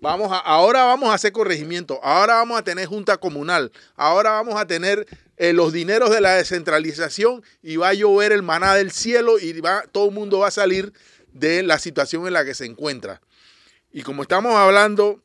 vamos 0.00 0.32
a, 0.32 0.38
ahora 0.38 0.82
vamos 0.86 1.10
a 1.10 1.14
hacer 1.14 1.30
corregimiento, 1.30 2.00
ahora 2.02 2.34
vamos 2.34 2.58
a 2.58 2.64
tener 2.64 2.86
junta 2.86 3.18
comunal, 3.18 3.70
ahora 3.94 4.32
vamos 4.32 4.56
a 4.56 4.66
tener 4.66 5.06
eh, 5.36 5.52
los 5.52 5.72
dineros 5.72 6.10
de 6.10 6.20
la 6.20 6.34
descentralización 6.34 7.44
y 7.62 7.76
va 7.76 7.90
a 7.90 7.94
llover 7.94 8.32
el 8.32 8.42
maná 8.42 8.74
del 8.74 8.90
cielo 8.90 9.38
y 9.38 9.60
va, 9.60 9.84
todo 9.92 10.06
el 10.06 10.12
mundo 10.12 10.40
va 10.40 10.48
a 10.48 10.50
salir 10.50 10.92
de 11.32 11.62
la 11.62 11.78
situación 11.78 12.26
en 12.26 12.32
la 12.32 12.44
que 12.44 12.54
se 12.54 12.64
encuentra. 12.64 13.20
Y 13.92 14.02
como 14.02 14.22
estamos 14.22 14.56
hablando 14.56 15.22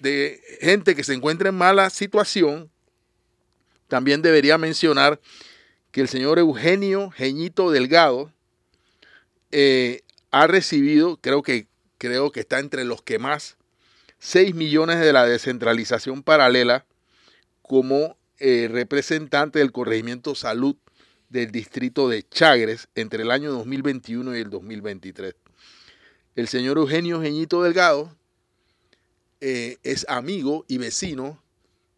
de 0.00 0.42
gente 0.60 0.96
que 0.96 1.04
se 1.04 1.14
encuentra 1.14 1.50
en 1.50 1.54
mala 1.54 1.90
situación, 1.90 2.70
también 3.88 4.22
debería 4.22 4.58
mencionar 4.58 5.20
que 5.92 6.00
el 6.00 6.08
señor 6.08 6.38
Eugenio 6.38 7.10
Geñito 7.10 7.70
Delgado, 7.70 8.32
eh, 9.50 10.02
ha 10.30 10.46
recibido, 10.46 11.18
creo 11.20 11.42
que, 11.42 11.66
creo 11.98 12.30
que 12.30 12.40
está 12.40 12.60
entre 12.60 12.84
los 12.84 13.02
que 13.02 13.18
más, 13.18 13.56
6 14.20 14.54
millones 14.54 15.00
de 15.00 15.12
la 15.12 15.26
descentralización 15.26 16.22
paralela 16.22 16.84
como 17.62 18.16
eh, 18.38 18.68
representante 18.70 19.58
del 19.58 19.72
corregimiento 19.72 20.34
salud 20.34 20.76
del 21.30 21.50
distrito 21.50 22.08
de 22.08 22.26
Chagres 22.28 22.88
entre 22.94 23.22
el 23.22 23.30
año 23.30 23.50
2021 23.52 24.36
y 24.36 24.40
el 24.40 24.50
2023. 24.50 25.34
El 26.36 26.48
señor 26.48 26.78
Eugenio 26.78 27.20
Geñito 27.20 27.62
Delgado 27.62 28.14
eh, 29.40 29.78
es 29.82 30.06
amigo 30.08 30.64
y 30.68 30.78
vecino 30.78 31.42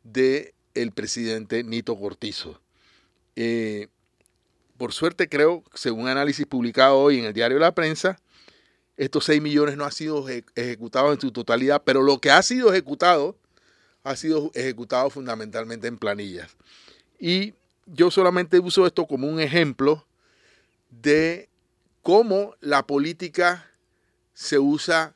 del 0.05 0.53
el 0.75 0.93
presidente 0.93 1.65
Nito 1.65 1.99
Cortizo. 1.99 2.61
Eh, 3.37 3.89
por 4.77 4.93
suerte 4.93 5.29
creo, 5.29 5.63
según 5.75 6.09
análisis 6.09 6.47
publicado 6.47 6.99
hoy 6.99 7.19
en 7.19 7.25
el 7.27 7.33
diario 7.33 7.59
La 7.59 7.75
Prensa, 7.75 8.19
estos 8.97 9.25
6 9.25 9.41
millones 9.43 9.77
no 9.77 9.85
han 9.85 9.93
sido 9.93 10.27
ejecutados 10.29 11.15
en 11.15 11.21
su 11.21 11.33
totalidad, 11.33 11.83
pero 11.85 12.03
lo 12.03 12.21
que 12.21 12.31
ha 12.31 12.43
sido 12.43 12.71
ejecutado 12.71 13.37
ha 14.05 14.17
sido 14.17 14.51
ejecutado 14.55 15.11
fundamentalmente 15.11 15.89
en 15.89 15.99
planillas. 15.99 16.57
Y 17.19 17.55
yo 17.87 18.11
solamente 18.11 18.59
uso 18.59 18.87
esto 18.87 19.07
como 19.07 19.29
un 19.29 19.41
ejemplo 19.41 20.05
de 20.91 21.49
cómo 22.03 22.55
la 22.61 22.87
política 22.87 23.71
se 24.35 24.59
usa 24.59 25.15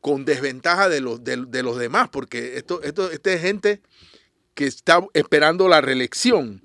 con 0.00 0.24
desventaja 0.24 0.88
de 0.88 1.00
los, 1.00 1.22
de, 1.24 1.62
los 1.62 1.78
demás, 1.78 2.08
porque 2.10 2.56
esto, 2.56 2.82
esto, 2.82 3.10
esta 3.10 3.32
es 3.32 3.40
gente 3.40 3.82
que 4.54 4.66
está 4.66 5.06
esperando 5.14 5.68
la 5.68 5.80
reelección. 5.80 6.62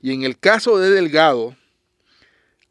Y 0.00 0.12
en 0.12 0.22
el 0.22 0.38
caso 0.38 0.78
de 0.78 0.90
Delgado, 0.90 1.56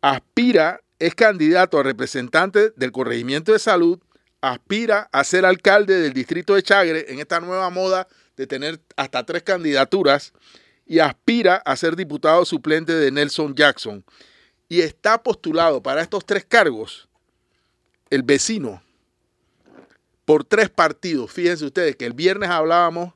aspira, 0.02 0.82
es 1.00 1.16
candidato 1.16 1.78
a 1.78 1.84
representante 1.84 2.72
del 2.78 2.92
corregimiento 2.94 3.52
de 3.52 3.60
salud, 3.60 4.00
aspira 4.40 5.10
a 5.12 5.24
ser 5.24 5.46
alcalde 5.46 6.00
del 6.00 6.14
distrito 6.14 6.56
de 6.56 6.64
Chagre 6.64 7.06
en 7.10 7.20
esta 7.20 7.40
nueva 7.42 7.70
moda 7.70 8.08
de 8.38 8.48
tener 8.48 8.80
hasta 8.96 9.26
tres 9.26 9.44
candidaturas 9.44 10.34
y 10.86 11.00
aspira 11.00 11.58
a 11.58 11.76
ser 11.76 11.96
diputado 11.96 12.46
suplente 12.46 12.94
de 12.94 13.12
Nelson 13.12 13.56
Jackson. 13.56 14.06
Y 14.70 14.82
está 14.82 15.22
postulado 15.22 15.82
para 15.84 16.02
estos 16.02 16.26
tres 16.26 16.46
cargos 16.46 17.10
el 18.10 18.24
vecino 18.24 18.85
por 20.26 20.44
tres 20.44 20.70
partidos. 20.70 21.32
Fíjense 21.32 21.66
ustedes 21.66 21.96
que 21.96 22.06
el 22.06 22.14
viernes 22.14 22.50
hablábamos 22.50 23.14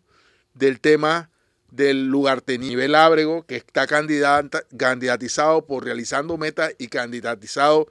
del 0.54 0.80
tema 0.80 1.30
del 1.72 2.08
lugar 2.08 2.44
de 2.46 2.58
nivel 2.58 2.96
Ábrego, 2.96 3.46
que 3.46 3.56
está 3.56 3.86
candidatizado 3.88 5.66
por 5.66 5.84
Realizando 5.84 6.38
Meta 6.38 6.72
y 6.78 6.88
candidatizado 6.88 7.88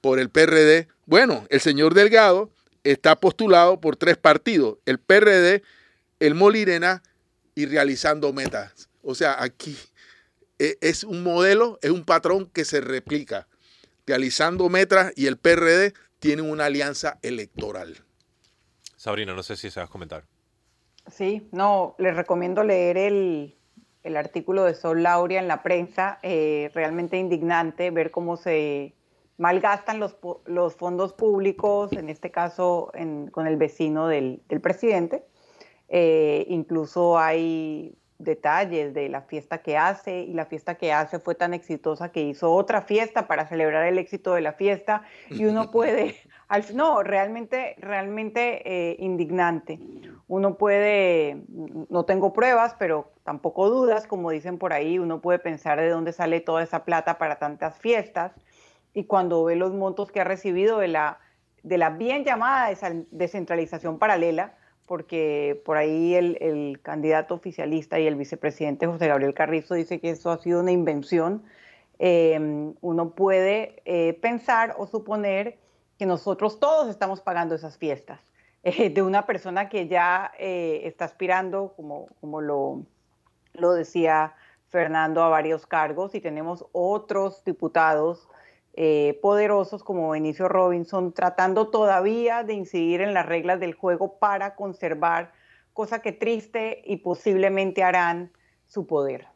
por 0.00 0.18
el 0.18 0.30
PRD. 0.30 0.88
Bueno, 1.06 1.46
el 1.50 1.60
señor 1.60 1.94
Delgado 1.94 2.50
está 2.84 3.16
postulado 3.16 3.80
por 3.80 3.96
tres 3.96 4.16
partidos, 4.16 4.78
el 4.86 4.98
PRD, 4.98 5.62
el 6.20 6.34
Molirena 6.34 7.02
y 7.54 7.66
Realizando 7.66 8.32
Metas. 8.32 8.88
O 9.02 9.14
sea, 9.14 9.42
aquí 9.42 9.76
e, 10.58 10.78
es 10.80 11.04
un 11.04 11.22
modelo, 11.22 11.78
es 11.82 11.90
un 11.90 12.04
patrón 12.04 12.46
que 12.46 12.64
se 12.64 12.80
replica. 12.80 13.46
Realizando 14.06 14.68
Metas 14.68 15.12
y 15.16 15.26
el 15.26 15.36
PRD 15.36 15.92
tienen 16.18 16.50
una 16.50 16.66
alianza 16.66 17.18
electoral. 17.22 18.04
Sabrina, 19.08 19.32
no 19.32 19.42
sé 19.42 19.56
si 19.56 19.68
a 19.80 19.86
comentar. 19.86 20.24
Sí, 21.06 21.48
no, 21.50 21.94
les 21.96 22.14
recomiendo 22.14 22.62
leer 22.62 22.98
el, 22.98 23.56
artículo 24.14 24.64
de 24.64 24.74
Sol 24.74 25.02
Lauria 25.02 25.40
en 25.40 25.48
la 25.48 25.62
prensa. 25.62 26.18
Eh, 26.22 26.70
realmente 26.74 27.16
indignante 27.16 27.90
ver 27.90 28.10
cómo 28.10 28.36
se 28.36 28.94
malgastan 29.38 29.98
los, 29.98 30.18
los 30.44 30.74
fondos 30.74 31.14
públicos, 31.14 31.90
en 31.94 32.10
este 32.10 32.30
caso 32.30 32.92
con 33.32 33.46
el 33.46 33.56
vecino 33.56 34.08
del, 34.08 34.42
presidente. 34.62 35.24
Eh, 35.88 36.44
incluso 36.50 37.18
hay 37.18 37.96
detalles 38.18 38.94
de 38.94 39.08
la 39.08 39.22
fiesta 39.22 39.58
que 39.58 39.76
hace 39.76 40.22
y 40.22 40.34
la 40.34 40.46
fiesta 40.46 40.74
que 40.74 40.92
hace 40.92 41.20
fue 41.20 41.34
tan 41.36 41.54
exitosa 41.54 42.10
que 42.10 42.22
hizo 42.22 42.52
otra 42.52 42.82
fiesta 42.82 43.28
para 43.28 43.46
celebrar 43.46 43.86
el 43.86 43.98
éxito 43.98 44.34
de 44.34 44.40
la 44.40 44.52
fiesta 44.52 45.02
y 45.30 45.44
uno 45.44 45.70
puede, 45.70 46.16
no, 46.74 47.02
realmente, 47.02 47.76
realmente 47.78 48.62
eh, 48.64 48.96
indignante. 48.98 49.78
Uno 50.26 50.58
puede, 50.58 51.44
no 51.88 52.04
tengo 52.04 52.32
pruebas, 52.32 52.74
pero 52.78 53.12
tampoco 53.24 53.70
dudas, 53.70 54.06
como 54.06 54.30
dicen 54.30 54.58
por 54.58 54.72
ahí, 54.72 54.98
uno 54.98 55.20
puede 55.20 55.38
pensar 55.38 55.80
de 55.80 55.88
dónde 55.88 56.12
sale 56.12 56.40
toda 56.40 56.62
esa 56.62 56.84
plata 56.84 57.18
para 57.18 57.38
tantas 57.38 57.78
fiestas 57.78 58.32
y 58.92 59.04
cuando 59.04 59.44
ve 59.44 59.56
los 59.56 59.72
montos 59.72 60.10
que 60.10 60.20
ha 60.20 60.24
recibido 60.24 60.78
de 60.78 60.88
la, 60.88 61.18
de 61.62 61.78
la 61.78 61.90
bien 61.90 62.24
llamada 62.24 62.68
descentralización 63.10 63.98
paralela, 63.98 64.56
porque 64.88 65.62
por 65.64 65.76
ahí 65.76 66.14
el, 66.14 66.80
candidato 66.82 67.34
oficialista 67.34 68.00
y 68.00 68.06
el 68.06 68.16
vicepresidente 68.16 68.86
José 68.86 69.06
Gabriel 69.06 69.34
Carrizo 69.34 69.74
dice 69.74 70.00
que 70.00 70.10
eso 70.10 70.30
ha 70.30 70.38
sido 70.38 70.60
una 70.60 70.72
invención, 70.72 71.44
em, 71.98 72.74
uno 72.80 73.10
puede 73.10 73.82
eh, 73.84 74.14
pensar 74.14 74.74
o 74.78 74.86
suponer 74.86 75.58
que 75.98 76.06
nosotros 76.06 76.58
todos 76.58 76.88
estamos 76.88 77.20
pagando 77.20 77.54
esas 77.54 77.76
fiestas 77.76 78.20
eh, 78.64 78.90
de 78.90 79.02
una 79.02 79.26
persona 79.26 79.68
que 79.68 79.86
ya 79.86 80.32
eh, 80.38 80.80
está 80.84 81.04
aspirando, 81.04 81.74
como, 81.76 82.06
como 82.20 82.40
lo, 82.40 82.82
lo 83.52 83.72
decía 83.74 84.34
Fernando, 84.68 85.22
a 85.22 85.28
varios 85.28 85.66
cargos 85.66 86.14
y 86.14 86.20
tenemos 86.20 86.64
otros 86.72 87.44
diputados 87.44 88.28
eh, 88.80 89.18
poderosos 89.20 89.82
como 89.82 90.10
Benicio 90.10 90.46
Robinson, 90.46 91.12
tratando 91.12 91.66
todavía 91.66 92.44
de 92.44 92.54
incidir 92.54 93.00
en 93.00 93.12
las 93.12 93.26
reglas 93.26 93.58
del 93.58 93.74
juego 93.74 94.20
para 94.20 94.54
conservar, 94.54 95.32
cosa 95.72 96.00
que 96.00 96.12
triste 96.12 96.80
y 96.86 96.98
posiblemente 96.98 97.82
harán 97.82 98.30
su 98.68 98.86
poder. 98.86 99.26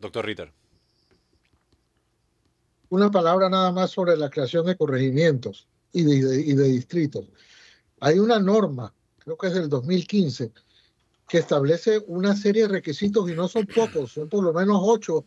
Doctor 0.00 0.26
Ritter. 0.26 0.52
Una 2.88 3.12
palabra 3.12 3.48
nada 3.48 3.70
más 3.70 3.92
sobre 3.92 4.16
la 4.16 4.28
creación 4.28 4.66
de 4.66 4.76
corregimientos 4.76 5.68
y 5.92 6.02
de, 6.02 6.40
y 6.40 6.54
de 6.54 6.64
distritos. 6.64 7.30
Hay 8.00 8.18
una 8.18 8.40
norma, 8.40 8.92
creo 9.18 9.36
que 9.36 9.46
es 9.46 9.54
del 9.54 9.68
2015, 9.68 10.50
que 11.28 11.38
establece 11.38 12.02
una 12.08 12.34
serie 12.34 12.62
de 12.62 12.68
requisitos 12.70 13.30
y 13.30 13.34
no 13.34 13.46
son 13.46 13.66
pocos, 13.66 14.14
son 14.14 14.28
por 14.28 14.42
lo 14.42 14.52
menos 14.52 14.80
ocho 14.82 15.26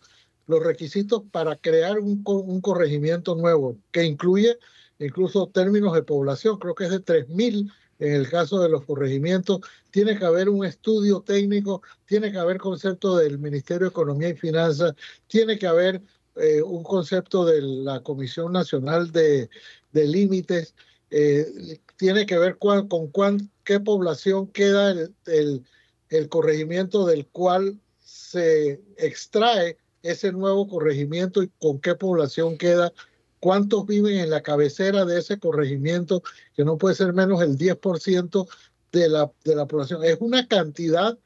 los 0.51 0.63
requisitos 0.63 1.23
para 1.31 1.55
crear 1.55 1.97
un, 1.99 2.21
corregimiento 2.61 3.35
nuevo, 3.35 3.77
que 3.91 4.03
incluye 4.03 4.57
incluso 4.99 5.47
términos 5.47 5.93
de 5.93 6.03
población, 6.03 6.59
creo 6.59 6.75
que 6.75 6.83
es 6.83 6.91
de 6.91 7.03
3.000 7.03 7.71
en 7.99 8.13
el 8.13 8.29
caso 8.29 8.59
de 8.59 8.69
los 8.69 8.83
corregimientos, 8.83 9.61
tiene 9.91 10.17
que 10.17 10.25
haber 10.25 10.49
un 10.49 10.65
estudio 10.65 11.21
técnico, 11.21 11.83
tiene 12.05 12.31
que 12.31 12.37
haber 12.39 12.57
concepto 12.57 13.15
del 13.15 13.37
Ministerio 13.37 13.85
de 13.85 13.91
Economía 13.91 14.29
y 14.29 14.35
Finanzas, 14.35 14.95
tiene 15.27 15.57
que 15.57 15.67
haber 15.67 16.01
eh, 16.35 16.61
un 16.63 16.83
concepto 16.83 17.45
de 17.45 17.61
la 17.61 18.01
Comisión 18.01 18.51
Nacional 18.51 19.11
de, 19.11 19.49
Límites, 19.93 20.73
eh, 21.11 21.79
tiene 21.95 22.25
que 22.25 22.37
ver 22.39 22.57
con 22.57 22.87
cuán, 23.11 23.51
qué 23.63 23.79
población 23.79 24.47
queda 24.47 24.91
el, 25.27 25.63
el 26.09 26.29
corregimiento 26.29 27.05
del 27.05 27.27
cual 27.27 27.79
se 27.99 28.81
extrae 28.97 29.77
ese 30.03 30.31
nuevo 30.31 30.67
corregimiento 30.67 31.43
y 31.43 31.49
con 31.59 31.79
qué 31.79 31.95
población 31.95 32.57
queda, 32.57 32.91
cuántos 33.39 33.85
viven 33.85 34.17
en 34.17 34.29
la 34.29 34.41
cabecera 34.41 35.05
de 35.05 35.19
ese 35.19 35.39
corregimiento, 35.39 36.23
que 36.55 36.63
no 36.63 36.77
puede 36.77 36.95
ser 36.95 37.13
menos 37.13 37.39
del 37.39 37.57
10% 37.57 38.47
de 38.91 39.09
la, 39.09 39.31
de 39.43 39.55
la 39.55 39.65
población. 39.67 40.03
Es 40.03 40.17
una 40.19 40.47
cantidad 40.47 41.17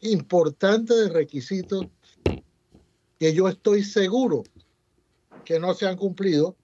importante 0.00 0.94
de 0.94 1.08
requisitos 1.08 1.86
que 3.18 3.32
yo 3.32 3.48
estoy 3.48 3.84
seguro 3.84 4.44
que 5.44 5.60
no 5.60 5.74
se 5.74 5.86
han 5.86 5.96
cumplido, 5.96 6.56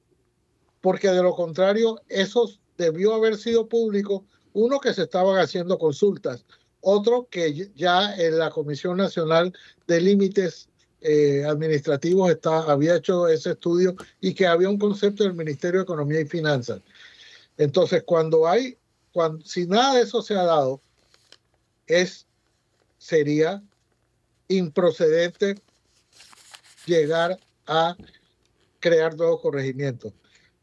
porque 0.80 1.08
de 1.08 1.22
lo 1.22 1.34
contrario, 1.34 2.00
esos 2.08 2.60
debió 2.78 3.14
haber 3.14 3.36
sido 3.36 3.68
público, 3.68 4.24
uno 4.52 4.80
que 4.80 4.94
se 4.94 5.02
estaban 5.02 5.38
haciendo 5.38 5.78
consultas, 5.78 6.46
otro 6.80 7.28
que 7.30 7.70
ya 7.74 8.16
en 8.16 8.38
la 8.38 8.50
Comisión 8.50 8.96
Nacional 8.96 9.52
de 9.86 10.00
Límites 10.00 10.69
eh, 11.00 11.44
administrativos 11.46 12.30
está, 12.30 12.70
había 12.70 12.96
hecho 12.96 13.26
ese 13.26 13.52
estudio 13.52 13.94
y 14.20 14.34
que 14.34 14.46
había 14.46 14.68
un 14.68 14.78
concepto 14.78 15.24
del 15.24 15.34
Ministerio 15.34 15.80
de 15.80 15.84
Economía 15.84 16.20
y 16.20 16.26
Finanzas. 16.26 16.80
Entonces, 17.56 18.02
cuando 18.04 18.46
hay, 18.46 18.76
cuando, 19.12 19.44
si 19.44 19.66
nada 19.66 19.94
de 19.94 20.02
eso 20.02 20.22
se 20.22 20.34
ha 20.34 20.44
dado, 20.44 20.80
es, 21.86 22.26
sería 22.98 23.62
improcedente 24.48 25.56
llegar 26.86 27.38
a 27.66 27.96
crear 28.78 29.16
nuevos 29.16 29.40
corregimientos. 29.40 30.12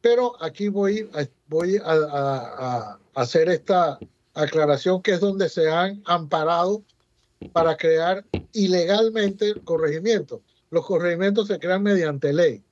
Pero 0.01 0.41
aquí 0.43 0.69
voy, 0.69 1.09
voy 1.47 1.77
a, 1.77 1.93
a 1.93 2.99
hacer 3.15 3.49
esta 3.49 3.97
aclaración 4.33 5.01
que 5.01 5.13
es 5.13 5.19
donde 5.19 5.49
se 5.49 5.69
han 5.69 6.01
amparado 6.05 6.83
para 7.53 7.77
crear 7.77 8.25
ilegalmente 8.53 9.53
corregimientos. 9.63 10.41
Los 10.69 10.85
corregimientos 10.85 11.47
se 11.47 11.59
crean 11.59 11.83
mediante 11.83 12.33
ley. 12.33 12.63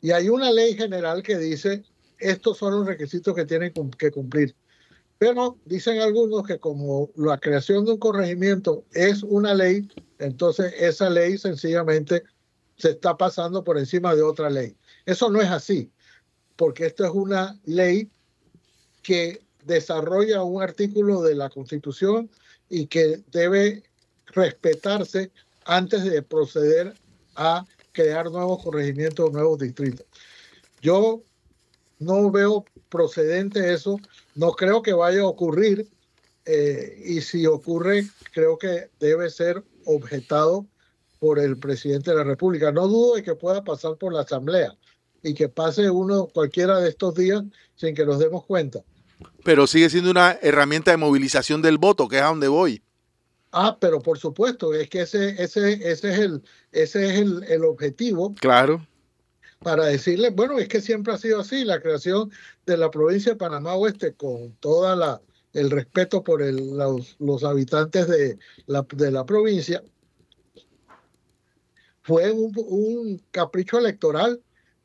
Y 0.00 0.12
hay 0.12 0.28
una 0.28 0.50
ley 0.50 0.74
general 0.74 1.22
que 1.22 1.38
dice, 1.38 1.84
estos 2.18 2.58
son 2.58 2.74
los 2.74 2.86
requisitos 2.86 3.34
que 3.34 3.44
tienen 3.44 3.72
que 3.98 4.10
cumplir. 4.10 4.54
Pero 5.18 5.58
dicen 5.66 6.00
algunos 6.00 6.46
que 6.46 6.58
como 6.58 7.10
la 7.14 7.38
creación 7.38 7.84
de 7.84 7.92
un 7.92 7.98
corregimiento 7.98 8.84
es 8.94 9.22
una 9.22 9.52
ley, 9.52 9.86
entonces 10.18 10.72
esa 10.78 11.10
ley 11.10 11.36
sencillamente 11.36 12.22
se 12.78 12.90
está 12.90 13.16
pasando 13.18 13.62
por 13.62 13.78
encima 13.78 14.14
de 14.14 14.22
otra 14.22 14.48
ley. 14.48 14.74
Eso 15.04 15.28
no 15.28 15.42
es 15.42 15.50
así, 15.50 15.90
porque 16.56 16.86
esto 16.86 17.04
es 17.04 17.10
una 17.10 17.60
ley 17.64 18.10
que 19.02 19.42
desarrolla 19.64 20.42
un 20.42 20.62
artículo 20.62 21.20
de 21.20 21.34
la 21.34 21.50
Constitución 21.50 22.30
y 22.70 22.86
que 22.86 23.20
debe 23.30 23.82
respetarse 24.26 25.30
antes 25.66 26.04
de 26.04 26.22
proceder 26.22 26.94
a 27.34 27.66
crear 27.92 28.30
nuevos 28.30 28.62
corregimientos 28.62 29.28
o 29.28 29.32
nuevos 29.32 29.58
distritos. 29.58 30.06
Yo 30.80 31.22
no 31.98 32.30
veo 32.30 32.64
procedente 32.88 33.72
eso, 33.72 33.98
no 34.34 34.52
creo 34.52 34.80
que 34.80 34.92
vaya 34.92 35.20
a 35.20 35.26
ocurrir 35.26 35.86
eh, 36.46 37.02
y 37.04 37.20
si 37.20 37.46
ocurre 37.46 38.06
creo 38.32 38.56
que 38.56 38.88
debe 38.98 39.28
ser 39.28 39.62
objetado 39.84 40.66
por 41.18 41.38
el 41.38 41.58
presidente 41.58 42.10
de 42.10 42.16
la 42.16 42.24
República. 42.24 42.72
No 42.72 42.88
dudo 42.88 43.16
de 43.16 43.22
que 43.22 43.34
pueda 43.34 43.62
pasar 43.62 43.96
por 43.96 44.14
la 44.14 44.22
Asamblea 44.22 44.74
y 45.22 45.34
que 45.34 45.48
pase 45.48 45.90
uno 45.90 46.28
cualquiera 46.28 46.78
de 46.78 46.88
estos 46.88 47.14
días 47.14 47.42
sin 47.76 47.94
que 47.94 48.06
nos 48.06 48.18
demos 48.18 48.46
cuenta. 48.46 48.82
Pero 49.44 49.66
sigue 49.66 49.90
siendo 49.90 50.10
una 50.10 50.38
herramienta 50.42 50.90
de 50.90 50.96
movilización 50.96 51.62
del 51.62 51.78
voto, 51.78 52.08
que 52.08 52.16
es 52.16 52.22
a 52.22 52.26
donde 52.26 52.48
voy. 52.48 52.82
Ah, 53.52 53.76
pero 53.80 54.00
por 54.00 54.18
supuesto, 54.18 54.74
es 54.74 54.88
que 54.88 55.02
ese, 55.02 55.42
ese, 55.42 55.72
ese 55.90 56.12
es, 56.12 56.18
el, 56.18 56.42
ese 56.72 57.06
es 57.06 57.20
el, 57.20 57.44
el 57.44 57.64
objetivo. 57.64 58.34
Claro 58.36 58.86
para 59.62 59.84
decirle, 59.84 60.30
bueno, 60.30 60.58
es 60.58 60.68
que 60.68 60.80
siempre 60.80 61.12
ha 61.12 61.18
sido 61.18 61.40
así, 61.40 61.64
la 61.64 61.80
creación 61.80 62.30
de 62.64 62.78
la 62.78 62.90
provincia 62.90 63.32
de 63.32 63.36
Panamá 63.36 63.74
Oeste 63.74 64.14
con 64.14 64.52
toda 64.54 64.96
la 64.96 65.20
el 65.52 65.70
respeto 65.70 66.22
por 66.22 66.42
el, 66.42 66.76
los, 66.76 67.16
los, 67.18 67.44
habitantes 67.44 68.08
de 68.08 68.38
la, 68.66 68.86
de 68.94 69.10
la 69.10 69.26
provincia, 69.26 69.82
fue 72.02 72.30
un, 72.30 72.52
un, 72.56 73.22
capricho 73.30 73.78
electoral 73.78 74.40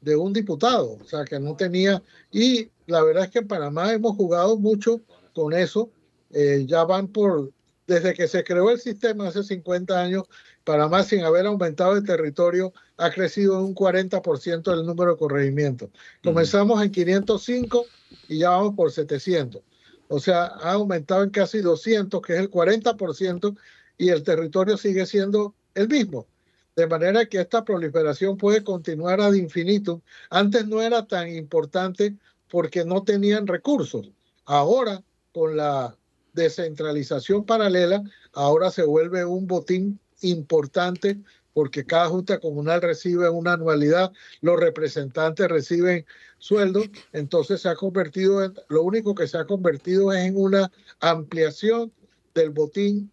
de 0.05 0.15
un 0.15 0.31
diputado, 0.31 0.99
o 1.01 1.03
sea, 1.03 1.25
que 1.25 1.39
no 1.39 1.55
tenía, 1.55 2.01
y 2.31 2.69
la 2.85 3.03
verdad 3.03 3.25
es 3.25 3.31
que 3.31 3.39
en 3.39 3.47
Panamá 3.47 3.91
hemos 3.91 4.15
jugado 4.15 4.55
mucho 4.57 5.01
con 5.33 5.51
eso, 5.51 5.89
eh, 6.31 6.63
ya 6.67 6.83
van 6.83 7.07
por, 7.07 7.51
desde 7.87 8.13
que 8.13 8.27
se 8.27 8.43
creó 8.43 8.69
el 8.69 8.79
sistema 8.79 9.27
hace 9.27 9.43
50 9.43 9.99
años, 9.99 10.25
Panamá, 10.63 11.03
sin 11.03 11.23
haber 11.23 11.47
aumentado 11.47 11.95
el 11.95 12.05
territorio, 12.05 12.71
ha 12.97 13.09
crecido 13.09 13.57
en 13.59 13.65
un 13.65 13.75
40% 13.75 14.73
el 14.73 14.85
número 14.85 15.11
de 15.13 15.17
corregimientos. 15.17 15.89
Comenzamos 16.23 16.83
en 16.83 16.91
505 16.91 17.85
y 18.29 18.39
ya 18.39 18.51
vamos 18.51 18.75
por 18.75 18.91
700. 18.91 19.61
O 20.07 20.19
sea, 20.19 20.45
ha 20.45 20.73
aumentado 20.73 21.23
en 21.23 21.31
casi 21.31 21.61
200, 21.61 22.21
que 22.21 22.33
es 22.33 22.39
el 22.39 22.51
40%, 22.51 23.57
y 23.97 24.09
el 24.09 24.23
territorio 24.23 24.77
sigue 24.77 25.05
siendo 25.05 25.55
el 25.73 25.87
mismo. 25.87 26.27
De 26.75 26.87
manera 26.87 27.25
que 27.25 27.39
esta 27.39 27.63
proliferación 27.63 28.37
puede 28.37 28.63
continuar 28.63 29.21
ad 29.21 29.33
infinitum. 29.33 30.01
Antes 30.29 30.67
no 30.67 30.81
era 30.81 31.07
tan 31.07 31.29
importante 31.29 32.15
porque 32.49 32.83
no 32.83 33.03
tenían 33.03 33.47
recursos. 33.47 34.11
Ahora, 34.45 35.01
con 35.33 35.55
la 35.55 35.95
descentralización 36.33 37.45
paralela, 37.45 38.03
ahora 38.33 38.69
se 38.71 38.83
vuelve 38.83 39.23
un 39.25 39.47
botín 39.47 39.99
importante 40.21 41.17
porque 41.55 41.85
cada 41.85 42.09
junta 42.09 42.39
comunal 42.39 42.81
recibe 42.81 43.29
una 43.29 43.53
anualidad, 43.53 44.11
los 44.41 44.59
representantes 44.59 45.47
reciben 45.47 46.05
sueldos, 46.37 46.89
entonces 47.13 47.61
se 47.61 47.69
ha 47.69 47.75
convertido 47.75 48.43
en, 48.43 48.53
lo 48.67 48.83
único 48.83 49.15
que 49.15 49.25
se 49.25 49.37
ha 49.37 49.45
convertido 49.45 50.11
es 50.11 50.25
en 50.25 50.35
una 50.35 50.69
ampliación 50.99 51.93
del 52.33 52.49
botín 52.49 53.09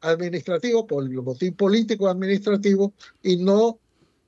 administrativo, 0.00 0.86
por 0.86 1.04
el 1.04 1.18
botín 1.20 1.54
político 1.54 2.08
administrativo, 2.08 2.92
y 3.22 3.36
no 3.36 3.78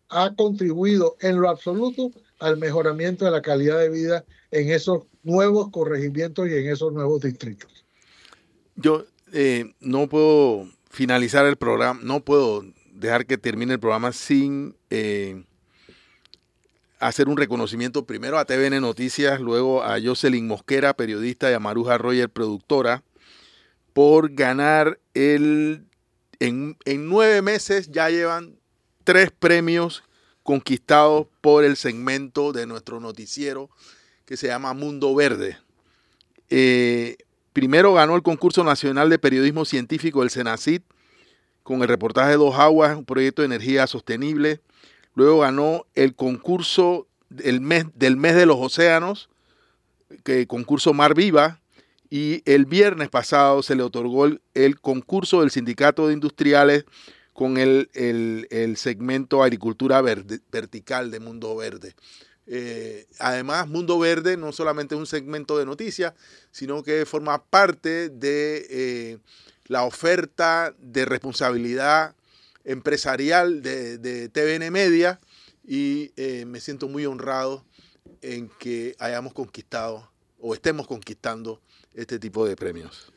ha 0.08 0.34
contribuido 0.34 1.16
en 1.20 1.40
lo 1.40 1.48
absoluto 1.48 2.10
al 2.38 2.56
mejoramiento 2.58 3.24
de 3.24 3.30
la 3.30 3.40
calidad 3.40 3.78
de 3.78 3.88
vida 3.88 4.24
en 4.50 4.70
esos 4.70 5.04
nuevos 5.22 5.70
corregimientos 5.70 6.48
y 6.48 6.54
en 6.54 6.68
esos 6.68 6.92
nuevos 6.92 7.22
distritos. 7.22 7.70
Yo 8.76 9.06
eh, 9.32 9.72
no 9.80 10.08
puedo 10.08 10.68
finalizar 10.90 11.46
el 11.46 11.56
programa, 11.56 12.00
no 12.02 12.20
puedo 12.20 12.64
dejar 12.92 13.26
que 13.26 13.38
termine 13.38 13.74
el 13.74 13.80
programa 13.80 14.12
sin 14.12 14.76
eh, 14.90 15.44
hacer 16.98 17.28
un 17.28 17.36
reconocimiento 17.36 18.04
primero 18.04 18.38
a 18.38 18.44
TVN 18.44 18.80
Noticias, 18.80 19.40
luego 19.40 19.82
a 19.82 20.00
Jocelyn 20.00 20.46
Mosquera, 20.46 20.94
periodista, 20.94 21.50
y 21.50 21.54
a 21.54 21.58
Maruja 21.58 21.98
Royer, 21.98 22.28
productora, 22.28 23.02
por 23.93 24.32
ganar 24.34 24.99
el... 25.14 25.86
En, 26.40 26.76
en 26.84 27.09
nueve 27.09 27.40
meses 27.40 27.90
ya 27.90 28.11
llevan 28.11 28.57
tres 29.05 29.30
premios 29.30 30.03
conquistados 30.43 31.28
por 31.40 31.64
el 31.64 31.76
segmento 31.76 32.53
de 32.53 32.66
nuestro 32.66 32.99
noticiero 32.99 33.70
que 34.24 34.36
se 34.36 34.49
llama 34.49 34.74
Mundo 34.74 35.14
Verde. 35.14 35.59
Eh, 36.51 37.16
Primero 37.53 37.93
ganó 37.93 38.16
el 38.16 38.22
concurso 38.22 38.64
nacional 38.64 39.11
de 39.11 39.18
periodismo 39.18 39.64
científico 39.64 40.20
del 40.20 40.30
Senacid 40.30 40.80
con 41.62 41.82
el 41.82 41.88
reportaje 41.88 42.34
Dos 42.36 42.59
Aguas, 42.59 42.97
un 42.97 43.05
proyecto 43.05 43.43
de 43.43 43.47
energía 43.47 43.86
sostenible. 43.86 44.61
Luego 45.14 45.40
ganó 45.40 45.84
el 45.95 46.14
concurso 46.14 47.07
del 47.28 47.61
mes, 47.61 47.84
del 47.95 48.16
mes 48.16 48.34
de 48.36 48.47
los 48.47 48.57
océanos, 48.59 49.28
que 50.24 50.47
concurso 50.47 50.95
Mar 50.95 51.14
Viva. 51.14 51.61
Y 52.14 52.42
el 52.44 52.66
viernes 52.66 53.08
pasado 53.08 53.62
se 53.62 53.74
le 53.74 53.82
otorgó 53.82 54.26
el, 54.26 54.80
concurso 54.82 55.40
del 55.40 55.50
Sindicato 55.50 56.08
de 56.08 56.12
Industriales 56.12 56.84
con 57.32 57.56
el, 57.56 57.88
el 57.94 58.76
segmento 58.76 59.42
Agricultura 59.42 60.02
Vertical 60.02 61.10
de 61.10 61.20
Mundo 61.20 61.56
Verde. 61.56 61.94
Eh, 62.46 63.06
además, 63.18 63.66
Mundo 63.66 63.98
Verde 63.98 64.36
no 64.36 64.52
solamente 64.52 64.94
es 64.94 64.98
un 64.98 65.06
segmento 65.06 65.56
de 65.56 65.64
noticias, 65.64 66.12
sino 66.50 66.82
que 66.82 67.06
forma 67.06 67.42
parte 67.46 68.10
de 68.10 68.66
eh, 68.68 69.18
la 69.68 69.84
oferta 69.84 70.74
de 70.80 71.06
responsabilidad 71.06 72.14
empresarial 72.64 73.62
de, 73.62 74.28
TVN 74.28 74.70
Media 74.70 75.18
y 75.66 76.12
eh, 76.16 76.44
me 76.44 76.60
siento 76.60 76.88
muy 76.88 77.06
honrado 77.06 77.64
en 78.20 78.50
que 78.58 78.96
hayamos 78.98 79.32
conquistado 79.32 80.12
o 80.38 80.52
estemos 80.52 80.86
conquistando 80.86 81.62
este 81.95 82.18
tipo 82.18 82.47
de 82.47 82.57
premios. 82.57 83.12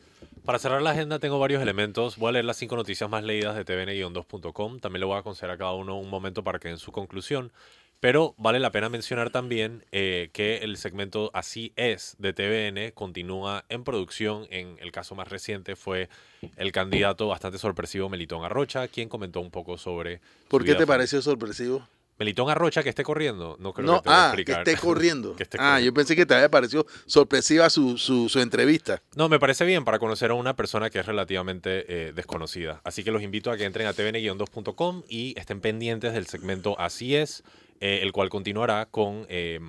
Para 0.45 0.59
cerrar 0.59 0.82
la 0.82 0.91
agenda 0.91 1.17
tengo 1.17 1.39
varios 1.39 1.61
elementos. 1.61 2.17
Voy 2.17 2.30
a 2.30 2.32
leer 2.34 2.45
las 2.45 2.57
cinco 2.57 2.76
noticias 2.76 3.09
más 3.09 3.23
leídas 3.23 3.55
de 3.55 3.65
tvn-2.com. 3.65 4.80
También 4.80 4.99
le 4.99 5.05
voy 5.07 5.17
a 5.17 5.23
conceder 5.23 5.49
a 5.49 5.57
cada 5.57 5.73
uno 5.73 5.99
un 5.99 6.09
momento 6.09 6.43
para 6.43 6.59
que 6.59 6.69
en 6.69 6.78
su 6.78 6.91
conclusión. 6.91 7.51
Pero 7.99 8.36
vale 8.38 8.59
la 8.59 8.71
pena 8.71 8.88
mencionar 8.89 9.32
también 9.32 9.84
eh, 9.91 10.30
que 10.34 10.57
el 10.57 10.78
segmento 10.78 11.32
Así 11.34 11.73
es 11.76 12.15
de 12.19 12.34
TVN 12.34 12.91
continúa 12.91 13.65
en 13.69 13.84
producción. 13.84 14.45
En 14.51 14.78
el 14.80 14.91
caso 14.91 15.15
más 15.15 15.30
reciente 15.30 15.76
fue 15.76 16.09
el 16.57 16.71
candidato 16.71 17.28
bastante 17.28 17.57
sorpresivo 17.57 18.09
Melitón 18.09 18.43
Arrocha, 18.43 18.88
quien 18.88 19.09
comentó 19.09 19.39
un 19.39 19.49
poco 19.49 19.80
sobre... 19.80 20.21
¿Por 20.47 20.63
qué 20.63 20.76
te 20.76 20.86
pareció 20.86 21.23
sorpresivo? 21.23 21.88
Melitón 22.18 22.49
Arrocha 22.49 22.84
que 22.84 22.89
esté 22.89 23.03
corriendo, 23.03 23.57
no 23.59 23.74
creo 23.74 24.01
que 24.01 24.09
te 24.09 24.09
ah, 24.13 24.34
Que 24.36 24.51
esté 24.51 24.78
corriendo. 24.82 25.36
ah, 25.59 25.80
yo 25.80 25.93
pensé 25.93 26.16
que 26.16 26.26
te 26.26 26.34
había 26.34 26.49
parecido 26.49 26.86
sorpresiva 27.05 27.70
su, 27.70 27.97
su, 27.97 28.39
entrevista. 28.39 29.01
No, 29.16 29.30
me 29.30 29.39
parece 29.39 29.66
bien 29.66 29.84
para 29.86 29.99
conocer 29.99 30.32
a 30.32 30.34
una 30.34 30.55
persona 30.55 30.89
que 30.89 30.99
es 30.99 31.05
relativamente 31.05 31.86
eh, 31.88 32.13
desconocida. 32.13 32.82
Así 32.84 33.03
que 33.03 33.11
los 33.11 33.22
invito 33.22 33.51
a 33.51 33.57
que 33.57 33.66
entren 33.66 33.88
a 33.88 33.93
tvn-2.com 33.93 35.03
y 35.09 35.38
estén 35.38 35.61
pendientes 35.61 36.13
del 36.13 36.28
segmento 36.28 36.80
Así 36.80 37.16
es 37.16 37.43
eh, 37.82 37.99
el 38.01 38.11
cual 38.11 38.30
continuará 38.30 38.86
con 38.86 39.26
eh, 39.30 39.59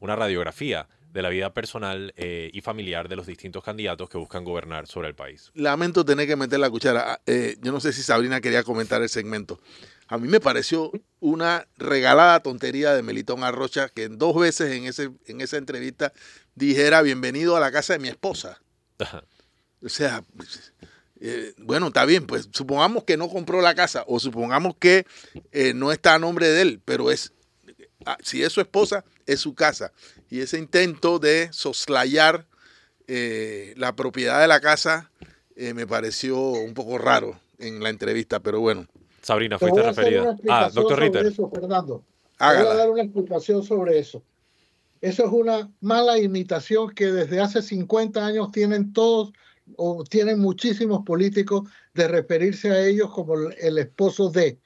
una 0.00 0.16
radiografía 0.16 0.88
de 1.12 1.22
la 1.22 1.28
vida 1.28 1.52
personal 1.52 2.12
eh, 2.16 2.50
y 2.52 2.60
familiar 2.60 3.08
de 3.08 3.16
los 3.16 3.26
distintos 3.26 3.62
candidatos 3.62 4.08
que 4.08 4.18
buscan 4.18 4.44
gobernar 4.44 4.86
sobre 4.86 5.08
el 5.08 5.14
país. 5.14 5.52
Lamento 5.54 6.04
tener 6.04 6.26
que 6.26 6.36
meter 6.36 6.58
la 6.58 6.70
cuchara. 6.70 7.12
Ah, 7.12 7.20
yo 7.60 7.70
no 7.70 7.80
sé 7.80 7.92
si 7.92 8.02
Sabrina 8.02 8.40
quería 8.40 8.64
comentar 8.64 9.00
el 9.02 9.08
segmento. 9.08 9.60
A 10.08 10.18
mí 10.18 10.28
me 10.28 10.40
pareció 10.40 10.90
una 11.20 11.66
regalada 11.76 12.40
tontería 12.40 12.94
de 12.94 13.02
Melitón 13.02 13.44
Arrocha 13.44 13.88
que 13.88 14.08
dos 14.08 14.36
veces 14.36 14.72
en, 14.72 14.84
ese, 14.84 15.10
en 15.26 15.40
esa 15.40 15.56
entrevista 15.56 16.12
dijera 16.54 17.02
bienvenido 17.02 17.56
a 17.56 17.60
la 17.60 17.72
casa 17.72 17.94
de 17.94 17.98
mi 17.98 18.08
esposa. 18.08 18.60
O 19.82 19.88
sea, 19.88 20.24
bueno, 21.58 21.88
está 21.88 22.04
bien, 22.04 22.26
pues 22.26 22.48
supongamos 22.52 23.04
que 23.04 23.16
no 23.16 23.28
compró 23.28 23.60
la 23.62 23.74
casa 23.74 24.04
o 24.06 24.20
supongamos 24.20 24.76
que 24.78 25.06
no 25.74 25.92
está 25.92 26.14
a 26.14 26.18
nombre 26.18 26.48
de 26.48 26.62
él, 26.62 26.80
pero 26.84 27.10
es 27.10 27.32
Ah, 28.04 28.18
si 28.22 28.42
es 28.42 28.52
su 28.52 28.60
esposa, 28.60 29.04
es 29.26 29.40
su 29.40 29.54
casa. 29.54 29.92
Y 30.28 30.40
ese 30.40 30.58
intento 30.58 31.18
de 31.18 31.48
soslayar 31.52 32.46
eh, 33.06 33.74
la 33.76 33.94
propiedad 33.94 34.40
de 34.40 34.48
la 34.48 34.60
casa 34.60 35.10
eh, 35.56 35.74
me 35.74 35.86
pareció 35.86 36.38
un 36.38 36.74
poco 36.74 36.98
raro 36.98 37.40
en 37.58 37.82
la 37.82 37.90
entrevista, 37.90 38.40
pero 38.40 38.60
bueno. 38.60 38.86
Sabrina, 39.22 39.58
fuiste 39.58 39.82
referida. 39.82 40.36
Ah, 40.48 40.70
doctor 40.72 40.98
Ritter. 40.98 41.32
Voy 41.36 41.48
a 42.38 42.74
dar 42.74 42.90
una 42.90 43.02
explicación 43.02 43.62
sobre 43.62 43.98
eso. 43.98 44.22
Eso 45.00 45.24
es 45.24 45.32
una 45.32 45.72
mala 45.80 46.18
imitación 46.18 46.90
que 46.90 47.06
desde 47.10 47.40
hace 47.40 47.62
50 47.62 48.24
años 48.24 48.52
tienen 48.52 48.92
todos 48.92 49.32
o 49.76 50.04
tienen 50.04 50.38
muchísimos 50.38 51.04
políticos 51.04 51.68
de 51.94 52.08
referirse 52.08 52.70
a 52.70 52.84
ellos 52.84 53.10
como 53.10 53.34
el 53.36 53.78
esposo 53.78 54.30
de. 54.30 54.58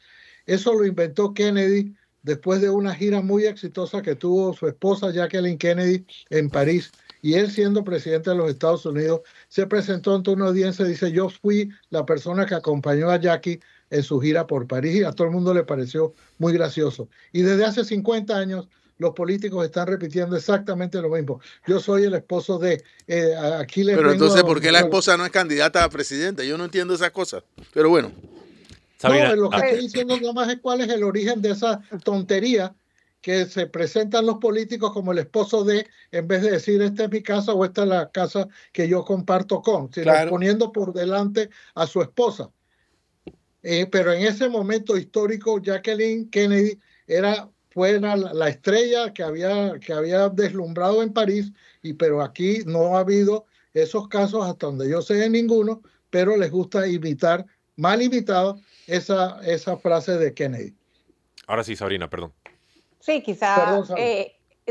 Eso 0.47 0.75
lo 0.75 0.87
inventó 0.87 1.35
Kennedy 1.35 1.95
después 2.23 2.61
de 2.61 2.71
una 2.71 2.95
gira 2.95 3.21
muy 3.21 3.45
exitosa 3.45 4.03
que 4.03 4.15
tuvo 4.15 4.53
su 4.53 4.67
esposa 4.67 5.11
Jacqueline 5.11 5.59
Kennedy 5.59 6.05
en 6.31 6.51
París. 6.51 6.93
Y 7.23 7.35
él 7.35 7.51
siendo 7.51 7.83
presidente 7.83 8.31
de 8.31 8.37
los 8.37 8.51
Estados 8.51 8.85
Unidos, 8.85 9.23
se 9.49 9.67
presentó 9.67 10.15
ante 10.15 10.31
una 10.31 10.47
audiencia 10.47 10.85
y 10.85 10.91
dice, 10.91 11.13
yo 11.13 11.29
fui 11.29 11.71
la 11.91 12.05
persona 12.05 12.47
que 12.47 12.55
acompañó 12.55 13.11
a 13.11 13.19
Jackie 13.19 13.61
en 13.91 14.03
su 14.03 14.21
gira 14.21 14.47
por 14.47 14.67
París 14.67 14.97
y 14.97 15.05
a 15.05 15.13
todo 15.13 15.27
el 15.27 15.33
mundo 15.33 15.55
le 15.55 15.65
pareció 15.65 16.15
muy 16.39 16.53
gracioso. 16.53 17.09
Y 17.33 17.43
desde 17.43 17.65
hace 17.65 17.85
50 17.85 18.37
años 18.37 18.69
los 18.99 19.13
políticos 19.13 19.65
están 19.65 19.87
repitiendo 19.87 20.37
exactamente 20.37 21.01
lo 21.01 21.11
mismo. 21.11 21.41
Yo 21.67 21.81
soy 21.81 22.05
el 22.05 22.15
esposo 22.15 22.59
de... 22.59 22.83
Eh, 23.07 23.35
aquí 23.59 23.85
Pero 23.85 24.11
entonces, 24.11 24.43
¿por 24.43 24.61
qué 24.61 24.73
la 24.73 24.81
esposa 24.81 25.17
no 25.17 25.25
es 25.25 25.31
candidata 25.31 25.85
a 25.85 25.91
presidente? 25.91 26.47
Yo 26.47 26.57
no 26.57 26.65
entiendo 26.65 26.95
esas 26.95 27.11
cosas. 27.11 27.43
Pero 27.75 27.91
bueno. 27.91 28.11
No, 29.03 29.37
lo 29.37 29.51
que 29.51 29.57
estoy 29.59 29.81
diciendo 29.81 30.19
nomás 30.19 30.49
es 30.49 30.59
cuál 30.61 30.81
es 30.81 30.89
el 30.89 31.05
origen 31.05 31.43
de 31.43 31.51
esa 31.51 31.83
tontería 32.03 32.75
que 33.21 33.45
se 33.47 33.67
presentan 33.67 34.25
los 34.25 34.39
políticos 34.39 34.93
como 34.93 35.13
el 35.13 35.19
esposo 35.19 35.65
de, 35.65 35.87
en 36.13 36.29
vez 36.29 36.43
de 36.43 36.53
decir 36.53 36.81
esta 36.81 37.05
es 37.05 37.11
mi 37.11 37.23
casa 37.23 37.53
o 37.53 37.65
esta 37.65 37.83
es 37.83 37.89
la 37.89 38.11
casa 38.11 38.49
que 38.73 38.89
yo 38.89 39.05
comparto 39.05 39.61
con, 39.63 39.93
sino 39.93 40.13
poniendo 40.29 40.73
por 40.73 40.93
delante 40.93 41.51
a 41.75 41.87
su 41.87 42.01
esposa. 42.01 42.51
Eh, 43.69 43.85
pero 43.91 44.13
en 44.13 44.23
ese 44.25 44.49
momento 44.49 44.97
histórico, 44.97 45.61
Jacqueline 45.61 46.31
Kennedy 46.31 46.79
era 47.09 47.51
fue 47.71 47.99
la, 48.01 48.49
estrella 48.49 49.13
que 49.13 49.25
había, 49.25 49.79
que 49.81 49.93
había 49.93 50.29
deslumbrado 50.29 51.03
en 51.03 51.13
París, 51.13 51.53
y 51.83 51.95
pero 51.95 52.23
aquí 52.23 52.61
no 52.65 52.97
ha 52.97 53.01
habido 53.01 53.45
esos 53.75 54.07
casos 54.07 54.47
hasta 54.47 54.67
donde 54.67 54.89
yo 54.89 55.03
sé 55.03 55.15
de 55.15 55.29
ninguno, 55.29 55.83
pero 56.11 56.37
les 56.37 56.53
gusta 56.53 56.87
imitar, 56.87 57.45
mal 57.75 58.01
imitado, 58.01 58.61
esa, 58.87 59.41
esa 59.45 59.77
frase 59.77 60.17
de 60.17 60.33
Kennedy. 60.33 60.73
Ahora 61.49 61.65
sí, 61.65 61.75
Sabrina, 61.75 62.09
perdón. 62.09 62.33
Sí, 63.01 63.21
quizá 63.21 63.83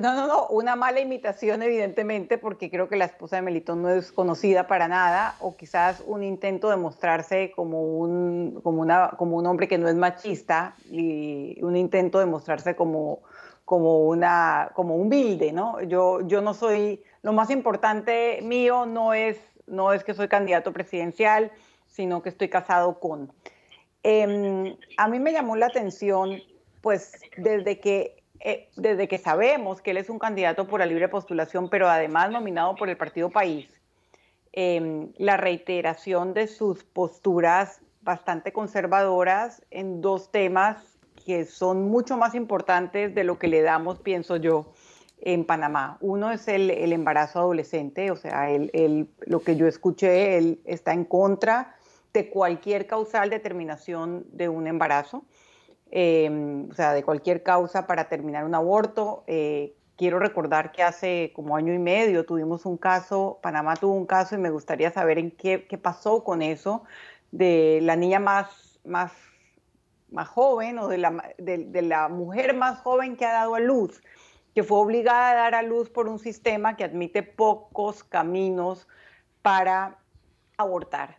no, 0.02 0.14
no, 0.14 0.28
no, 0.28 0.48
una 0.48 0.76
mala 0.76 1.00
imitación 1.00 1.64
evidentemente 1.64 2.38
porque 2.38 2.70
creo 2.70 2.90
que 2.90 2.98
la 2.98 3.06
esposa 3.06 3.38
de 3.38 3.42
Melitón 3.42 3.82
no 3.82 3.90
es 3.90 4.12
conocida 4.12 4.68
para 4.68 4.90
nada 4.90 5.36
o 5.40 5.56
quizás 5.56 6.04
un 6.06 6.22
intento 6.22 6.70
de 6.70 6.76
mostrarse 6.76 7.52
como 7.56 7.82
un, 7.82 8.60
como 8.62 8.82
una, 8.82 9.12
como 9.18 9.38
un 9.38 9.46
hombre 9.46 9.70
que 9.70 9.78
no 9.78 9.88
es 9.88 9.96
machista 9.96 10.76
y 10.92 11.58
un 11.62 11.78
intento 11.78 12.20
de 12.20 12.26
mostrarse 12.26 12.76
como, 12.76 13.22
como, 13.64 14.02
una, 14.02 14.72
como 14.74 14.98
un 14.98 15.10
bilde, 15.10 15.54
¿no? 15.54 15.82
Yo, 15.82 16.20
yo 16.28 16.42
no 16.42 16.54
soy, 16.54 17.02
lo 17.22 17.32
más 17.32 17.50
importante 17.50 18.40
mío 18.42 18.86
no 18.86 19.14
es, 19.14 19.40
no 19.66 19.94
es 19.94 20.04
que 20.04 20.14
soy 20.14 20.28
candidato 20.28 20.74
presidencial, 20.74 21.52
sino 21.88 22.22
que 22.22 22.30
estoy 22.30 22.50
casado 22.50 23.00
con. 23.00 23.32
Em, 24.04 24.76
a 24.98 25.08
mí 25.08 25.20
me 25.20 25.32
llamó 25.32 25.56
la 25.56 25.68
atención, 25.68 26.42
pues 26.82 27.14
desde 27.38 27.80
que 27.80 28.25
eh, 28.40 28.70
desde 28.76 29.08
que 29.08 29.18
sabemos 29.18 29.82
que 29.82 29.92
él 29.92 29.98
es 29.98 30.10
un 30.10 30.20
candidato 30.20 30.68
por 30.68 30.80
la 30.80 30.86
libre 30.86 31.10
postulación, 31.10 31.70
pero 31.70 31.90
además 31.90 32.32
nominado 32.32 32.76
por 32.76 32.90
el 32.90 32.98
Partido 32.98 33.30
País, 33.30 33.70
em, 34.52 35.12
la 35.18 35.38
reiteración 35.38 36.34
de 36.34 36.48
sus 36.48 36.84
posturas 36.84 37.82
bastante 38.02 38.54
conservadoras 38.54 39.64
en 39.72 40.02
dos 40.02 40.32
temas 40.32 40.96
que 41.26 41.46
son 41.46 41.90
mucho 41.90 42.18
más 42.18 42.36
importantes 42.36 43.16
de 43.16 43.24
lo 43.24 43.40
que 43.40 43.48
le 43.48 43.62
damos, 43.62 44.00
pienso 44.00 44.36
yo, 44.36 44.74
en 45.20 45.44
Panamá. 45.44 45.98
Uno 46.02 46.32
es 46.32 46.48
el, 46.48 46.70
embarazo 46.70 47.40
adolescente, 47.40 48.12
o 48.12 48.16
sea, 48.16 48.48
lo 49.26 49.40
que 49.40 49.56
yo 49.56 49.68
escuché, 49.68 50.38
él 50.38 50.62
está 50.66 50.94
en 50.94 51.04
contra 51.04 51.76
de 52.14 52.30
cualquier 52.30 52.86
causal 52.86 53.30
determinación 53.30 54.26
de 54.32 54.50
un 54.50 54.68
embarazo. 54.68 55.26
Em, 55.92 56.70
o 56.70 56.74
sea, 56.74 56.94
de 56.94 57.04
cualquier 57.04 57.44
causa 57.44 57.88
para 57.88 58.10
terminar 58.10 58.44
un 58.46 58.56
aborto. 58.56 59.24
Eh, 59.28 59.76
quiero 59.96 60.20
recordar 60.20 60.72
que 60.72 60.84
hace 60.84 61.32
como 61.34 61.56
año 61.56 61.74
y 61.74 61.80
medio 61.80 62.26
tuvimos 62.26 62.66
un 62.66 62.78
caso, 62.78 63.40
Panamá 63.42 63.76
tuvo 63.76 63.94
un 63.94 64.06
caso 64.06 64.36
y 64.36 64.38
me 64.38 64.50
gustaría 64.50 64.92
saber 64.92 65.18
en 65.20 65.32
qué, 65.32 65.60
pasó 65.82 66.24
con 66.24 66.42
eso, 66.42 66.84
de 67.32 67.80
la 67.82 67.96
niña 67.96 68.20
más, 68.20 68.80
más, 68.84 69.12
más 70.12 70.28
joven 70.28 70.80
o 70.80 70.88
de 70.88 70.98
la, 70.98 71.34
de, 71.38 71.82
la 71.82 72.10
mujer 72.10 72.56
más 72.56 72.80
joven 72.80 73.16
que 73.16 73.26
ha 73.26 73.34
dado 73.34 73.56
a 73.56 73.60
luz, 73.60 74.02
que 74.54 74.64
fue 74.64 74.80
obligada 74.80 75.32
a 75.32 75.36
dar 75.36 75.56
a 75.56 75.62
luz 75.62 75.90
por 75.90 76.08
un 76.08 76.20
sistema 76.20 76.76
que 76.76 76.84
admite 76.84 77.24
pocos 77.24 78.04
caminos 78.04 78.88
para 79.42 79.98
abortar. 80.58 81.18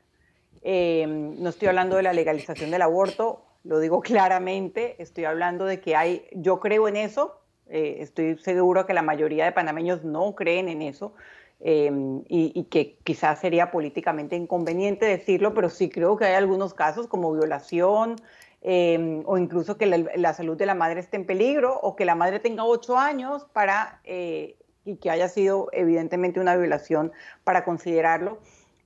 Em, 0.62 1.40
no 1.40 1.50
estoy 1.50 1.68
hablando 1.68 1.96
de 1.96 2.02
la 2.02 2.12
legalización 2.12 2.70
del 2.70 2.82
aborto, 2.82 3.45
lo 3.66 3.80
digo 3.80 4.00
claramente, 4.00 4.96
estoy 5.02 5.24
hablando 5.24 5.64
de 5.64 5.80
que 5.80 5.96
hay, 5.96 6.26
yo 6.32 6.60
creo 6.60 6.88
en 6.88 6.96
eso, 6.96 7.40
eh, 7.68 7.98
estoy 8.00 8.38
seguro 8.38 8.86
que 8.86 8.94
la 8.94 9.02
mayoría 9.02 9.44
de 9.44 9.52
panameños 9.52 10.04
no 10.04 10.34
creen 10.36 10.68
en 10.68 10.82
eso 10.82 11.14
em, 11.58 12.22
y, 12.28 12.64
que 12.64 12.96
quizás 13.02 13.40
sería 13.40 13.70
políticamente 13.70 14.36
inconveniente 14.36 15.06
decirlo, 15.06 15.52
pero 15.52 15.68
sí 15.68 15.88
creo 15.88 16.16
que 16.16 16.26
hay 16.26 16.34
algunos 16.34 16.74
casos 16.74 17.08
como 17.08 17.32
violación 17.32 18.16
em, 18.62 19.22
o 19.26 19.36
incluso 19.36 19.76
que 19.76 19.86
la, 19.86 20.34
salud 20.34 20.56
de 20.56 20.66
la 20.66 20.74
madre 20.74 21.00
esté 21.00 21.16
en 21.16 21.26
peligro 21.26 21.74
o 21.80 21.96
que 21.96 22.04
la 22.04 22.14
madre 22.14 22.38
tenga 22.40 22.64
ocho 22.64 22.96
años 22.98 23.46
para, 23.52 24.00
eh, 24.04 24.56
y 24.84 24.96
que 24.96 25.10
haya 25.10 25.28
sido 25.28 25.68
evidentemente 25.72 26.38
una 26.40 26.56
violación 26.56 27.12
para 27.42 27.64
considerarlo. 27.64 28.38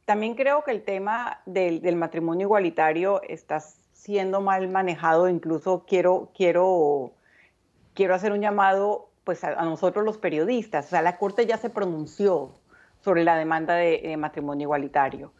También 0.06 0.34
creo 0.34 0.64
que 0.64 0.70
el 0.70 0.82
tema 0.82 1.40
del, 1.44 1.82
del 1.82 1.96
matrimonio 1.96 2.46
igualitario 2.46 3.20
está 3.22 3.60
siendo 4.00 4.40
mal 4.40 4.68
manejado. 4.68 5.28
Incluso 5.28 5.84
quiero, 5.86 6.30
quiero, 6.34 7.12
quiero 7.94 8.14
hacer 8.14 8.32
un 8.32 8.40
llamado 8.40 9.10
pues, 9.24 9.44
a, 9.44 9.62
nosotros 9.62 10.04
los 10.04 10.16
periodistas. 10.16 10.86
O 10.86 10.88
sea, 10.88 11.02
la 11.02 11.18
Corte 11.18 11.46
ya 11.46 11.58
se 11.58 11.68
pronunció 11.68 12.54
sobre 13.00 13.24
la 13.24 13.36
demanda 13.36 13.74
de, 13.74 14.16
matrimonio 14.16 14.64
igualitario 14.64 15.32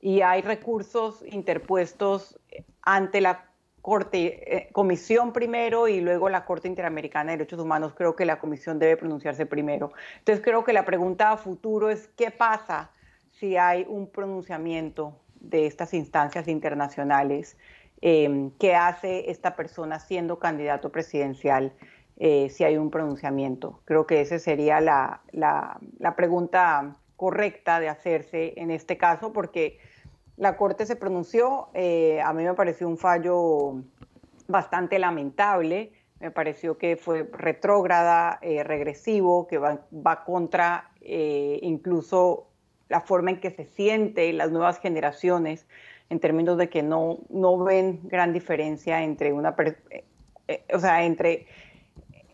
y 0.00 0.20
hay 0.20 0.42
recursos 0.42 1.24
interpuestos 1.26 2.38
ante 2.82 3.20
la 3.20 3.46
Corte, 3.80 4.56
eh, 4.56 4.68
Comisión 4.72 5.32
primero 5.32 5.86
y 5.86 6.00
luego 6.00 6.28
la 6.28 6.44
Corte 6.44 6.68
Interamericana 6.68 7.32
de 7.32 7.38
Derechos 7.38 7.60
Humanos. 7.60 7.94
Creo 7.94 8.16
que 8.16 8.24
la 8.24 8.38
Comisión 8.38 8.78
debe 8.78 8.96
pronunciarse 8.96 9.46
primero. 9.46 9.92
Entonces 10.18 10.42
creo 10.42 10.64
que 10.64 10.72
la 10.72 10.84
pregunta 10.84 11.30
a 11.30 11.36
futuro 11.36 11.88
es 11.90 12.08
qué 12.16 12.30
pasa 12.30 12.90
si 13.30 13.56
hay 13.56 13.86
un 13.88 14.10
pronunciamiento 14.10 15.14
de 15.40 15.66
estas 15.66 15.94
instancias 15.94 16.48
internacionales 16.48 17.56
Em, 18.02 18.50
qué 18.58 18.74
hace 18.74 19.30
esta 19.30 19.56
persona 19.56 19.98
siendo 20.00 20.38
candidato 20.38 20.92
presidencial 20.92 21.72
eh, 22.18 22.50
si 22.50 22.62
hay 22.64 22.76
un 22.76 22.90
pronunciamiento. 22.90 23.80
Creo 23.84 24.06
que 24.06 24.20
esa 24.20 24.38
sería 24.38 24.80
la, 24.80 25.22
pregunta 26.14 26.96
correcta 27.16 27.80
de 27.80 27.88
hacerse 27.88 28.52
en 28.56 28.70
este 28.70 28.98
caso, 28.98 29.32
porque 29.32 29.78
la 30.36 30.58
Corte 30.58 30.84
se 30.84 30.96
pronunció, 30.96 31.68
eh, 31.72 32.20
a 32.22 32.34
mí 32.34 32.44
me 32.44 32.52
pareció 32.52 32.86
un 32.86 32.98
fallo 32.98 33.82
bastante 34.46 34.98
lamentable, 34.98 35.92
me 36.20 36.30
pareció 36.30 36.76
que 36.76 36.96
fue 36.96 37.28
retrógrada, 37.32 38.38
eh, 38.42 38.62
regresivo, 38.62 39.46
que 39.46 39.56
va, 39.58 39.86
va 39.92 40.24
contra 40.24 40.90
incluso 41.00 42.48
la 42.88 43.00
forma 43.00 43.30
en 43.30 43.40
que 43.40 43.50
se 43.50 43.64
sienten 43.64 44.38
las 44.38 44.50
nuevas 44.50 44.80
generaciones 44.80 45.66
en 46.10 46.20
términos 46.20 46.56
de 46.56 46.68
que 46.68 46.82
no, 46.82 47.18
no 47.28 47.58
ven 47.58 48.00
gran 48.04 48.32
diferencia 48.32 49.02
entre 49.02 49.32
una, 49.32 49.54
eh, 49.90 50.04
eh, 50.48 50.64
o 50.72 50.78
sea, 50.78 51.04
entre, 51.04 51.46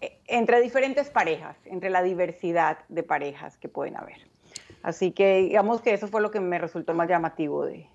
eh, 0.00 0.18
entre 0.26 0.60
diferentes 0.60 1.10
parejas, 1.10 1.56
entre 1.64 1.90
la 1.90 2.02
diversidad 2.02 2.78
de 2.88 3.02
parejas 3.02 3.56
que 3.56 3.68
pueden 3.68 3.96
haber. 3.96 4.18
Así 4.82 5.12
que 5.12 5.42
digamos 5.42 5.80
que 5.80 5.94
eso 5.94 6.08
fue 6.08 6.20
lo 6.20 6.30
que 6.30 6.40
me 6.40 6.58
resultó 6.58 6.92
más 6.92 7.08
llamativo 7.08 7.64
de, 7.64 7.86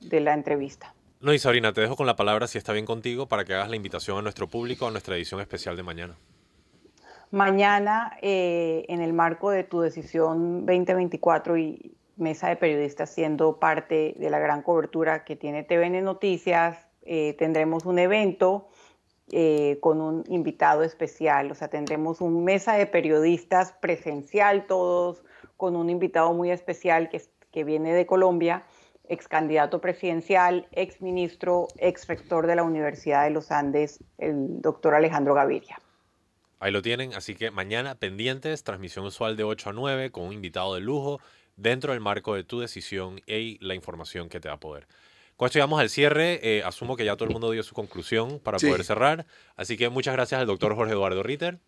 de 0.00 0.20
la 0.20 0.34
entrevista. 0.34 0.94
No, 1.20 1.32
y 1.32 1.38
Sabrina, 1.38 1.72
te 1.72 1.80
dejo 1.80 1.96
con 1.96 2.06
la 2.06 2.16
palabra, 2.16 2.46
si 2.46 2.58
está 2.58 2.72
bien 2.72 2.86
contigo, 2.86 3.26
para 3.26 3.44
que 3.44 3.54
hagas 3.54 3.68
la 3.68 3.76
invitación 3.76 4.18
a 4.18 4.22
nuestro 4.22 4.48
público 4.48 4.86
a 4.86 4.90
nuestra 4.90 5.16
edición 5.16 5.40
especial 5.40 5.76
de 5.76 5.82
mañana. 5.82 6.16
Mañana, 7.30 8.18
en 8.20 9.00
el 9.00 9.12
marco 9.12 9.50
de 9.50 9.64
tu 9.64 9.80
decisión 9.80 10.66
2024 10.66 11.56
y, 11.56 11.94
mesa 12.16 12.48
de 12.48 12.56
periodistas 12.56 13.10
siendo 13.10 13.58
parte 13.58 14.14
de 14.18 14.30
la 14.30 14.38
gran 14.38 14.62
cobertura 14.62 15.24
que 15.24 15.36
tiene 15.36 15.62
TVN 15.62 16.02
Noticias. 16.02 16.88
Eh, 17.02 17.34
tendremos 17.38 17.84
un 17.84 17.98
evento 17.98 18.68
eh, 19.30 19.78
con 19.80 20.00
un 20.00 20.24
invitado 20.28 20.82
especial, 20.82 21.50
o 21.50 21.54
sea, 21.54 21.68
tendremos 21.68 22.20
un 22.20 22.44
mesa 22.44 22.74
de 22.74 22.86
periodistas 22.86 23.72
presencial 23.72 24.66
todos, 24.66 25.24
con 25.56 25.74
un 25.74 25.88
invitado 25.90 26.32
muy 26.34 26.50
especial 26.50 27.08
que, 27.08 27.22
que 27.50 27.64
viene 27.64 27.94
de 27.94 28.04
Colombia, 28.04 28.64
ex 29.08 29.28
candidato 29.28 29.80
presidencial, 29.80 30.68
ex 30.72 31.00
ministro, 31.00 31.68
ex 31.78 32.06
rector 32.06 32.46
de 32.46 32.56
la 32.56 32.62
Universidad 32.62 33.24
de 33.24 33.30
los 33.30 33.50
Andes, 33.50 34.04
el 34.18 34.60
doctor 34.60 34.94
Alejandro 34.94 35.34
Gaviria. 35.34 35.78
Ahí 36.60 36.70
lo 36.70 36.82
tienen, 36.82 37.14
así 37.14 37.34
que 37.34 37.50
mañana 37.50 37.96
pendientes, 37.96 38.62
transmisión 38.64 39.04
usual 39.04 39.36
de 39.36 39.44
8 39.44 39.70
a 39.70 39.72
9 39.72 40.12
con 40.12 40.24
un 40.24 40.32
invitado 40.32 40.74
de 40.74 40.80
lujo 40.80 41.20
dentro 41.56 41.92
del 41.92 42.00
marco 42.00 42.34
de 42.34 42.44
tu 42.44 42.60
decisión 42.60 43.20
y 43.26 43.58
la 43.64 43.74
información 43.74 44.28
que 44.28 44.40
te 44.40 44.48
da 44.48 44.58
poder. 44.58 44.86
Con 45.36 45.46
esto 45.46 45.58
llegamos 45.58 45.80
al 45.80 45.88
cierre. 45.90 46.40
eh, 46.42 46.62
asumo 46.62 46.96
que 46.96 47.04
ya 47.04 47.16
todo 47.16 47.26
el 47.26 47.32
mundo 47.32 47.50
dio 47.50 47.62
su 47.62 47.74
conclusión 47.74 48.38
para 48.38 48.58
Sí. 48.58 48.66
poder 48.68 48.84
cerrar. 48.84 49.26
Así 49.56 49.76
que 49.76 49.88
muchas 49.88 50.14
gracias 50.14 50.40
al 50.40 50.46
doctor 50.46 50.74
Jorge 50.74 50.92
Eduardo 50.92 51.22
Ritter. 51.22 51.58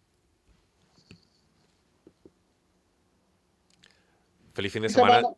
Feliz 4.52 4.72
fin 4.72 4.82
de 4.82 4.88
semana. 4.88 5.16
Semana- 5.16 5.34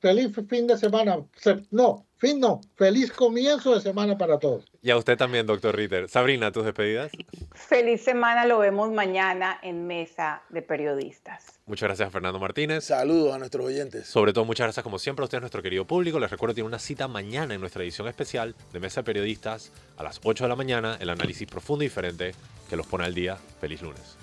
Feliz 0.00 0.36
fin 0.48 0.66
de 0.66 0.78
semana. 0.78 1.16
Se- 1.36 1.62
No, 1.70 2.05
fin 2.18 2.40
no. 2.40 2.60
Feliz 2.76 3.12
comienzo 3.12 3.74
de 3.74 3.80
semana 3.80 4.16
para 4.16 4.38
todos. 4.38 4.64
Y 4.82 4.90
a 4.90 4.96
usted 4.96 5.16
también, 5.16 5.46
doctor 5.46 5.74
Ritter. 5.74 6.08
Sabrina, 6.08 6.52
tus 6.52 6.64
despedidas. 6.64 7.10
Feliz 7.52 8.02
semana, 8.02 8.46
lo 8.46 8.58
vemos 8.58 8.90
mañana 8.92 9.58
en 9.62 9.86
Mesa 9.86 10.42
de 10.50 10.62
Periodistas. 10.62 11.58
Muchas 11.66 11.88
gracias 11.88 12.08
a 12.08 12.10
Fernando 12.10 12.38
Martínez. 12.38 12.84
Saludos 12.84 13.34
a 13.34 13.38
nuestros 13.38 13.66
oyentes. 13.66 14.06
Sobre 14.06 14.32
todo, 14.32 14.44
muchas 14.44 14.66
gracias 14.66 14.82
como 14.82 14.98
siempre 14.98 15.22
a 15.22 15.24
ustedes, 15.24 15.42
nuestro 15.42 15.62
querido 15.62 15.84
público. 15.84 16.20
Les 16.20 16.30
recuerdo, 16.30 16.54
tiene 16.54 16.68
una 16.68 16.78
cita 16.78 17.08
mañana 17.08 17.54
en 17.54 17.60
nuestra 17.60 17.82
edición 17.82 18.08
especial 18.08 18.54
de 18.72 18.80
Mesa 18.80 19.00
de 19.00 19.04
Periodistas 19.04 19.72
a 19.96 20.02
las 20.02 20.20
8 20.22 20.44
de 20.44 20.48
la 20.48 20.56
mañana. 20.56 20.96
El 21.00 21.10
análisis 21.10 21.48
profundo 21.48 21.84
y 21.84 21.88
diferente 21.88 22.34
que 22.70 22.76
los 22.76 22.86
pone 22.86 23.04
al 23.04 23.14
día. 23.14 23.36
Feliz 23.60 23.82
lunes. 23.82 24.16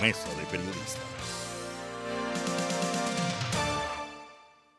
Mesa 0.00 0.28
de 0.36 0.37
Periodistas. 0.37 0.37